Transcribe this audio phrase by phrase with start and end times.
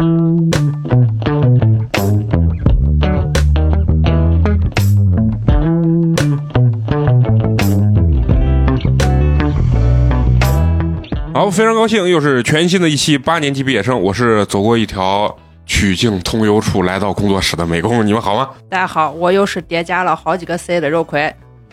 [0.00, 0.06] 好，
[11.50, 14.00] 非常高兴，又是全新的一期八年级毕业生。
[14.00, 15.36] 我是走过一条
[15.66, 18.48] 曲径通幽处来到工作室的美工，你们好吗？
[18.70, 21.30] 大家好，我又是叠加了好几个 C 的肉葵。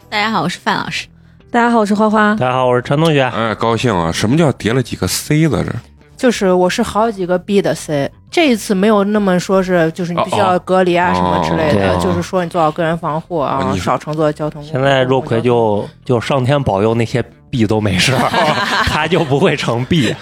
[0.10, 1.08] 大家好，我是范老师。
[1.50, 2.36] 大家好，我是花花。
[2.36, 3.24] 大家好，我是陈同学。
[3.24, 4.12] 哎，高兴啊！
[4.12, 5.64] 什么叫叠了几个 C 了？
[5.64, 5.72] 这
[6.18, 14.72] 就是我是好几个 B 的 C，这一次没有那么说是，就是你必须要隔离啊哦什么之类的，哦就是说你做好个人防护啊少乘坐交通工具。
[14.72, 17.24] 现在若葵就就上天保佑那些
[17.58, 18.14] B 都没事，
[18.86, 20.16] 他就不会成 B，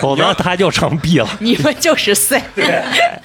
[0.00, 1.28] 否则他就成 B 了。
[1.40, 2.40] 你们就是 C，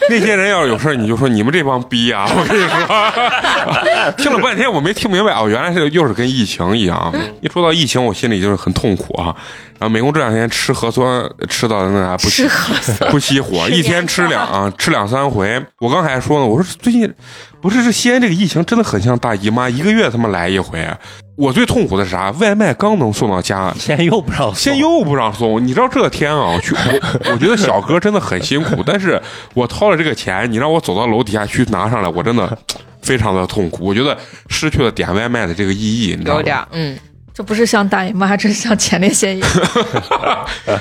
[0.10, 2.28] 那些人要是有事儿，你就说你们这帮逼啊！
[2.36, 7.14] 我跟你说， 听了半天我没听明白啊，原来是又是跟疫情一样。
[7.42, 9.36] 一说到疫情，我心里就是很痛苦啊。
[9.78, 15.62] 然后美工这两天吃核酸吃到那啥不吃核酸不熄火，一天吃两啊，吃两三回。
[15.80, 17.14] 我刚还说呢，我说最近
[17.62, 20.88] 不是这西安这个疫情真的很像大姨妈，一个月他妈来一回。
[21.36, 22.32] 我最痛苦的是啥？
[22.40, 27.00] 外卖刚能送到家，现在又不让送，现在又不让送，你知道这天啊，我去我
[27.34, 29.22] 我觉得小哥真的很辛苦，但是
[29.54, 32.58] 我掏了这个钱，你让我走到楼底下去拿上来，我真的
[33.02, 33.84] 非常的痛苦。
[33.86, 36.38] 我觉得失去了点外卖的这个意义，你知道吗？
[36.38, 36.98] 有点嗯，
[37.34, 39.46] 这不是像大姨妈，这是像前列腺炎。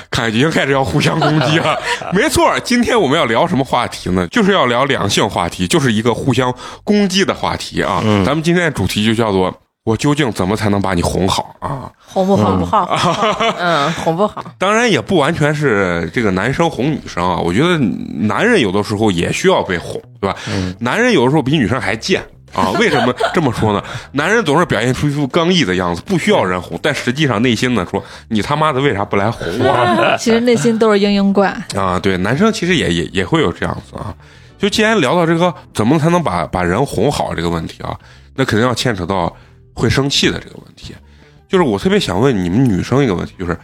[0.09, 1.77] 看已经开始要互相攻击了。
[2.15, 4.25] 没错，今天我们要聊什么话题呢？
[4.27, 6.53] 就是要聊两性话题，就是一个互相
[6.85, 8.01] 攻击的话题啊。
[8.05, 9.53] 嗯咱们今天的主题就叫做。
[9.85, 11.91] 我究竟怎么才能把你哄好啊？
[12.07, 12.89] 哄不哄不好，
[13.59, 14.43] 嗯，哄不好。
[14.57, 20.35] 当然也不完全是这个男生哄女生啊，我觉得男人有的时候也需要被哄，对吧？
[20.79, 22.19] 男人有的时候比女生还贱
[22.51, 22.71] 啊！
[22.81, 23.83] 为什么这么说呢？
[24.11, 31.55] 男人总是表现出一副刚毅的样子，不需要人哄， 但实际上内心呢说你他妈的为啥不来哄我其实内心都是嘤嘤怪。
[31.75, 31.99] 啊？
[32.01, 34.11] 对，男生其实也也也会有这样子啊。
[34.57, 37.95] 就既然聊到这个怎么才能把把人哄好这个问题啊，
[38.33, 39.31] 那肯定要牵扯到
[39.75, 40.95] 会生气的这个问题。
[41.47, 43.55] 就是我特别想问你们女生一个问题，就是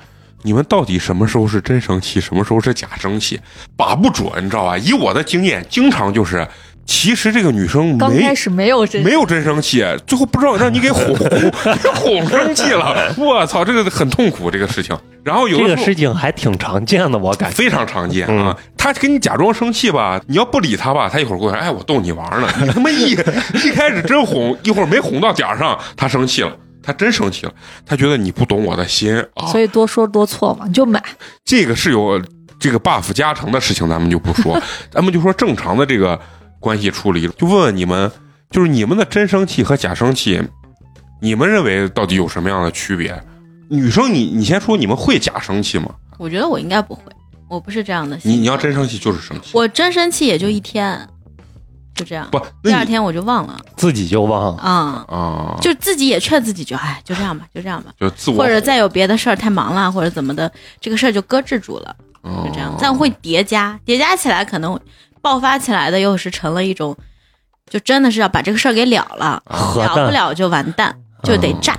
[0.43, 3.39] 你们到底什么时候是真生气，什么时候是假生气，
[3.75, 4.77] 把不准，你知道吧？
[4.77, 6.47] 以我的经验，经常就是，
[6.85, 11.51] 其实这个女生没刚开始没有真没有真生气，最后不知道让你给哄哄给
[11.95, 14.97] 哄生气了，我操，这个很痛苦这个事情。
[15.23, 17.55] 然后有这个事情还挺常见的，我感觉。
[17.55, 18.57] 非常常见嗯啊。
[18.75, 22.47] 他跟你假装生气吧，你要不理他吧，他一会儿过来，哎，我逗你玩呢。
[22.61, 23.11] 你他妈一
[23.63, 26.51] 一开始真哄，一会儿没哄到点儿上，他生气了。
[26.83, 27.53] 他真生气了，
[27.85, 30.99] 他觉得你不懂我的心啊，所以多说多错嘛，你就买。
[31.45, 32.19] 这个是有
[32.59, 34.59] 这个 buff 加成的事情，咱们就不说，
[34.89, 36.19] 咱们就说正常的这个
[36.61, 37.27] 关系处理。
[37.27, 38.09] 就问问你们，
[38.49, 40.41] 就是你们的真生气和假生气，
[41.21, 43.21] 你们认为到底有什么样的区别？
[43.67, 45.93] 女生你，你先说，你们会假生气吗？
[46.17, 47.03] 我觉得我应该不会，
[47.49, 48.19] 我不是这样的。
[48.23, 51.07] 你你要真生气就是生气，我真生气也就一天，
[51.95, 52.27] 就这样。
[52.31, 54.61] 不，第二天我就忘了自己就忘了。
[54.61, 57.91] 啊、啊，就自己也劝自己就，哎，就这样吧，就这样吧。
[57.99, 62.75] 就自我或者再有别的事儿太忙了，或者怎么的，这个事儿就搁置住了，就就这样。
[62.79, 64.77] 但会叠加，叠加起来可能
[65.21, 66.97] 爆发起来的又是成了一种，
[67.69, 71.77] 就真的是要把这个事儿给了了，了不了就完蛋，就得炸，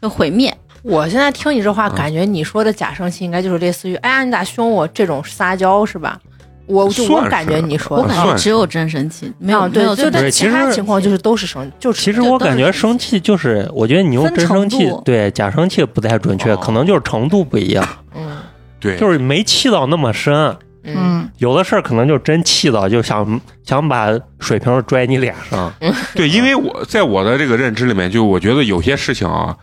[0.00, 0.52] 就毁灭。
[0.82, 6.20] 我现在听你这话，感觉你说的假生气应该就是类似于“哎呀，你咋凶我”这种撒娇是吧？
[6.66, 16.56] 我就我感觉你说的，我感觉只有真生气，没有啊，对，没有就但其他情况就是都是生，就是其实我感觉生气就是，我觉得你用真生气对假生气不太准确，哦。
[16.56, 18.38] 可能就是程度不一样，嗯。
[18.80, 20.56] 对，就是没气到那么深。
[20.84, 20.94] 嗯。
[20.96, 24.08] 嗯，有的事儿可能就真气到，就想想把
[24.38, 25.72] 水瓶拽你脸上。
[26.14, 29.56] 对，因为我在我的这个认知里面，就我觉得有些事情啊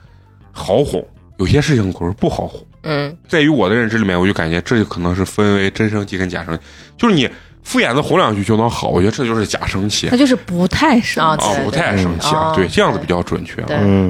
[0.52, 1.06] 好哄，
[1.38, 2.62] 有些事情可是不好哄。
[2.84, 3.16] 嗯。
[3.28, 6.62] 在于我的认知里面，我就感觉这就可能是分为真生气跟假生气，
[6.98, 7.30] 就是你
[7.64, 12.56] 敷衍的哄两句就能好，我觉得这就是假生气那就是不太生气啊，不太生气啊，嗯。
[12.56, 13.62] 对，这样子比较准确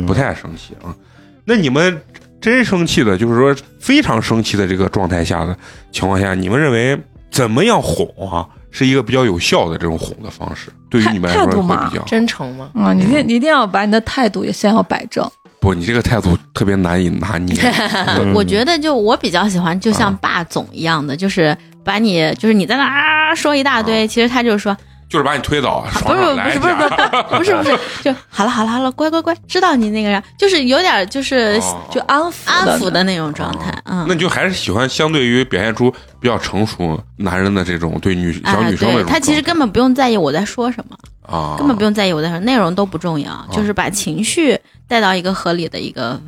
[0.08, 0.96] 不太生气啊。
[1.44, 2.02] 那你们
[2.42, 5.56] 真生气的，就是说非常生气的这个状态下的
[5.92, 7.00] 情况下，你们认为
[7.30, 10.72] 怎么样哄啊，是一个比较有效的这种哄的方式？
[10.90, 12.70] 对于你们来说会态度嘛比较真诚吗？
[12.76, 15.26] 啊，你一定你一定要把你的态度也先要摆正。
[15.60, 17.56] 不，你这个态度特别难以拿捏。
[18.20, 24.76] 嗯我觉得就我比较喜欢，就像霸总一样的，就是把你就是你在那啊说一大堆，其实他就是说
[25.12, 26.16] 就是把你推倒，不床
[26.50, 27.24] 是不是不是不是。
[27.38, 33.04] 不是不是， 就好了好了好了，乖乖乖，知道你那个啥，就是有点就是哦就安抚安抚的。
[33.04, 34.06] 那种状态，嗯。
[34.08, 40.96] 那，你就还是喜欢相对于表现出比较成熟男人的这种对女小哎，女生的这种对他其实根本不用在意我在说什么，
[41.28, 44.58] 啊，根本不用在意我在说，内容都不重要，就是把情绪
[44.88, 46.22] 带到一个合理的一个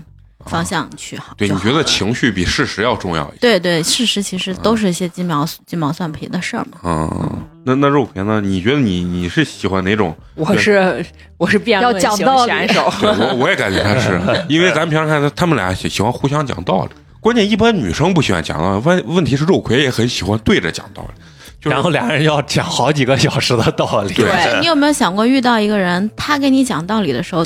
[0.45, 1.33] 方向去好。
[1.37, 3.37] 对，你觉得情绪比事实要重要一些？
[3.39, 6.79] 对对，事实其实都是一些鸡毛鸡毛蒜皮的事儿嘛。
[6.83, 8.41] 嗯，那那肉皮呢？
[8.41, 10.15] 你觉得你你是喜欢哪种？
[10.35, 11.05] 我是
[11.37, 14.19] 我是辩论要讲型道理选手， 我我也感觉他是，
[14.49, 16.91] 因为咱平常看他他们俩喜喜欢互相讲道理。
[17.19, 21.13] 关键一般女生不喜欢讲道理，问问题是肉葵也很喜欢对着讲道理，
[21.61, 24.13] 就是然后俩人要讲好几个小时的道理。
[24.13, 27.45] 对对你有没有想过，遇到一个人，他给你讲道理的时候，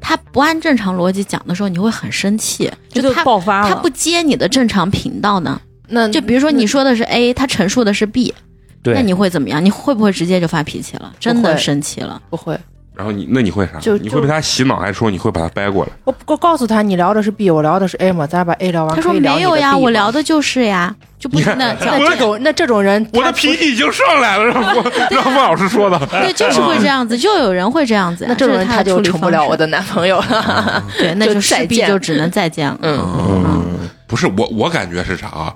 [0.00, 3.68] 他不按正常逻辑讲的时候，你会很生气，就他爆发了。
[3.68, 5.60] 他不接你的正常频道呢？
[5.88, 8.34] 那就比如说你说的是 A，他陈述的是 B，
[8.82, 9.64] 对那你会怎么样？
[9.64, 11.14] 你会不会直接就发脾气了？
[11.20, 12.20] 真的生气了？
[12.28, 12.58] 不会，
[12.96, 13.78] 然后你那你会啥？
[13.78, 15.92] 就你会被他洗脑，还是说你会把他掰过来？
[16.04, 25.98] 我我告诉他你聊的是 B，我聊的是 A 嘛，咱俩把 A 聊完，他说没有呀，我聊的就是呀， 就不你看停的那这种那这种人，我的脾气已经上来了， 让我 让孟老师说的。
[26.06, 28.30] 对，就是会这样子，就有人会这样子呀。
[28.30, 30.82] 那这种是他人他就成不了我的男朋友了。
[30.96, 32.78] 对，那就就势必再见就只能再见了。
[32.80, 32.98] 嗯，
[33.44, 35.54] 嗯，不是我，我感觉是啥啊？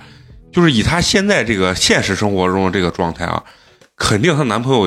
[0.53, 3.43] 就是以她现在这个现实生活中的这个状态啊，
[3.97, 4.87] 肯定她男朋友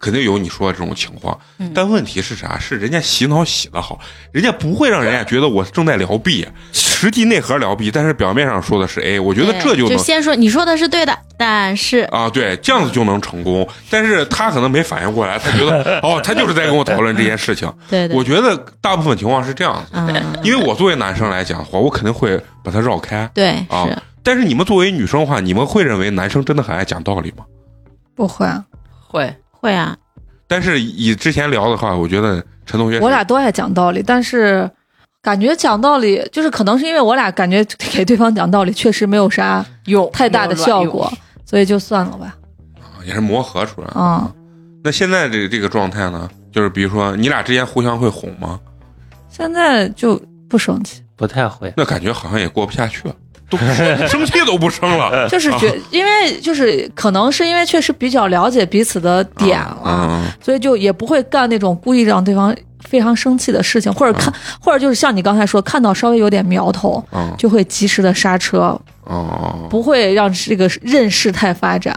[0.00, 2.58] 肯定有你说的这种情况，嗯但问题是啥？
[2.58, 3.98] 是人家洗脑洗的好，
[4.32, 9.98] 人家不会让人家觉得我正在聊 B，实际内核聊 B，但是表面上说的是 A，我觉得这就能。
[9.98, 17.72] 先说你说的是对的，但是啊，对，这样子就能成功，但是他可能没反应过来，他觉得 哦，他就是在跟我讨论这件事情。
[17.90, 23.28] 对对，我觉得大部分情况是这样子，嗯，因为我作为男生来讲的话，我肯定会把它绕开。
[23.34, 27.44] 对啊是，但是你们作为女生的话，你们会认为男生真的很爱讲道理吗？
[28.14, 28.64] 不会啊，
[29.06, 29.96] 会会啊，
[30.46, 34.70] 但是以之前聊的话，我觉得陈同学我俩都爱讲道理，但是
[35.22, 41.12] 感觉讲道理就是可能是因为我俩感觉给对方讲道理确实没有啥用太大的效果，
[41.44, 42.36] 所以就算了吧。
[43.04, 43.94] 也是磨合出来的。
[43.96, 44.32] 嗯，
[44.84, 48.60] 那现在这个这个状态呢，就是比如说你俩之间互相会哄吗？
[49.30, 51.72] 现在就不生气，不太会。
[51.76, 53.14] 那感觉好像也过不下去了，
[53.50, 53.56] 都
[54.08, 55.28] 生气都不生了。
[55.28, 71.96] 就是觉，因为就是可能是因为确实比较了解彼此的点了，嗯，所以就也不会干那种故意让对方非常生气的事情，或者看，或者就是像你刚才说，看到稍微有点苗头，嗯就会及时的刹车，哦，不会让这个任事态发展。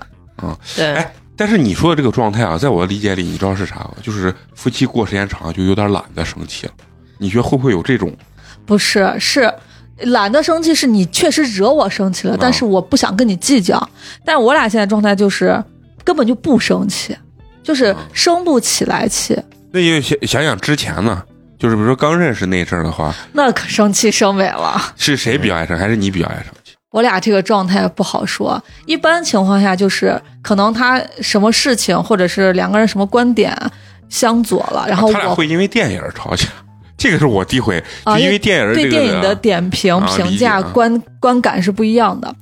[0.75, 3.91] 对哎，但是你说的这个状态啊，在我的理解里，你知道是啥吗？
[4.01, 6.73] 就是夫妻过时间长就有点懒得生气了。
[7.19, 8.11] 你觉得会不会有这种？
[8.65, 9.53] 不是，是
[10.05, 13.89] 懒得生气，是你确实惹我生气了，啊但是我不想跟你计较。
[14.25, 15.63] 但我俩现在状态就是
[16.03, 17.15] 根本就不生气，
[17.63, 19.37] 就是啊生不起来气，
[19.71, 21.23] 那就想想想之前呢，
[21.57, 24.81] 就是比如说刚认识那阵儿的话，那可生气生美了。
[24.97, 26.73] 是谁比较爱生，还是你比较爱生气？
[26.91, 33.55] 我俩这个状态不好说，一般情况下就是可能他什么事情，或者是两个人什么观点
[34.09, 36.45] 相左了，然后啊他俩会因为电影儿吵架，
[37.01, 37.83] 这个是我第一回，
[38.19, 42.33] 因为电影这个对电影的点评、啊评价、啊观观感是不一样的。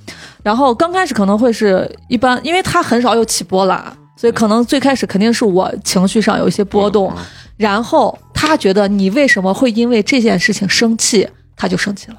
[0.42, 3.82] 然后刚开始可能会是一般，因为他很少有起波澜，
[4.18, 7.24] 所以可能最开始肯定是我情绪上有一些波动，嗯
[7.56, 11.26] 然后他觉得你为什么会因为这件事情生气，
[11.56, 12.16] 他就生气了。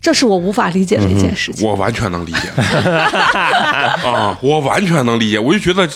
[0.00, 1.66] 这是我无法理解的一件事情。
[1.66, 2.48] 我完全能理解
[4.04, 5.94] 啊，我完全能理解，我就觉得这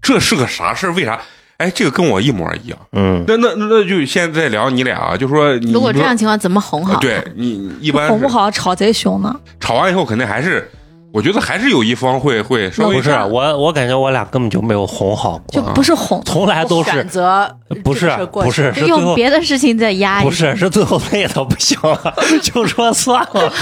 [0.00, 0.92] 这是个啥事儿？
[0.94, 1.20] 为啥？
[1.60, 2.78] 哎，这个跟我一模一样。
[2.92, 6.98] 嗯，那那那就现在聊你俩啊，就说你如果这样情况怎么哄好？
[7.00, 9.38] 对你你一般哄不好，吵贼凶呢。
[9.60, 10.66] 吵完以后，肯定还是，
[11.12, 17.50] 我觉得还是有一方会会稍微不是我，我感觉我俩根本就没有哄好过就，不是哄，从来都是选择
[17.82, 20.30] 不是不是是最后用别的事情在压抑不。
[20.30, 23.52] 是是最后累的不行了，就说算了，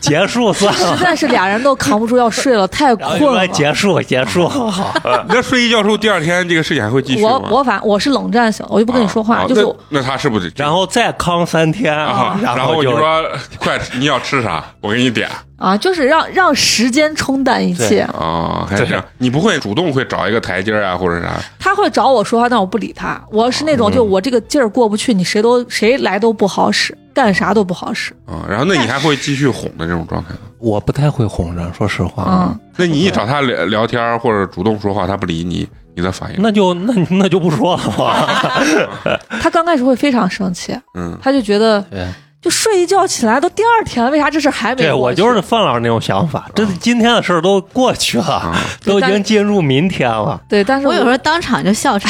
[0.00, 3.46] 结束算实了，在是俩人都扛不住要睡了，太困了。
[3.48, 4.94] 结束结束，好，
[5.28, 7.40] 那睡一觉之后，第二天这个事情还会继续吗？
[7.50, 10.52] 我我反我是冷战型，我就不跟你说话，啊就是那那他是不是？
[10.56, 13.24] 然后再扛三天，啊，然后就后你说
[13.58, 14.64] 快，你要吃啥？
[14.80, 18.00] 我给你点啊，就是让让时间冲淡一切。
[18.12, 19.04] 啊，还是这样？
[19.18, 21.32] 你不会主动会找一个台阶啊，或者啥？
[21.58, 23.20] 他会找我说话，但我不理他。
[23.30, 28.12] 我是那嗯种就我这个劲儿过不去，你谁都谁来都不好使，干啥都不好使。
[28.26, 30.38] 啊，然后那你还会继续哄的这种状态吗？
[30.58, 36.36] 我不太会哄人，说实话，嗯，那你一找他聊聊天或者主动说话，他不理你，你的反应？
[36.42, 38.60] 那就那那就不说了吧，
[39.40, 42.06] 他刚开始会非常生气，嗯，他就觉得对。
[42.46, 50.40] 就睡一觉起来都第二天了，为啥这事还没对我就是范老师那种想法，这今天的事儿都过去了，啊都已经进入明天了。
[50.48, 52.08] 对，但是我有时候当场就笑场，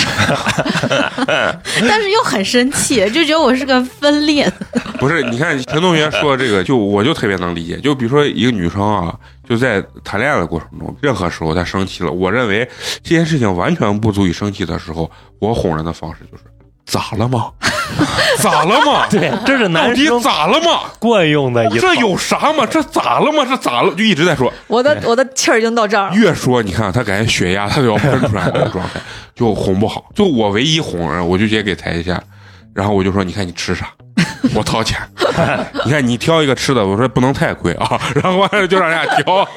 [1.88, 4.46] 但是又很生气，就觉得我是个分裂。
[5.00, 7.78] 不是，你看陈同学说这个，就我就特别能理解。
[7.78, 9.14] 就比如说一个女生啊，
[9.48, 12.68] 就在谈恋爱的过程中，任何时候她生气了，我认为
[13.02, 16.44] 这件事情完全不足以生气的时候，我哄人的方式就是
[16.84, 17.50] 咋了吗？
[18.38, 19.06] 咋了嘛？
[19.10, 20.90] 对，这是到底男生咋了嘛？
[20.98, 22.66] 惯用的一这有啥嘛？
[22.66, 23.44] 这咋了嘛？
[23.44, 23.94] 这咋了？
[23.94, 26.14] 就一直在说，我的我的气儿已经到这儿了。
[26.14, 29.00] 越说你看他感觉血压他都要喷出来那种状态，
[29.34, 30.04] 就哄不好。
[30.14, 32.22] 就我唯一哄人，我就直接给台一下，
[32.74, 33.88] 然后我就说，你看你吃啥，
[34.54, 34.98] 我掏钱。
[35.84, 39.48] 你看你挑一个吃的，我说不能太贵啊，然后完了就让人家挑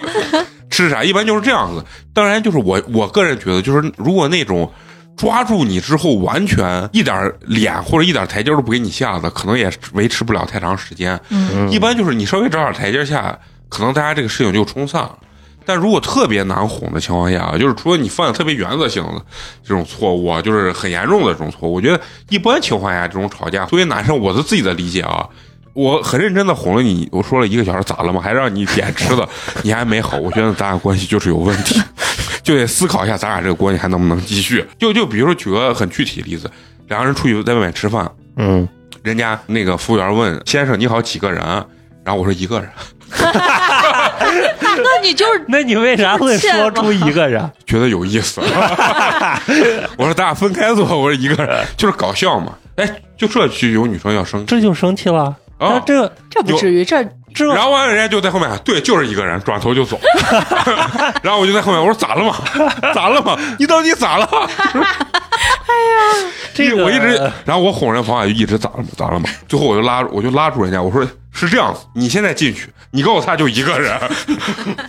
[0.70, 1.84] 吃啥，一般就是这样子。
[2.14, 4.72] 当然，就是我我个人觉得，就是如果那种。
[5.20, 11.20] 抓住你之后，完全一点脸或者一点台阶都不给你下的，可能也维持不了太长时间。
[11.30, 15.18] 嗯一般就是你稍微找点台阶下，可能大家这个事情就冲散了。
[15.66, 19.22] 但如果特别难哄的情况下，就是除了你犯了特别原则性的
[19.62, 22.00] 这种错误啊，就是很严重的这种错误，我觉得
[22.30, 25.28] 一般情况下这种吵架，作为男生，我的自己的理解啊，
[25.74, 28.20] 我很认真的哄了你，我说了一个小时，咋了吗？
[28.20, 29.28] 还让你点吃的，
[29.62, 31.80] 你还没好，我觉得咱俩关系就是有问题，
[32.50, 34.66] 就得思考一下咱俩这个关系还能不能继续。
[34.80, 36.50] 就就比如说举个很具体的例子，
[36.88, 38.68] 两个人出去在外面吃饭，嗯，
[39.04, 41.40] 人家那个服务员问先生你好几个人，
[42.04, 42.68] 然后我说一个人，
[43.22, 47.48] 那你就是那你为啥会说出一个人？
[47.68, 48.42] 觉得有意思。
[49.96, 52.56] 我说咱俩分开坐，我说一个人就是搞笑嘛。
[52.78, 55.36] 哎，就这就有女生要生气这就生气了。
[55.60, 60.00] 啊那，这这不至于，这这然后完了人家就在后面，对，就是一个人，转头就走。
[61.22, 62.36] 然后我就在后面，我说咋了嘛？
[62.94, 63.38] 咋了嘛？
[63.60, 64.28] 你到底咋了？
[65.70, 68.86] 哎呀这个我一直，然后我哄人方法就一直咋了嘛？
[68.98, 69.30] 咋了嘛？
[69.48, 73.98] 最后我就拉，我就拉住人家，我说是这样子，你现在进去，你告诉他就一个人，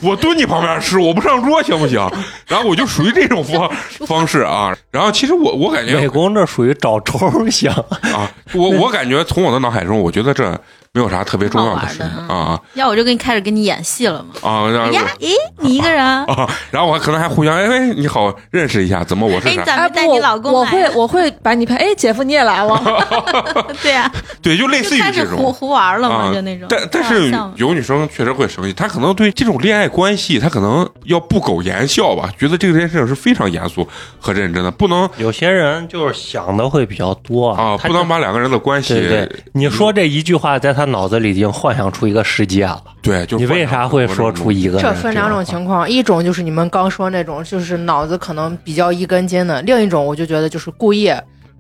[0.02, 2.00] 我蹲你旁边吃，我不上桌行不行？
[2.48, 3.70] 然后我就属于这种方
[4.06, 4.74] 方式啊。
[4.90, 10.58] 然后其实我我感觉美工这属于找抽型，啊，我我感觉从我的脑海中，我觉得这
[10.92, 14.30] 没有啥特别重要的事啊要我就给你开始给你演戏了嘛。
[14.42, 15.28] 啊，然后呀，诶，
[15.58, 16.24] 你一个人啊？
[16.26, 19.56] 啊， 然后我还可能还互相哎喂你好认识一下，怎么我是哎？
[19.64, 20.64] 咋带你老公我？
[20.66, 21.76] 会我会把你拍。
[21.76, 22.76] 哎，姐夫你也来了？
[23.80, 24.10] 对呀，
[24.42, 25.38] 对，就类似于就开始这种。
[25.38, 26.66] 胡胡玩了嘛，啊就那种。
[26.68, 33.86] 但但是有女生确实会生气，她可能对这种恋爱关系，她可能要不苟言笑吧，觉得这件事情是非常严肃
[34.18, 42.82] 和认真的，不能有些人就是想的会比较多啊，他不能把两个人的关系对对，你说这一句话，在他脑子里已经幻想出一个世界了。
[43.02, 44.80] 对，就你为啥会说出一个？
[44.80, 51.12] 这分两种情况，一种就是你们刚说那种，就是脑子可能比较一根筋的；另一种，我就觉得就是故意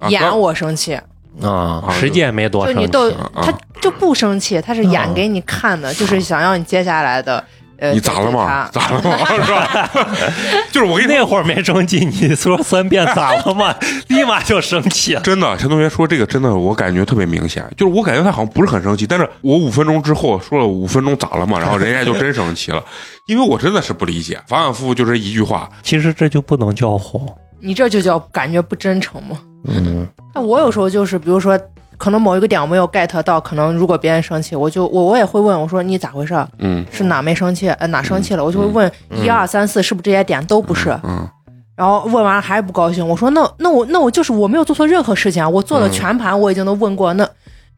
[0.08, 0.94] 演我生气，
[1.42, 2.80] 啊啊，实际也没多生气。
[2.80, 7.42] 就你都啊他就不生气，他是演给你看的，就是想要你接下来的
[7.80, 8.68] 呃，你咋了嘛？
[8.70, 9.16] 对咋了嘛？
[9.42, 9.90] 是吧？
[10.70, 13.74] 就是我跟你那会儿没生气，你说三遍咋了嘛？
[14.08, 15.20] 立马就生气了。
[15.22, 17.64] 真的，陈同学说这个真的，我感觉特别明显。
[17.76, 22.84] 就是我感觉他好像不是很生气，但是我五分钟之后说了五分钟咋了嘛，然后人家就真生气了，
[23.26, 27.26] 因为我真的是不理解，反反复复就这一句话，其实这就不能叫哄。
[27.62, 29.38] 你这就叫感觉不真诚嘛。
[29.68, 31.58] 嗯，那我有时候就是，比如说，
[32.00, 36.34] 可能某一个点我没有 get 到，可能如果别人生气，我就我我也会问我说你咋回事？
[36.58, 37.68] 嗯是哪没生气？
[37.68, 38.42] 呃哪生气了？
[38.42, 40.98] 我就会问一二三四是不是这些点都不是？
[41.04, 41.28] 嗯
[41.76, 47.28] 然后问完还是不高兴，我说那那我那我就是我没有做错任何事情啊，我做了嗯全盘我已经都问过，那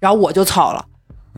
[0.00, 0.84] 然后我就操了，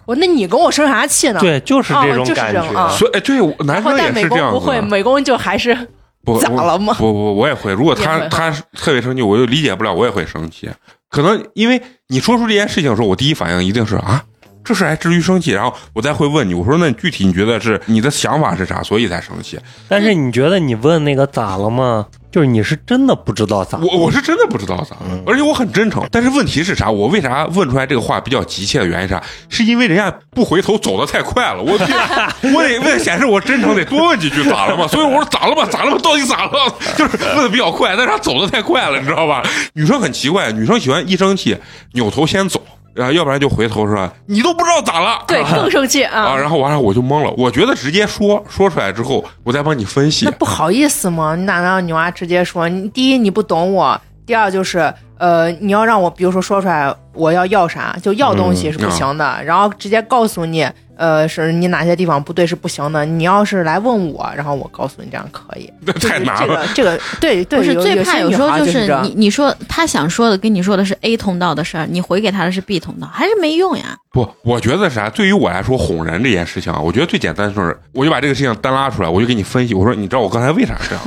[0.06, 1.40] 我说那你跟我生啥气呢？
[1.40, 2.96] 对，就是这种哦就是感这种啊觉。
[2.96, 4.80] 所以哎，对，我男生也但美是这样子工不会，。
[4.80, 5.76] 美工就还是
[6.24, 7.72] 不咋了吗不不，我也会。
[7.72, 10.70] 如果他他特别生气，我就理解不了，我也会生气。
[11.10, 14.24] 可能因为你说出这件事情的时候，我第一反应一定是啊，
[14.64, 15.50] 这事还至于生气？
[15.50, 19.58] 然后我再会问你，我说那具体你觉得是你的想法是啥，所以才生气？
[19.88, 22.06] 但是你觉得你问那个咋了吗？
[22.32, 23.86] 就是你是真的不知道咋了。
[23.86, 26.04] 我我是真的不知道咋，而且我很真诚。
[26.10, 26.90] 但是问题是啥？
[26.90, 29.22] 我为啥问出来这个话比较急切的原因是啥？
[29.48, 31.74] 是因为人家不回头走的太快了，我
[32.52, 34.84] 我得为了显示我真诚，得多问几句咋了嘛？
[34.88, 35.64] 所以我说咋了嘛？
[35.70, 35.98] 咋了嘛？
[35.98, 36.74] 到底咋了？
[36.96, 39.40] 就是问的比较快，但是他走的太快了，你知道吧？
[39.74, 41.56] 女生很奇怪，女生喜欢一生气
[41.92, 42.60] 扭头先走。
[42.94, 44.12] 然后要不然就回头是吧？
[44.26, 46.22] 你都不知道咋了，对 更生气啊！
[46.22, 46.36] 啊。
[46.36, 47.32] 然后完了我就懵了。
[47.36, 50.30] 我觉得直接说说出来之后，我再帮你分析那。
[50.32, 51.34] 不好意思吗？
[51.36, 52.68] 你哪能让女娃直接说？
[52.68, 60.66] 你第一你不懂我，第二就是呃，你要让我比如说说出来我要要啥，就要东西是不行的，然后直接告诉你，
[60.96, 63.04] 呃，是你哪些地方不对是不行的。
[63.04, 65.70] 你要是来问我，然后我告诉你这样可以。
[65.86, 66.62] 这太难这了。
[66.62, 73.96] 个这个对对，不是最怕有时候就是你你说他想说的跟你说的是 A 通道的事儿，你回给他的是 B 通道，还是没用呀？
[74.10, 75.08] 不，我觉得啥？
[75.10, 79.74] 对于我来说，哄人这件事情啊，我觉得最简单的就是，我就把这个事情单拉出来，我就给你分析。
[79.74, 81.04] 我说，你知道我刚才为啥这样？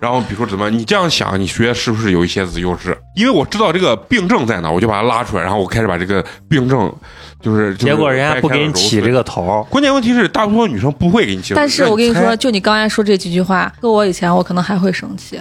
[0.00, 2.96] 然后比如说怎么，你这样想，你学是不是有一些子优势？
[3.14, 6.92] 因为我知道这个病症在哪，我就把它拉出来，然后我开始把这个病症，
[7.40, 9.20] 就是结果人家不给你起这个。
[9.22, 11.52] 头，关键问题是，大多数女生不会给你起。
[11.54, 15.38] 但是我跟你说，就你刚才说这几句话，搁我以前我可能还会生气。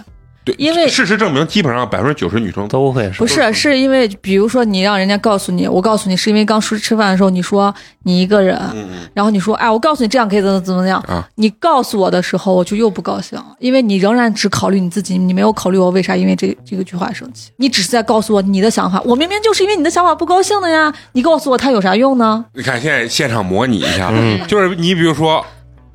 [0.52, 8.60] 对，因为事实证明，基本上百分之九十女生都会是不是，是因为比如说你让人家告诉你，我告诉你是因为刚出去吃饭的时候你说你一个人，
[9.14, 22.46] 然后你说哎，我告诉你这样可以怎么怎么样，啊你告诉我的时候我就又不高兴，因为你仍然只考虑你自己，你没有考虑我为啥因为这这个句话生气，你只是在告诉我你的想法，我明明就是因为你的想法不高兴的呀，你告诉我他有啥用呢？
[22.54, 25.46] 你看现在现场模拟一下，嗯就是你比如说，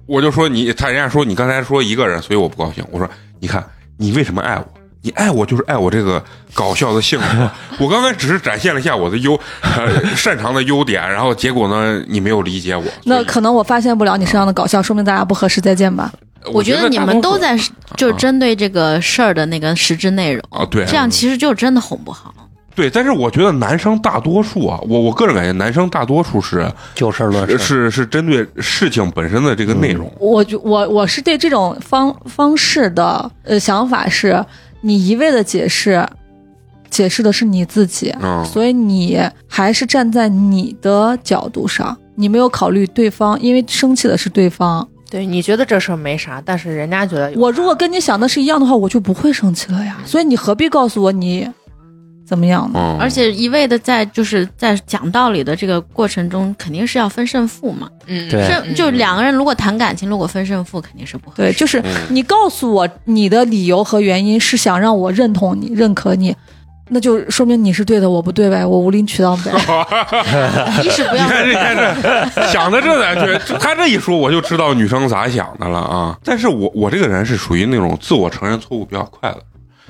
[0.06, 2.84] 我就说你，他人家说你刚才说一个人，所以我不高兴。
[2.90, 3.08] 我说
[3.40, 3.64] 你看
[3.98, 4.64] 你为什么爱我？
[5.02, 6.24] 你爱我就是爱我这个
[6.54, 7.50] 搞笑的性格。
[7.78, 12.82] 我刚才只是展现了一下我的优呃 擅长的优点，然后结果呢你没有理解我。
[13.04, 16.10] 那可能我发现不了你身上的搞笑，说明咱俩不合适，再见吧。
[16.52, 17.54] 我觉得你们都在
[17.96, 22.34] 就是啊针对这个事儿的那个实质内容，啊对这样其实就真的哄不好。
[22.74, 27.58] 对，但是我觉得男生大多数啊，我我个人感觉男生大多数是就事论事。
[27.58, 30.12] 是是针对事情本身的这个内容。
[30.18, 34.44] 我就我我是对这种方方式的呃想法是，
[34.80, 36.04] 你一味的解释，
[36.90, 44.86] 解释的是你自己，嗯所以你还是站在你的角度上，你没有考虑对方，因为生气的是对方。
[45.10, 49.98] 对，你觉得这事儿没啥，但是人家觉得有我如果跟你想的是一样的话，我就不会生气了呀。
[50.04, 51.48] 所以你何必告诉我你
[52.26, 52.78] 怎么样呢？
[52.78, 57.88] 嗯，而且一味的在就是在讲道理的这个过程中，肯定是要分胜负嘛。
[58.06, 61.42] 嗯，对是就两个人如果谈感情，如果分胜负，肯定是不合适。
[61.42, 66.34] 对，就是嗯你告诉我你的理由和原因是想让我认同你、认可你，
[66.88, 69.50] 那就说明你是对的，我不对呗，我无理取闹呗。
[70.82, 76.18] 一是不要你看这，你看这想的这两句，就他这一说，我就知道女生咋想的了啊。
[76.24, 79.38] 但是我我这个人是属于那种自我承认错误比较快的，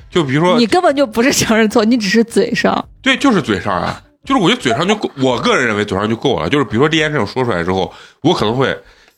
[0.09, 2.87] 就比如说你，根本就不是承认错，你只是嘴上。
[3.01, 6.49] 对，就是嘴上啊，就是我觉得嘴上就够，我个人认为嘴上就够了。
[6.49, 8.67] 就是比如说这件事情说出来之后，我可能会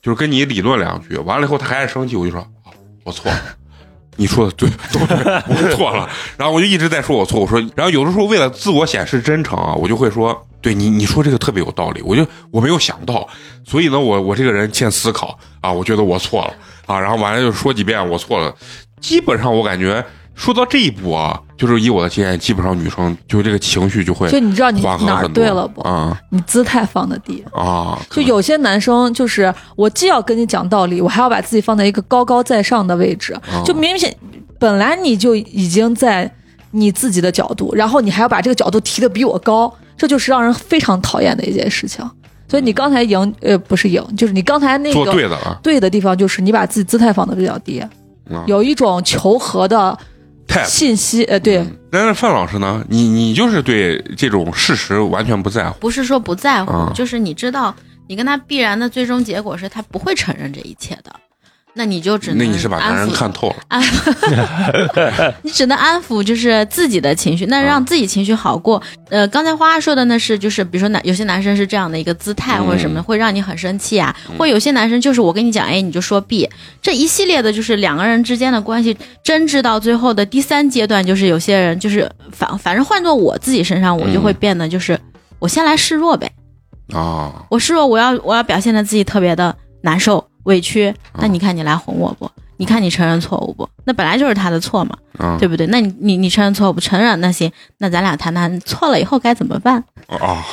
[0.02, 2.72] 就是跟你理论两句，完了以后他还是生气，我就说啊，
[3.04, 3.40] 我错了。
[4.20, 5.16] 你说的对，都对，
[5.48, 6.10] 我错了。
[6.38, 13.28] 然后我就一直在说我错，我说，然后有的时候为了自我显示真诚啊，我就会说，对你你说这个特别有道理，我就我没有想到，
[13.64, 16.54] 所以呢，我我这个人欠思考啊，我觉得我错了
[16.88, 18.52] 啊，然后完了就说几遍我错了，
[19.00, 20.04] 基本上我感觉
[20.38, 25.82] 说到这一步啊，就是以我的经验，基本上女生就这个情绪就会就你知道你哪对了不？
[25.82, 27.44] 啊你姿态放的低。
[27.52, 34.16] 啊，就有些男生就是我既要跟你讲道理，我还要把自己放在一个高高在上的位置，啊就明显
[34.60, 36.32] 本来你就已经在
[36.72, 42.08] 你自己的角度，然后你还要把这个角度提的比我高，这就是让人非常讨厌的一件事情。
[42.48, 47.90] 所以你刚才赢，呃，不是赢，就是你刚才那做个对的了，对的地方，就是你把自己姿态放的比较低，啊
[48.46, 49.98] 有一种求和的
[50.48, 51.78] 太信息，呃，对，嗯。
[51.92, 55.78] 但是范老师呢，你你就是对这种事实完全不在乎。
[55.80, 56.92] 不是说不在乎，啊。
[56.96, 57.76] 就是你知道，
[58.08, 61.14] 你跟他必然的最终结果是他不会承认这一切的，
[61.78, 63.56] 那你就只能那你是把男人看透了。
[63.70, 63.82] 安，
[65.44, 68.82] 你只能安抚就是自己的情绪，那让自己情绪好过。
[69.10, 76.50] 呃，刚才花花说的那是就是比如说男有些男生是这样的一个姿态嗯或者什么，会让你很生气啊，或有些男生就是我跟你讲 A 你就说 B，
[76.82, 84.36] 这一系列的就是两个人之间的关系争执到最后的第三阶段，就是有些人就是反反正换做我自己身上，我就会嗯。
[84.40, 85.00] 变得就是
[85.40, 86.32] 我先来示弱呗，
[86.94, 92.30] 啊，我示弱，我要我要表现的自己特别的难受委屈，那你看你来哄我不？
[92.56, 93.70] 你看你承认错误不？
[93.84, 95.68] 那本来就是他的错嘛，啊对不对？
[95.68, 99.84] 那你你你承认错误不承认那行，那咱俩谈谈错了以后该怎么办？
[100.08, 100.44] 啊，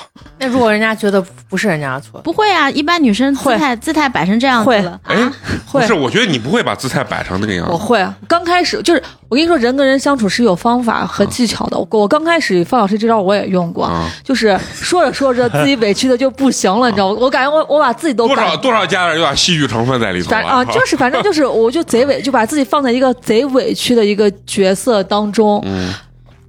[0.40, 5.32] 那如果人家觉得不是人家的错，不会啊，一般女生姿会态姿态摆成这样子会了，哎啊，
[5.66, 11.78] 会不是，我觉得你不会把姿态摆成那个样子，我会，刚开始就是我跟你说，人跟人相处是有方法和技巧的。
[11.78, 17.18] 我我刚开始方老师这招我也用过，啊， 就是说着说着自己委屈的就不行了，你知道吗？
[17.20, 24.28] 我感觉我我把自己都多少多少加点有点戏剧成分在里头啊，就是反正就是，我就贼委，就把自己放在一个贼委屈的一个
[24.62, 25.60] 角色当中。
[25.66, 25.92] 嗯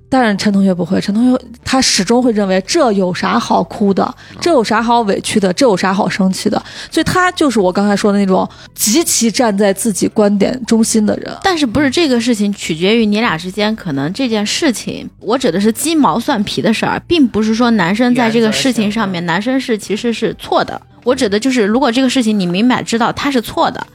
[0.08, 11.36] 但是陈同学不会，陈同学他始终会认为这有啥好哭的，这有啥好委屈的，这有啥好生气的，所以他就是我刚才说的那种极其站在自己观点中心的人。
[11.44, 20.80] 但是不是这个事情取决于你俩之间，可能这件事情，我指的是鸡毛蒜皮的事儿，并不是说男生在这个事情上面，男生是其实是错的。
[21.04, 23.86] 我指的就是，如果这个事情你明摆知道他是错的，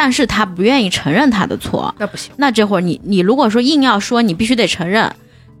[0.00, 2.30] 但是他不愿意承认他的错，那不行。
[2.36, 5.12] 那这会儿你你如果说硬要说你必须得承认，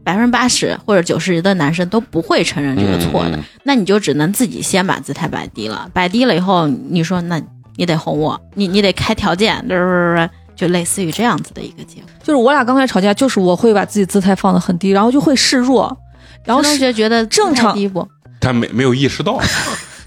[0.04, 7.42] 百分之八十或者九十的男生都不会承认这个错的，那你就只能自己先把姿态摆低了，摆低了以后，你说那
[7.74, 9.60] 你得哄我，你你得开条件，
[10.54, 12.08] 就类似于这样子的一个结果。
[12.22, 15.98] 就是我俩刚开始吵架，就是我会把自己姿态放得很低，然后就会示弱，
[16.44, 18.06] 然后陈同学觉得正常低不？
[18.40, 19.40] 他没没有意识到，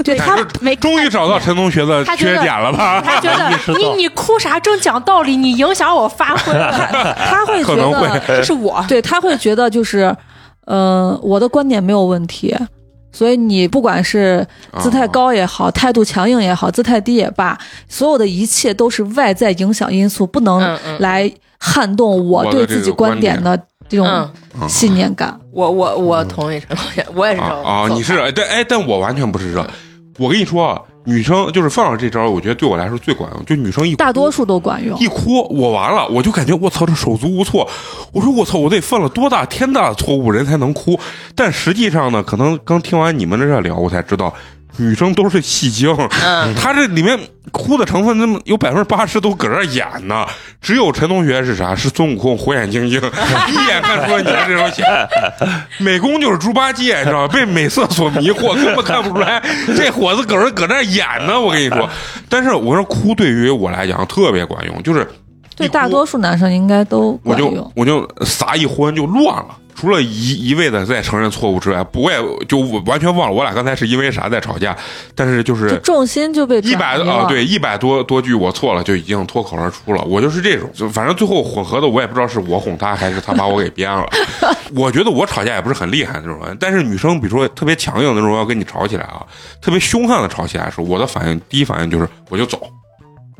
[0.05, 3.01] 对他没终于找到陈同学的缺点了吧？
[3.01, 6.71] 他觉得 你你哭啥正讲道理，你影响我发挥了，
[7.17, 8.83] 他会觉可能会得，这是我。
[8.87, 10.15] 对他会觉得就是，
[10.65, 12.55] 呃，我的观点没有问题。
[13.13, 14.47] 所以你不管是
[14.79, 17.57] 姿态高也好，态度强硬也好，姿态低也罢，
[17.89, 23.59] 所有的一切都是外在影响因素，不能嗯嗯来撼动我对自己观观点的
[23.89, 25.37] 这种嗯，嗯信念感。
[25.51, 27.87] 我我我同意陈同学，我也是这啊种啊！
[27.91, 29.67] 你是做法但哎，但我完全不是这。
[30.21, 33.43] 我跟你说啊，女生就是放上这招，我觉得对我来说最管用。
[33.43, 35.07] 就女生一哭大多数都管用一。
[35.07, 37.67] 哭，我完了，我就感觉我操，这手足无措。
[38.13, 40.99] 我说我操，我得犯了多大天大的错误，人才能哭？
[41.35, 44.31] 但实际上呢，可能刚听完你们这聊，我才知道。
[44.77, 47.19] 女生都是戏精，嗯她这里面
[47.51, 50.25] 哭的成分，那么有百分之八十都搁这演呢。
[50.61, 51.75] 只有陈同学是啥？
[51.75, 52.99] 是孙悟空火眼金睛，
[53.49, 54.83] 一眼看出来你是这种血。
[55.79, 57.33] 美工就是猪八戒，知道吧？
[57.33, 59.41] 被美色所迷惑，根本看不出来
[59.75, 61.39] 这伙子搁这搁这演呢。
[61.39, 61.89] 我跟你说，
[62.29, 65.09] 但是我说哭对于我来讲特别管用，就是
[65.55, 67.71] 对大多数男生应该都我就。
[67.75, 69.57] 我就撒一昏就乱了。
[69.75, 74.75] 除了一一味的在承认错误之外，不我也就完全忘了我俩刚才是因为啥在吵架。
[75.13, 80.01] 但是就就是重心就被一百啊，对，一百多多句我错了，就已经脱口而出了。
[80.03, 84.07] 我就是这种，就反正最后混合的，我也不知道是我哄他还是他把我给编了。
[84.73, 89.21] 我觉得我吵架也不是很厉害的那种人，但是女生比如说特别强硬的那种要跟你吵起来啊，
[89.61, 92.61] 特别凶悍的吵起来的时候，我的反应第一反应就是我就走。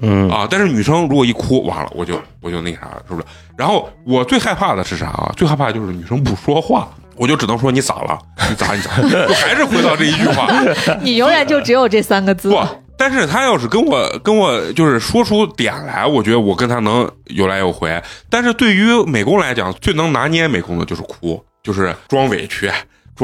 [0.02, 3.26] 嗯啊，但是女生如果一哭，完了我就我就那啥了，是不是？
[3.58, 5.32] 然后我最害怕的是啥啊？
[5.38, 8.20] 最害怕就是女生不说话，我就只能说你咋了？
[8.50, 9.02] 你咋你咋？
[9.02, 10.48] 就还是回到这一句话，
[11.02, 12.50] 你永远就只有这三个字。
[12.50, 12.60] 不。
[12.98, 18.00] 但是他要是跟我跟我就是说出点来，我觉得我跟他能有来有回。
[18.30, 22.72] 但是对于美工来讲，最能拿捏美工的就是哭，就是装委屈、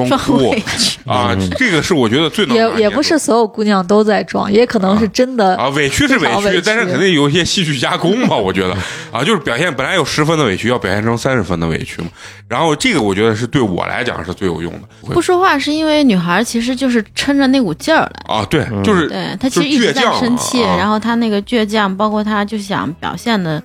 [0.05, 5.55] 装委屈 啊嗯，这个是我觉得最能也也不是所有姑娘都在装，也可能是真的。
[5.55, 8.75] 啊，委屈是委屈，但是肯定有一些戏剧加工吧，我觉得
[9.12, 12.10] 啊，就是表现本来有十分的委屈，要表现成三十分的委屈嘛。
[12.47, 15.13] 然后这个我觉得是对我来讲是最有用的。
[15.13, 18.36] 不说话是因为女孩其实就是撑着那股劲儿来。
[18.36, 23.62] 啊，对，嗯就是对她其实一直在生气，然后她那个倔强，包括她就想表现的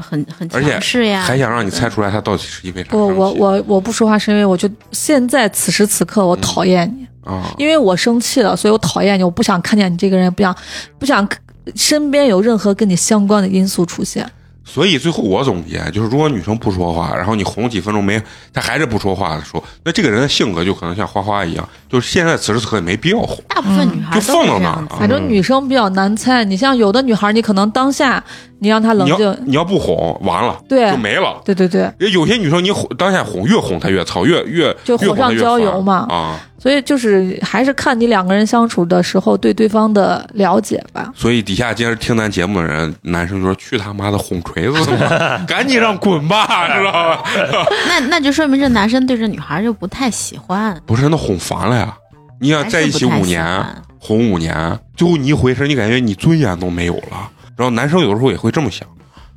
[0.00, 3.08] 很很而且强势呀，还想让你猜出来他到底是因为啥不。
[3.08, 10.56] 我我我不说话是因为我就现在此时此刻我讨厌你，啊，因为我生气了，所以我讨厌你，我不想看见你这个人，不想
[10.98, 11.28] 不想
[11.74, 14.28] 身边有任何跟你相关的因素出现。
[14.62, 23.36] 所以最后我总结就是，如果女生不说话，然后你哄几分钟没，她还是不说话的时候，那这个人的性格就可能像花花一样，就是现在此时此刻也没必要哄。
[23.48, 28.22] 大部分女孩都就放到那反正女生比较难猜，你像有的女孩，你可能当下
[28.60, 31.40] 你让他冷你要静，你要不哄，完了对就没了。
[31.44, 36.38] 对对对，有些女生你哄当下哄，越哄她越操，越越就火上越哄她越烦浇油嘛啊。
[36.58, 41.10] 所以就是还是看你两个人相处的时候对对方的了解吧。
[41.16, 44.78] 所以底下今儿听咱节目的人，男生就说去他妈的哄锤子
[45.48, 47.22] 赶紧让滚吧， 知道吧？
[47.88, 51.96] 那那就说明这男生对这女孩就不太喜欢，不是，那哄烦了呀！
[52.40, 53.64] 你想在一起五年，
[53.98, 57.30] 哄五年，最后你一回身，你感觉你尊严都没有了。
[57.60, 58.88] 然后男生有的时候也会这么想，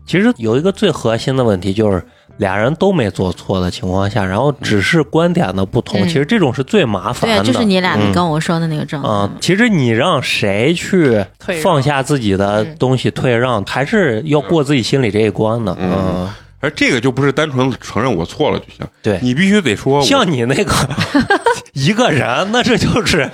[0.05, 2.01] 其实有一个最核心的问题就是。
[2.38, 7.53] 俩人都没做错的情况下，然后只是观点的不同，嗯其实这种是最麻烦的对，的。
[7.53, 9.07] 就是你俩跟我说的那个状态。
[9.07, 11.23] 啊、其实你让谁去
[11.62, 15.77] 放下自己的嗯东西退让，还是要过自己心里这一关的。
[15.79, 20.73] 嗯嗯，而这个就不是单纯承认我错了就行，对你必须得说像你那个
[21.73, 23.29] 一个人，那这就是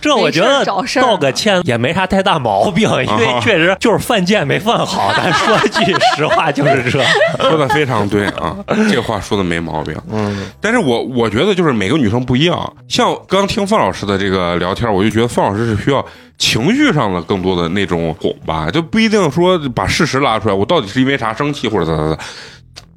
[0.00, 5.12] 这，我觉得道个歉也没啥太大毛病，因为啊确实就是犯贱没犯好。
[5.14, 7.04] 咱说句实话，就是这。
[7.38, 9.94] 说的非常对啊，这个话说的没毛病。
[10.10, 16.04] 嗯，但是我我觉得就是每个女生不一样，像刚听范老师的这个聊天，我就觉得范老师是需要
[16.38, 22.18] 情绪上的更多的那种哄吧，就不一定说把事实拉出来，我到底是因为啥生气或者咋咋咋。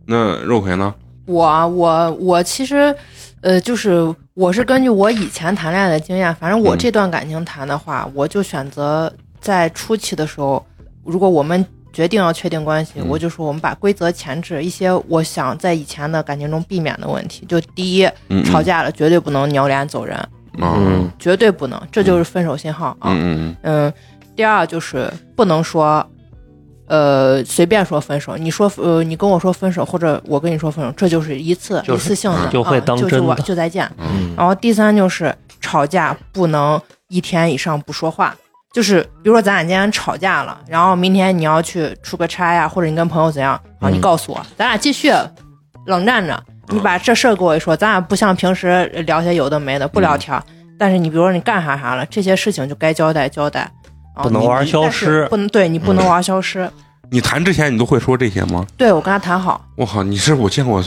[0.05, 0.93] 那肉葵呢？
[1.25, 2.95] 我我我其实，
[3.45, 6.79] 呃，就是我是根据我以前谈恋爱的经验，反正我嗯。
[6.79, 10.65] 这段感情谈的话，我就选择在初期的时候，
[11.03, 13.05] 如果我们决定要确定关系，嗯。
[13.08, 17.45] 我就说我们把规则前置，一些我想在以前的感情中避免的问题。
[17.45, 20.17] 就第一，嗯，吵架了绝对不能扭脸走人，
[20.58, 23.13] 嗯绝对不能，这就是分手信号啊。
[23.13, 23.55] 嗯嗯。
[23.62, 23.93] 嗯，
[24.36, 26.03] 第二就是不能说，
[26.88, 28.38] 呃，随便说分手。
[28.38, 33.89] 你说呃，你跟我说分手，或者我跟你说分手，这就是一次、就是一次性的，就会啊就是我当真的就再见。
[33.98, 38.36] 嗯然后第三就是吵架不能一天以上不说话。
[38.74, 45.12] 就是比如说咱俩今天吵架了，然后明天你要去出个差呀，或者你跟朋友怎样，然后你嗯告诉我，咱俩继续
[45.86, 46.38] 冷战着。
[46.69, 50.43] 你把这事儿给我一说，咱俩不像平时聊些有的没的，不聊天儿。
[50.78, 53.71] 但是你比如说你干啥啥了，这些事情就该交代交代，啊
[54.23, 56.69] 不能玩消失不能对你不能玩消失。
[57.12, 58.65] 你谈之前你都会说这些吗？
[58.75, 60.84] 对我跟他谈好，我靠，你是我见过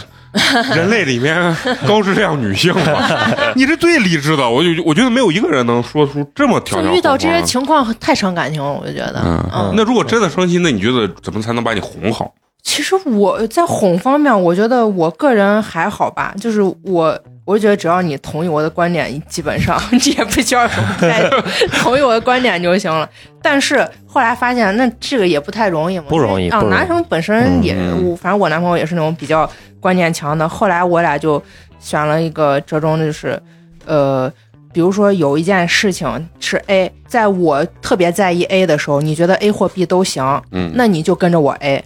[0.74, 3.30] 人类里面高质量女性吧？
[3.54, 12.34] 你是最理智的，我就我觉得没有一个人能说出这么条条就遇到这些情况太伤感情了，我就觉得，嗯嗯，那如果真的伤心，那你觉得怎么才能把你哄好？
[12.68, 21.36] 其实我在哄方面，我觉得我个人还好吧，就是我，我觉得只要你同意我的观点，基本上 你也不需要什么态度，
[21.80, 23.08] 同意我的观点就行了。
[23.40, 27.74] 但是后来发现，那这个也不太容易嘛，不容易啊男生本身也，
[28.20, 29.50] 反正我男朋友也是那种比较
[29.80, 30.46] 观念强的。
[30.46, 31.42] 后来我俩就
[31.80, 33.42] 选了一个折中，就是，
[33.86, 34.30] 呃。
[34.70, 41.82] 比如说有一件事情是 A，在我特别在意 A 的时候，你觉得 A 或 B 都行，嗯，那你就跟着我 A，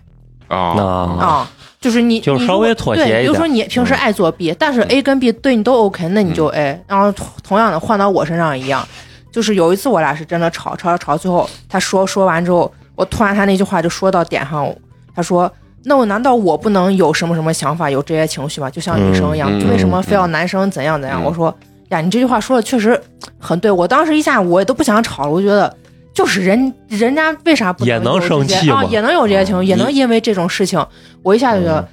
[0.56, 8.86] 啊啊，就是你就你如果稍微妥协对，一点比如说你平时爱作弊、但是 A 跟 B 对你都 OK，那你就 A，、然后同同样的换到我身上一样。
[9.30, 14.68] 就是有一次我俩是真的吵吵吵吵，最后他说说完之后，我突然他那句话就说到点上，
[15.14, 15.50] 他说。
[15.84, 18.70] 那我难道我不能有什么什么想法，有这些情绪吗？
[18.70, 21.20] 就像女生一样，嗯为什么非要男生怎样怎样？
[21.20, 21.52] 嗯我说
[21.88, 22.96] 呀，你这句话说的确实
[23.36, 23.68] 很对。
[23.68, 25.76] 我当时一下我也都不想吵了，我觉得
[26.14, 28.70] 就是人人家为啥不也能生气？
[28.70, 30.84] 啊也能有这些情绪，也能因为这种事情，
[31.22, 31.88] 我一下就觉得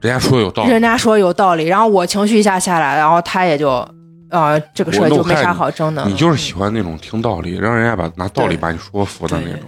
[0.00, 3.88] 人家说有道理，人家说有道理，然后我情绪一下下来，然后他也就，
[4.30, 6.04] 呃，这个事儿就没啥好争的。
[6.06, 9.60] 你就是喜欢那种听道理，让人家把拿道理把你说服的那种。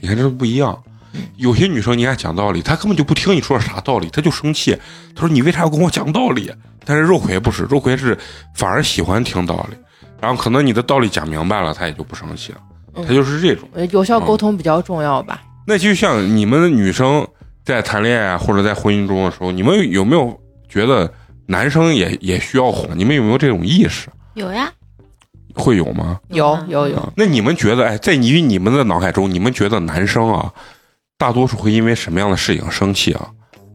[0.00, 0.78] 你看这都不一样。
[1.36, 4.78] 有些女生你爱讲道理，她根本就不听你说的啥道理，她就生气。
[5.14, 6.52] 她说你为啥要跟我讲道理？
[6.84, 8.16] 但是肉葵不是，肉葵是
[8.54, 9.76] 反而喜欢听道理，
[10.20, 12.58] 然后可能你的道理讲明白了，她也就不生气了。
[12.94, 13.68] 嗯她就是这种。
[13.74, 15.42] 呃有效沟通比较重要吧。
[15.66, 17.26] 那就像你们女生
[17.64, 21.12] 在谈恋爱啊或者在婚姻中的时候，你们有没有觉得
[21.46, 22.90] 男生也也需要哄？
[22.96, 24.08] 你们有没有这种意识？
[24.34, 24.70] 有呀，
[25.54, 26.18] 会有吗？
[26.28, 30.52] 有啊有有，啊，那你们觉得，哎，在你与你们的脑海中，你们觉得男生啊，
[31.18, 33.28] 大多数会因为什么样的事情生气啊？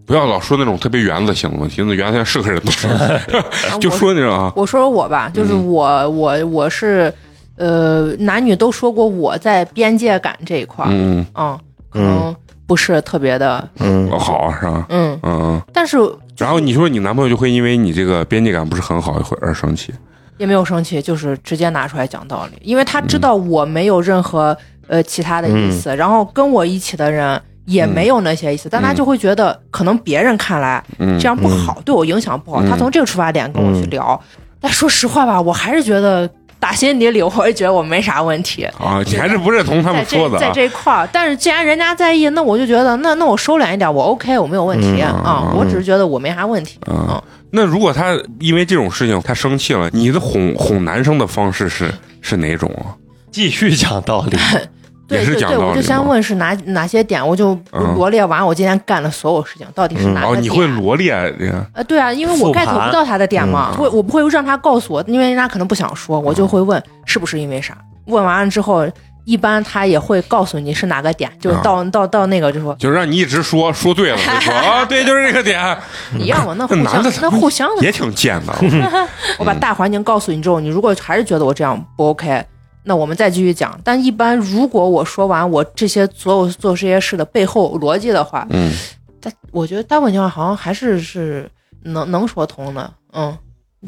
[0.06, 7.14] 不要老说那种特别原则性的问题，那原则性是个人都生气， 就说那种啊，我说说我吧，就是嗯我我我是，
[7.58, 12.36] 呃，男女都说过我在边界感这一块儿，嗯，嗯，可能
[12.68, 14.10] 不是特别的，嗯。
[14.10, 14.20] 嗯。
[14.20, 14.86] 好是吧？
[14.90, 15.42] 嗯，嗯。
[15.42, 15.62] 嗯。
[15.72, 15.98] 但是
[16.38, 19.94] 然后你说你男朋友就会因为你这个边界感不是很好会而生气，
[20.38, 24.56] 也没有生气，就是直接拿出来讲道理，因为他知道我没有任何
[24.88, 34.20] 呃其他的意思，然后跟我一起的人也没有那些意思，但他就会觉得可能别人看来嗯，这样不好，对我影响不好，嗯他从这个出发点跟我去聊。
[34.60, 36.30] 但说实话吧，我还是觉得
[36.66, 38.64] 打心底里，我也觉得我没啥问题。
[38.80, 46.80] 啊，你还是不认同他们说的在这一块儿，但是既然人家在意，那我就觉得那那我收敛一点，我 OK，我没有问题嗯啊、嗯我只是觉得我没啥问题。
[46.88, 52.98] 嗯，那如果他因为这种事情他生气了，你的哄哄男生的方式是是哪种啊？
[53.32, 54.36] 继续讲道理，
[55.08, 60.44] 对对对，我就先问是哪哪些点，我就嗯罗列完我今天干的所有事情到底是哪个哦，点。
[60.44, 61.66] 你会罗列这个？
[61.74, 67.78] 呃，对啊，因为我复 get 不到他的点嘛，嗯会我不会让他告诉我，因为人家可能不想说，我就会问是不是因为啥。
[68.06, 68.88] 问完了之后，
[69.26, 75.76] 一般他也会告诉你是哪个点，就是到、到到那个就说就是让你一直说说对了，就说啊， 对，就是这个点，
[76.18, 78.54] 你让我，那互相那互相的也挺贱的。
[79.40, 82.44] 我把大环境告诉你之后，你如果还是觉得我这样不 OK，
[82.86, 83.78] 那我们再继续讲。
[83.84, 88.72] 但一般如果我说完我这些所有做这些事的背后逻辑的话，嗯，
[89.20, 91.50] 但我觉得大部分情况好像还是是
[91.84, 93.38] 能能说通的，嗯，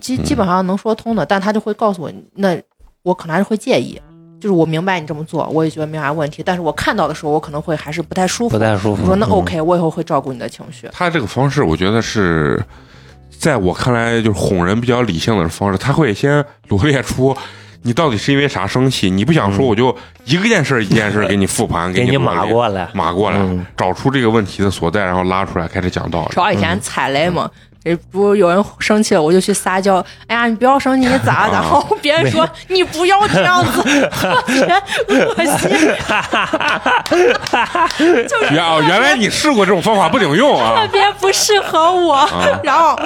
[0.01, 1.25] 基基本上能说通的。
[1.25, 2.59] 但他就会告诉我，那
[3.03, 3.99] 我可能还是会介意。
[4.39, 8.55] 就是我明白你这么做，我也觉得没啥问题，但是我看到的时候，我可能会还是不太舒服。
[8.55, 9.01] 不太舒服。
[9.01, 10.87] 我说那嗯 OK，我以后会照顾你的情绪。
[10.93, 12.63] 他这个方式，我觉得是
[13.31, 15.77] 在我看来就是哄人比较理性的方式。
[15.79, 17.35] 他会先罗列出
[17.87, 19.67] 你到底是因为啥生气，你不想说，嗯。
[19.67, 23.65] 我就一个件事一件事儿 给你复盘，给你码过来，码过来，嗯。
[23.77, 26.31] 找出这个问题的所在，然后拉出来开始讲道理。
[26.31, 27.49] 主要以前踩雷嘛，
[27.87, 31.53] 这不有人生气了，我就去撒娇，哎呀，你不要生气，你咋 的？
[31.53, 35.77] 然后别人说你不要这样子，特 别恶心。
[38.51, 40.91] 原哦，原来你试过这种方法不顶用啊特！
[40.91, 42.27] 别不适合我。
[42.63, 42.97] 然后，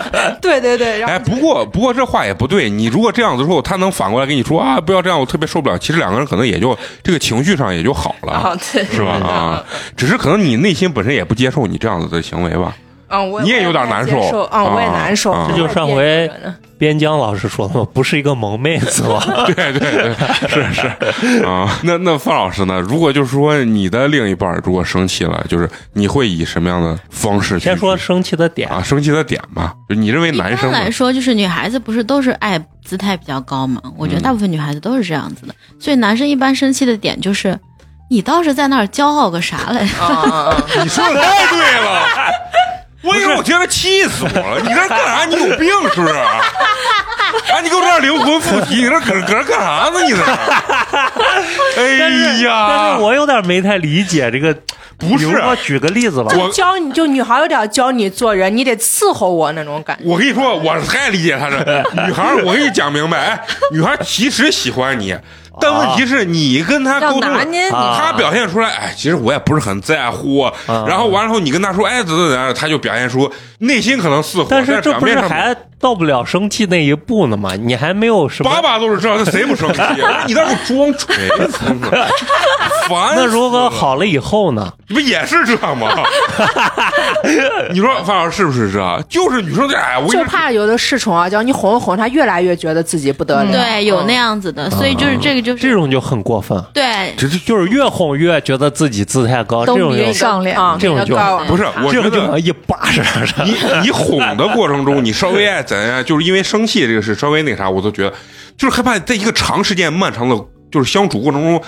[0.42, 2.70] 对对对，然后哎，不过不过这话也不对。
[2.70, 5.78] 你如果这样子之后，他能反过来跟你说啊，不要这样，我特别受不了。
[5.78, 9.12] 其实两个人可能也就这个情绪上也就好了，啊，对，是吧？
[9.14, 9.64] 啊，
[9.96, 12.76] 只是可能你内心本身也不接受你这样子的行为吧。
[13.12, 15.32] 嗯，我你也有点难受我也接受嗯，我也啊难受。
[15.32, 16.30] 啊这就上回
[16.78, 19.22] 边疆老师说的嘛，不是一个萌妹子吗？
[19.46, 20.16] 对对对，
[20.50, 21.80] 是是啊。
[21.84, 22.80] 那那范老师呢？
[22.80, 29.74] 如果就是说你的另一半如果生气了，就是你会以什么样的方式去先说生气的点，啊生气的点吧？
[29.90, 33.80] 就你认为男生来说，就是女孩子不是都是爱姿态比较高嘛？
[33.96, 37.56] 我觉得嗯大部分女孩子都是这样子的，所以男生一般生气的点就是，
[38.10, 39.82] 你倒是在那儿骄傲个啥来？
[40.00, 40.66] 啊啊啊！
[40.82, 42.02] 你说的太对了。
[43.02, 44.60] 我有我觉得气死我了！
[44.62, 45.26] 你这干啥？
[45.26, 46.14] 你有病是不是？
[46.14, 50.04] 啊，你给我这灵魂附体，你这搁搁这干啥呢？
[50.04, 50.22] 你这？
[51.82, 51.84] 哎
[52.44, 54.56] 呀，但是我有点没太理解这个，
[55.02, 60.04] 不是我举个例子吧，我教你就女孩有点教你做人，你得伺候我那种感觉。
[60.06, 62.36] 我跟你说，我太理解她了女孩。
[62.46, 65.16] 我跟你讲明白，哎，女孩其实喜欢你，
[65.60, 67.22] 但问题是你跟她沟通
[67.70, 70.50] 她表现出来，哎，其实我也不是很在乎。
[70.68, 77.56] 然后完了后，你跟她说，哎，怎怎怎样，她就表现出内心可能似乎，但是这不是还到不了生气那一步呢吗？
[77.56, 79.82] 你还没有什么把把都是这样，那谁不生气？
[80.28, 81.90] 你在给我装锤子呢？
[82.88, 83.14] 烦！
[83.16, 84.72] 那如果好了以后呢？
[84.92, 85.90] 你不也是这样吗？
[87.72, 89.02] 你说范老师是不是这样？
[89.08, 93.52] 就是女生这哎，我就怕有的恃宠啊，叫你哄一哄她，越来越觉得自己不得了。
[93.52, 94.32] 对，有那样。
[94.42, 97.14] 子的，所以就是这个就是这种就很过分，对。
[97.16, 103.46] 这这就是越哄越觉得自己姿态高，都这种就上脸啊，这种就高不是，我觉得这种就一巴掌。
[103.46, 108.14] 你你哄的过程中，你稍微爱怎样，就是因为生气这个事稍微那啥，我都觉得
[108.58, 110.36] 就是害怕在一个长时间漫长的
[110.72, 111.62] 就是相处过程中，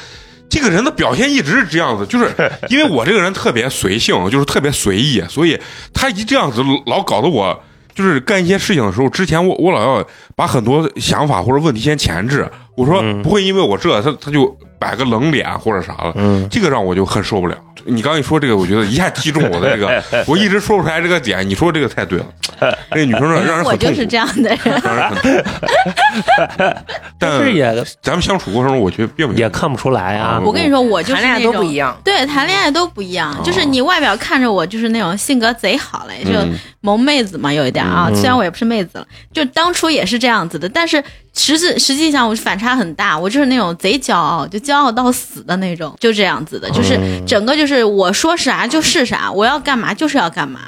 [0.54, 2.30] 这个人的表现一直是这样子，就是
[2.70, 5.60] 因为我这个人特别随性，就是特别随意，所以
[5.92, 7.60] 他一这样子老搞得我。
[7.96, 10.04] 就是干一些事情的时候，之前我我老要
[10.36, 17.56] 把很多想法或者问题先前置，我说嗯不会因为我这他他就摆个冷脸或者啥了，嗯，这个让我就很受不了。
[17.86, 21.48] 你刚一说这个，我觉得一下击中我的这个， 我一直说不出来这个点。
[21.48, 22.26] 你说这个太对了，
[22.92, 26.76] 那个女生让让人我很痛苦，就是这样的人， 让人很痛。
[27.20, 30.42] 但是也咱们相处过程中，我觉得并没有也看不出来啊啊。
[30.44, 31.98] 我跟你说，我就是谈恋爱那种都不一样。
[32.04, 38.08] 对，谈恋爱都不一样，就是你外表看着我就是那种性格贼好嘞，就嗯萌妹子嘛，有一点啊。
[38.10, 50.60] 嗯虽然我也不是妹子了，就当初也是这样子的，但是实质实际上我反差很大，我就是那种贼骄傲，就骄傲到死的那种，就这样子的，就是嗯整个就是我说啥就是啥，我要干嘛就是要干嘛。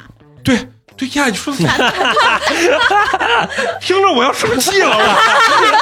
[0.44, 0.56] 对
[0.96, 1.58] 对呀，你说的
[3.80, 4.96] 听着我要生气了，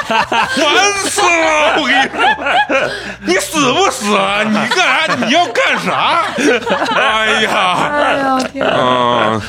[0.09, 1.75] 我烦死了！
[1.77, 2.19] 我跟你说，
[3.25, 4.43] 你死不死啊？
[4.43, 5.15] 你干啥？
[5.25, 6.25] 你要干啥？
[6.95, 7.49] 哎呀，
[7.93, 9.41] 哎呀天嗯。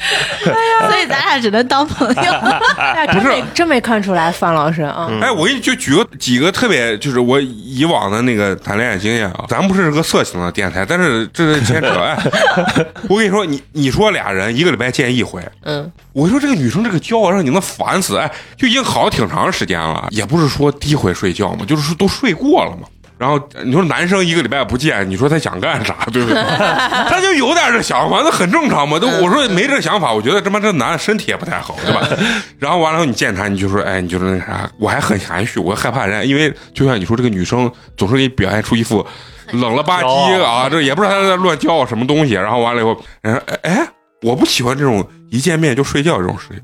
[0.88, 2.32] 所以咱俩只能当朋友。
[2.76, 9.44] 哎，真没真没看出来，范老师啊，哎，我给你就举个几个特别，就是我以往的那个谈恋爱经验啊。
[9.48, 11.88] 咱不是个色情的电台，但是这是牵扯。
[11.88, 12.16] 哎，
[13.08, 18.16] 我跟你说，你你说俩人一个礼拜见一回，嗯，我说这个女生这个骄傲让你能烦死。
[18.16, 22.88] 哎，就已经好挺长时间了，也不是说第一回睡觉嘛，就是说都睡过了嘛。
[23.20, 26.42] 然后你说男生一个礼拜不见，你说他想干啥，对不对？
[27.06, 28.98] 他就有点这想法，那很正常嘛。
[28.98, 32.08] 都我说没这想法，我觉得他妈这男的身体也不太好，对吧？
[32.58, 39.06] 然后完了后你见他，你就说，哎，你就是那啥，我还很含蓄，我害怕人家，因为就像你说这个女生总是给你表现出一副
[39.52, 42.32] 冷了吧唧啊，这也不知道她在乱骄傲什么东西。
[42.32, 43.86] 然后完了以后，人哎，
[44.22, 46.60] 我不喜欢这种一见面就睡觉这种事情。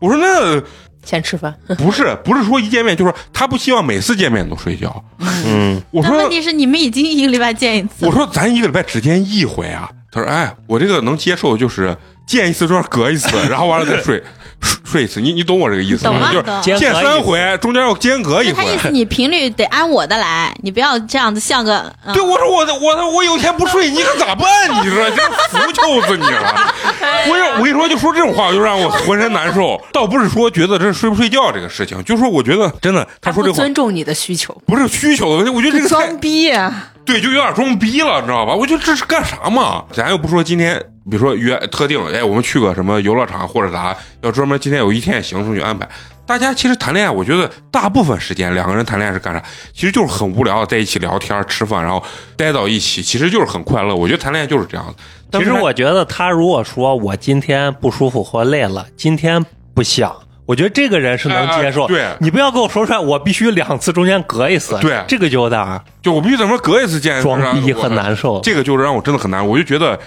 [0.00, 0.60] 我说那
[1.08, 1.54] 先吃饭。
[1.78, 5.02] 不是不是说一见面就说他不希望每次见面都睡觉。
[5.46, 9.88] 嗯，我说问题是你们已经一个礼拜见一次我，说咱一个礼拜只见一回啊。
[10.10, 14.22] 他说哎，我这个能接受，就是见一次就要隔一次，然后完了再睡
[14.60, 15.20] 睡睡一次。
[15.20, 16.30] 你你懂我这个意思吗？
[16.32, 18.78] 就是见隔一三回，中间要间隔一回他意。
[18.78, 21.92] 思你频率得按我的来，你不要这样子像个。
[22.04, 24.48] 嗯对，我说我我我有一天不睡，你可咋办？
[24.84, 26.74] 你说真服就死你了！
[27.28, 29.80] 我跟我跟你说，就说这种话，就让我浑身难受。
[29.92, 38.54] 倒不是说觉得这睡不睡觉这个事情，就说我觉得真的，他说这话尊重你的需求，不是需求的问题，我觉得这个太装逼呀，对，就有点装逼了，你知道吧？
[38.54, 39.82] 我觉得这是干啥嘛？
[39.92, 40.78] 咱又不说今天，
[41.10, 45.88] 比如说约特定，哎，我们去个什么游乐场或者啥，要专门今天有一天行程去安排。
[46.26, 49.42] 大家其实谈恋爱，我觉得大部分时间两个人谈恋爱是干啥？
[49.72, 52.04] 其实就是很无聊，在一起聊天、吃饭，然后
[52.36, 53.96] 待到一起，其实就是很快乐。
[53.96, 54.94] 我觉得谈恋爱就是这样子。
[55.38, 59.42] 其实我觉得他如果说我今天不舒服或累了，今天
[59.72, 60.14] 不想，
[60.48, 61.82] 我觉得这个人是能接受。
[61.82, 64.78] 哎哎对你不要跟我说出来，我必须两次中间隔一次。
[64.80, 68.40] 对这个就有点儿就我必须怎么隔一次见，装逼很难受。
[68.40, 69.98] 这个就是让我真的很难，我就觉得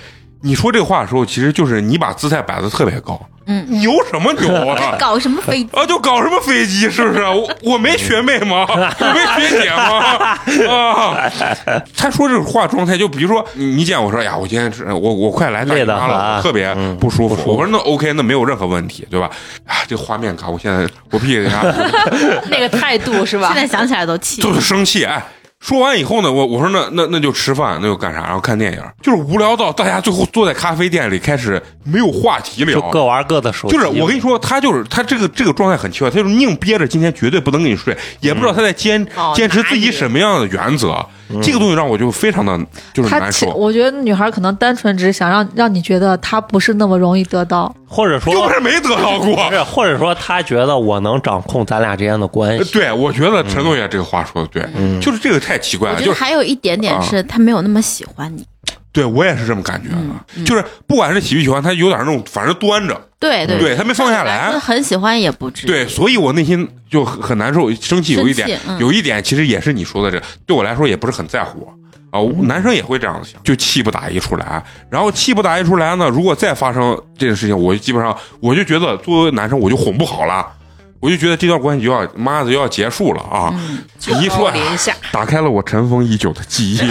[0.41, 3.19] 你说这话的时候，其实就是你把姿态摆的特别高。
[3.47, 4.95] 嗯，牛什么牛啊？
[4.99, 5.69] 搞什么飞机？
[5.73, 7.23] 啊，就搞什么飞机，是不是？
[7.23, 8.65] 我我没学妹吗？
[8.69, 8.75] 我
[9.13, 10.37] 没学姐吗？
[10.71, 11.31] 啊！
[11.97, 17.35] 他说这个话状态，就比如说你你见我说哎呀，我今天是我我快来大姨妈了，很特别嗯不舒服。
[17.51, 19.29] 我说那 OK，那没有任何问题，对吧？
[19.65, 21.63] 啊，这个画面感，我现在我必须给他
[22.49, 23.57] 那个态度是吧现？
[23.57, 24.39] 在想起来都气。
[24.41, 25.03] 就是生气。
[25.03, 25.21] 哎，
[25.61, 28.21] 说完以后呢，我我说那那那就吃饭，那就干啥？
[28.21, 32.89] 然后看电影，就是无聊到大家最后坐在咖啡店里开始没有话题聊就。
[32.89, 33.77] 各玩各的手机。
[33.77, 41.05] 就是我跟你说，他就是他这个这个状态很奇怪，他就是宁憋着今天绝对不能跟你睡，也不知道他在坚、哦坚持自己什么样的原则。
[41.41, 42.59] 这个东西让我就非常的
[42.93, 47.73] 就是难受，我觉得女孩可能单纯只是想让让你觉得她不是那么容易得到。
[47.87, 49.53] 或者说又不是没得到过不。
[49.53, 52.63] 是，或者说她觉得我能掌控咱俩之间的关系。
[52.63, 54.65] 呃对，我觉得陈同学这个话说的对，
[55.01, 58.45] 就是这个太奇怪了，就是还有一点点是她没有那么喜欢你。
[58.91, 64.47] 对我也是这么感觉的，就是不管是喜不喜欢，他有点那种反正端着，对对对他没放下来。
[64.47, 65.67] 就是很喜欢也不至于。
[65.67, 68.77] 对，所以我内心就很很难受，生气有一点，嗯。
[68.79, 71.71] 有一点其实也是你说的这，对我来说也不是很在乎
[72.11, 72.19] 啊。
[72.19, 80.45] 我男生也会这样想，就气不打一处来，然后气不打一处来呢，如果再发生这件事情，我就基本上我就觉得作为男生我就哄不好了。
[80.99, 83.51] 我就觉得这段关系就要妈的就要结束了啊！
[84.21, 84.53] 一说，
[85.11, 86.77] 打开了我尘封已久的记忆，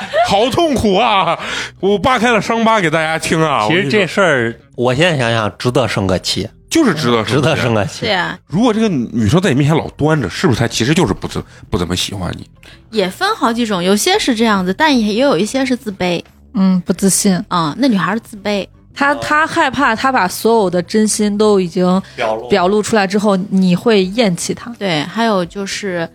[0.28, 1.38] 好痛苦啊！
[1.80, 3.66] 我扒开了伤疤给大家听啊！
[3.68, 8.12] 其实这事儿，我现在想想，值得生个气，就是值得值得生个气对。
[8.12, 12.48] 啊，如果这个女生在你面前老端着，是不是她其实就是不怎不怎么喜欢你？
[12.90, 16.22] 也分好几种，有些是这样子，但也也有一些是自卑
[16.54, 21.84] 嗯，不自信，啊、那女孩儿自卑，她她害怕，她把所有的真心都已经
[22.14, 24.74] 表露表露出来之后，你会厌弃她。
[24.78, 26.08] 对，还有就是，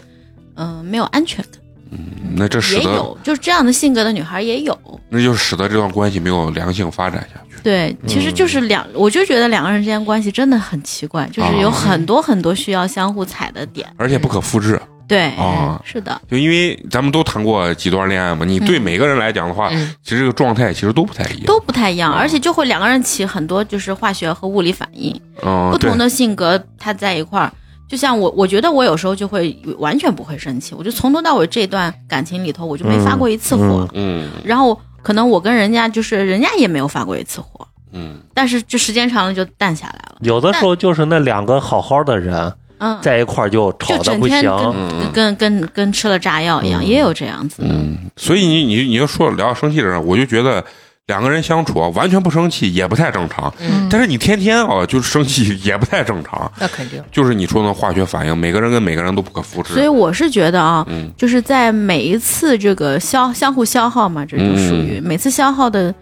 [0.55, 1.60] 嗯、没有安全感，
[1.91, 1.99] 嗯
[2.35, 4.77] 那这使得也有，就是这样的性格的女孩也有。
[5.09, 7.61] 那就使得这段关系没有良性发展下去。
[7.61, 13.87] 对，其实就是两，我就觉得两个人之间关系真的很奇怪，就是有很多很多需要相互踩的点。
[13.97, 21.45] 而且不可复制，对，啊是的，就因为咱们都谈过几段恋爱嘛，你对嗯每个人来讲的话，嗯其实这个状态其实都不太一样。
[21.45, 25.13] 都不太一样，啊而且就会两个人起很多就是化学和物理反应，
[25.43, 27.51] 嗯，不同的性格他在一块儿。
[27.91, 33.85] 就像我，我觉得我有时候就会完全不会生气，我就从头到尾这段感情里头，我就没发过一次火。
[33.93, 40.15] 嗯然后可能我跟人家就是人家也没有发过一次火，嗯，但是就时间长了就淡下来了。
[40.21, 47.67] 有的时候就是那两个好好的人嗯，在一块儿就吵就得不行跟、，嗯跟跟跟吃了炸药一样，嗯也有这样子的。
[47.69, 50.63] 嗯，所以你你你就说聊到生气的人，我就觉得
[51.11, 53.53] 两个人相处啊，完全不生气也不太正常。
[53.59, 57.03] 嗯，但是你天天啊就是生气也不太正常，那肯定。
[57.11, 59.73] 就是你说的化学反应，每个人跟每个人都不可复制。
[59.73, 65.93] 所以我是觉得啊，嗯就是在每一次这个消相互消耗嘛，这就属于、嗯每次消耗的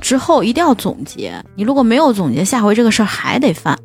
[0.00, 1.32] 之后一定要总结。
[1.54, 3.78] 你如果没有总结，下回这个事儿还得犯，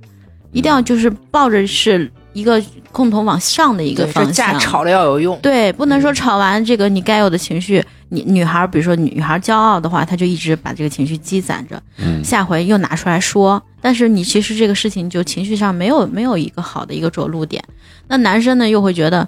[0.52, 2.62] 一定要就是抱着是一个
[2.92, 4.34] 共同往上的一个方向。
[4.34, 5.40] 架吵了要有用。
[5.42, 13.62] 对，不能说吵完这个你该有的情绪，你女孩儿比如说女孩儿骄傲的话，她就一直把这个情绪积攒着，嗯下回又拿出来说。
[13.82, 17.64] 但是你其实这个事情就情绪上没有没有一个好的一个着陆点，
[18.08, 19.28] 那男生呢又会觉得，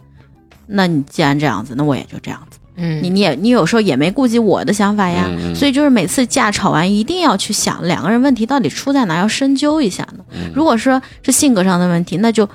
[0.68, 2.58] 那你既然这样子，那我也就这样子。
[2.82, 10.24] 嗯，你你也你有时候也没顾及我的想法呀，所以就是每次架吵完，一定要去想两个人问题到底出在哪，要深究一下呢。
[10.32, 12.48] 嗯如果说是性格上的问题，那就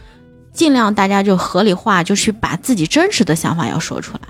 [0.52, 4.20] 尽量大家就合理化，就去把自己真实的想法要说出来。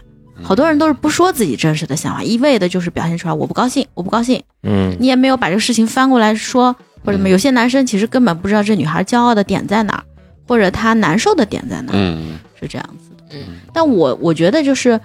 [0.44, 6.72] 好多人都是不说自己真实的想法，一味的就是表现出来我不高兴，我不高兴，嗯，你也没有把这个事情翻过来说，
[7.04, 7.28] 或者什么。
[7.28, 10.04] 嗯有些男生其实根本不知道这女孩骄傲的点在哪儿，
[10.46, 13.38] 或者她难受的点在哪儿，嗯是这样子的。
[13.38, 15.00] 嗯但我我觉得就是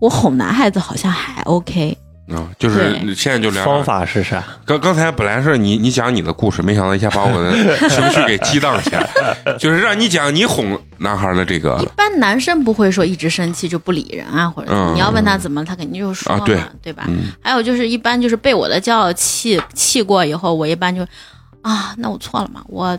[0.00, 1.96] 我哄男孩子好像还 OK，
[2.32, 3.82] 啊，就是现在就聊方。
[3.84, 4.42] 法是啥？
[4.64, 7.52] 刚刚才本来是你你讲你的故事，没想到一下把我的
[7.88, 9.08] 情绪给激荡起来，
[9.58, 17.04] 就是让你讲你哄男孩的这个一般男生不会说一直生气就不理人啊，或者嗯你要问他怎么，他肯定就说嘛，啊对对吧？
[17.08, 21.02] 嗯还有就是一般就是被我的骄傲气气过以后，我一般就
[21.62, 22.98] 啊，那我错了嘛，我。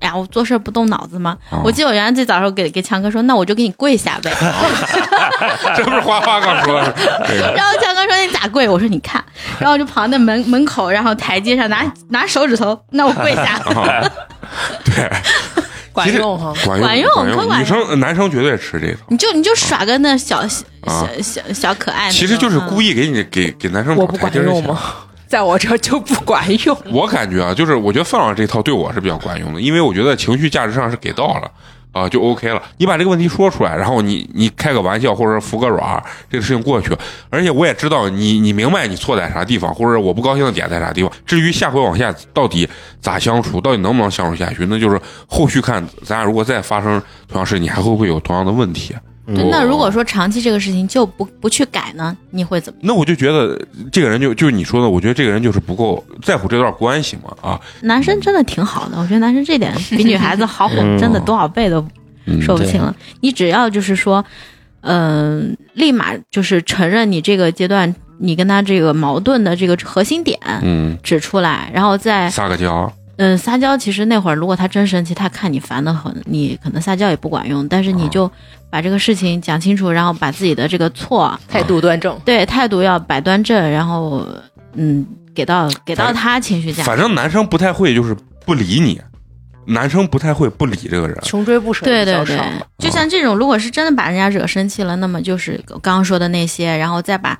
[0.00, 1.36] 哎呀，我做事不动脑子吗？
[1.50, 4.32] 哦我记得我原来最早的时候给给强哥说，那我就给你跪下呗。
[5.76, 6.94] 这不是花花刚说的，
[7.54, 8.68] 然后强哥说你咋跪？
[8.68, 9.22] 我说你看，
[9.58, 13.60] 然后我就跑到那门门口，然后台阶上拿拿手指头，那我跪下。
[13.74, 14.10] 啊，
[14.84, 15.10] 对，
[15.92, 16.52] 管用哈。
[16.64, 22.94] 管用管用可管用女生男生绝对吃这套，你就你就耍个那小小啊小小小可爱，其实就是故意。
[22.94, 24.80] 给你给给男生我不管用吗？
[25.28, 26.76] 在我这儿就不管用。
[26.86, 31.48] 我感觉啊，就是我觉得范老师这套对我是比较管用的，因为我觉得情绪价值上是给到了
[31.92, 32.62] 啊、就 OK 了。
[32.78, 36.96] 你把这个问题说出来，然后你你开个玩笑或者服个软，这个事情过去。
[37.28, 41.10] 而且我也知道你你明白你错在啥地方，或者我不高兴的点在啥地方。
[41.26, 42.68] 至于下回往下到底
[43.00, 48.94] 咋相处，到底能不能相处下去，那就是后续看咱俩如果再发生同样事，你还会不会有同样的问题？
[49.34, 52.78] 对那如果说长期这个事情就不不去改呢，你会怎么？
[52.82, 53.60] 那我就觉得
[53.92, 60.68] 这个人就就是你说的，我觉得这个人就是不够在乎这段关系嘛啊，男生真的挺好的，我觉得男生这点比女孩子好
[60.98, 61.86] 真的多少倍都
[62.26, 62.94] 嗯说不清了。
[63.20, 64.24] 你只要就是说，
[64.82, 73.76] 嗯、立马就是承认你这个阶段你跟他这个矛盾的这个核心点嗯，指出来，然后再撒个娇，嗯撒娇。
[73.76, 78.30] 其实那会儿如果他真生气，他看你烦的很，你可能撒娇也不管用，但是你就
[78.70, 82.16] 把这个事情讲清楚，然后把自己的这个错态度端正。
[82.24, 84.26] 对态度要摆端正，然后
[84.74, 86.86] 嗯给到给到他情绪价值。
[86.86, 88.16] 反正男生不太会就是
[88.46, 89.00] 不理你，
[89.66, 91.18] 男生不太会不理这个人。
[91.22, 92.38] 穷追不舍对对对
[92.78, 97.38] 就像这种，如果是真的把人家惹生气了，那么就是刚刚说的那些，然后再把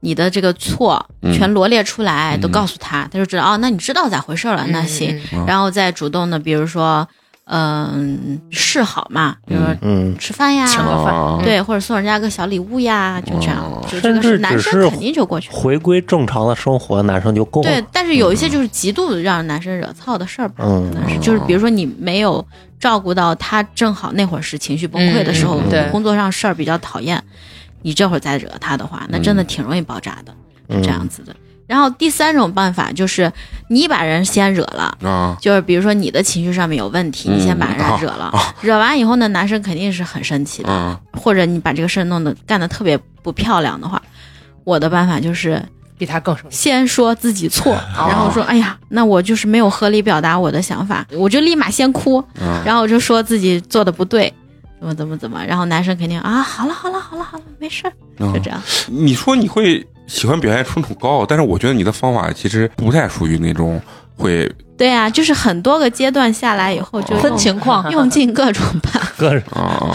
[0.00, 7.06] 你的这个错嗯全罗列出来，嗯都告诉他，他就知道哦，那你知道咋回事了，那行，然后再主动的，比如说，
[7.50, 11.14] 嗯、示好嘛，比如说嗯，吃饭呀，请个饭。
[11.14, 15.50] 啊对，或者送人家个小礼物呀，就这样，哦就这个甚至男生肯定就过去。
[15.50, 17.70] 回归正常的生活，男生就够了。
[17.70, 20.92] 对，但是有一些就是极度让男生惹操的事儿吧，嗯。
[20.92, 22.44] 可能是就是比如说你没有
[22.78, 25.58] 照顾到他，正好那会儿是情绪崩溃的时候，
[25.90, 27.22] 工作上事儿比较讨厌，
[27.82, 30.34] 你这会儿再惹他的话，那真的挺容易爆炸的，
[30.74, 31.34] 是这样子的。
[31.68, 33.32] 然后第三种办法就是
[33.68, 34.98] 你把人先惹了。
[35.02, 44.02] 啊，就是比如说你的情绪上面有问题，嗯你先把人家惹了，啊惹完以后呢，男生肯定是很生气的，嗯或者你把这个事儿弄得干得特别不漂亮的话，
[44.64, 45.62] 我的办法就是
[45.98, 46.56] 比他更生气。
[46.56, 54.32] 先说自己错，然后说：“哎呀，那我就是没有合理表达我的想法，我就立马先哭，嗯，然后我就说自己做的不对，
[54.80, 58.62] 怎么怎么怎么，然后男生肯定啊，好了好了好了好了，没事儿，嗯就这样。
[58.86, 63.80] 你说你会喜欢表现出那种高傲，但是我觉得你的方法其实不太属于那种
[64.16, 69.12] 会对啊，就是很多个阶段下来以后，就分用情况，用尽各种办法。
[69.16, 69.94] 各种啊。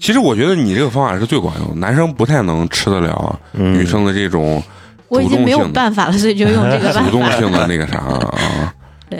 [0.00, 4.62] 其实我觉得你这个方法是最管用，男生不太能吃得了嗯女生的这种
[5.08, 7.30] 我已经没有办法了，所以就用这个办主动。
[7.32, 8.02] 性的那个啥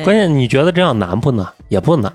[0.05, 1.47] 关键你觉得这样难不难？
[1.69, 2.11] 也不难。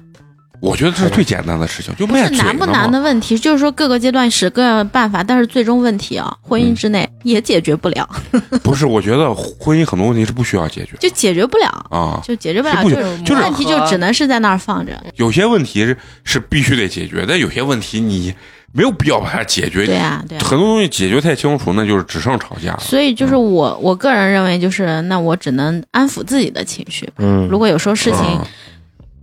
[0.59, 8.09] 我觉得这是最简单的事情，就不卖嘴是难不难的问题，就是说各个阶段使各样的办法，但是最终问题啊，婚姻之内也解决不了，
[8.63, 12.19] 不是，我觉得婚姻很多问题是不需要解决就解决不了，啊。
[12.25, 14.91] 就解决不了，是不就是就是问题就只能是在那儿放着。
[15.15, 18.33] 有些问题是是必须得解决，但有些问题你
[18.73, 19.85] 没有必要把它解决。
[19.85, 20.41] 对啊，对啊。
[20.43, 22.79] 很多东西解决太清楚，那就是只剩吵架了。
[22.79, 27.07] 所以就是我我个人认为，就是那我只能安抚自己的情绪。
[27.17, 28.45] 嗯，如果有时候事情，嗯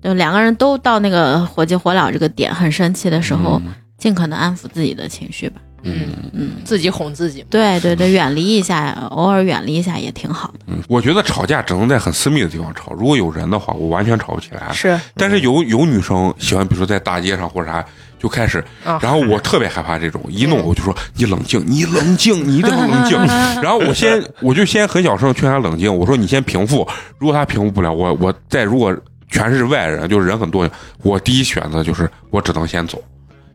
[0.04, 3.60] 就两个人都到那个火急火燎这个点，很生气的时候，
[3.96, 5.56] 尽可能安抚自己的情绪吧。
[5.86, 7.44] 嗯嗯，自己哄自己。
[7.50, 10.60] 对对对，远离一下，偶尔远离一下也挺好的。
[10.66, 14.72] 嗯，我觉得吵架只能在很私密的地方吵，如果有人的话，我完全吵不起来。
[14.72, 17.84] 是但是有有女生喜欢，比如说在大街上或者啥，
[18.18, 23.18] 就开始，啊，然后我特别害怕这种，一弄我就说你冷静，你冷静，你一定要冷静。
[23.62, 26.88] 然后我先我就先很小声劝他冷静，我说你先平复，
[27.18, 28.96] 如果他平复不了，我我再如果
[29.30, 30.68] 全是外人，就是人很多，
[31.02, 33.02] 我第一选择就是我只能先走，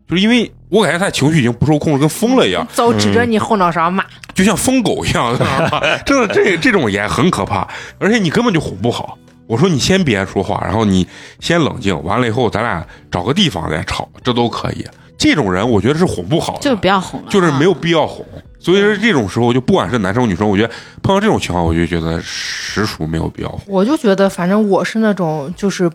[0.08, 4.04] 就是因为我感觉他情绪已经不受控制，跟疯了一样，走指着你后脑勺骂，
[4.34, 5.82] 就像疯狗一样，知道吧？
[6.06, 7.68] 真的，这这种也很可怕，
[8.00, 9.18] 而且你根本就哄不好。
[9.48, 11.08] 我说你先别说话，然后你
[11.40, 14.86] 先冷静，完了以后咱俩找个地方再吵，这都可以。
[15.18, 17.70] 这种人我觉得是哄不好的，就是不要哄了，就是没有。
[17.70, 18.26] 有必要哄。
[18.60, 20.70] 所以说这种时候，就不管是男生女生，我觉得
[21.02, 23.60] 碰到这种情况，我就觉得实属没有必要。
[23.68, 25.90] 我就觉得，反正我是那种就是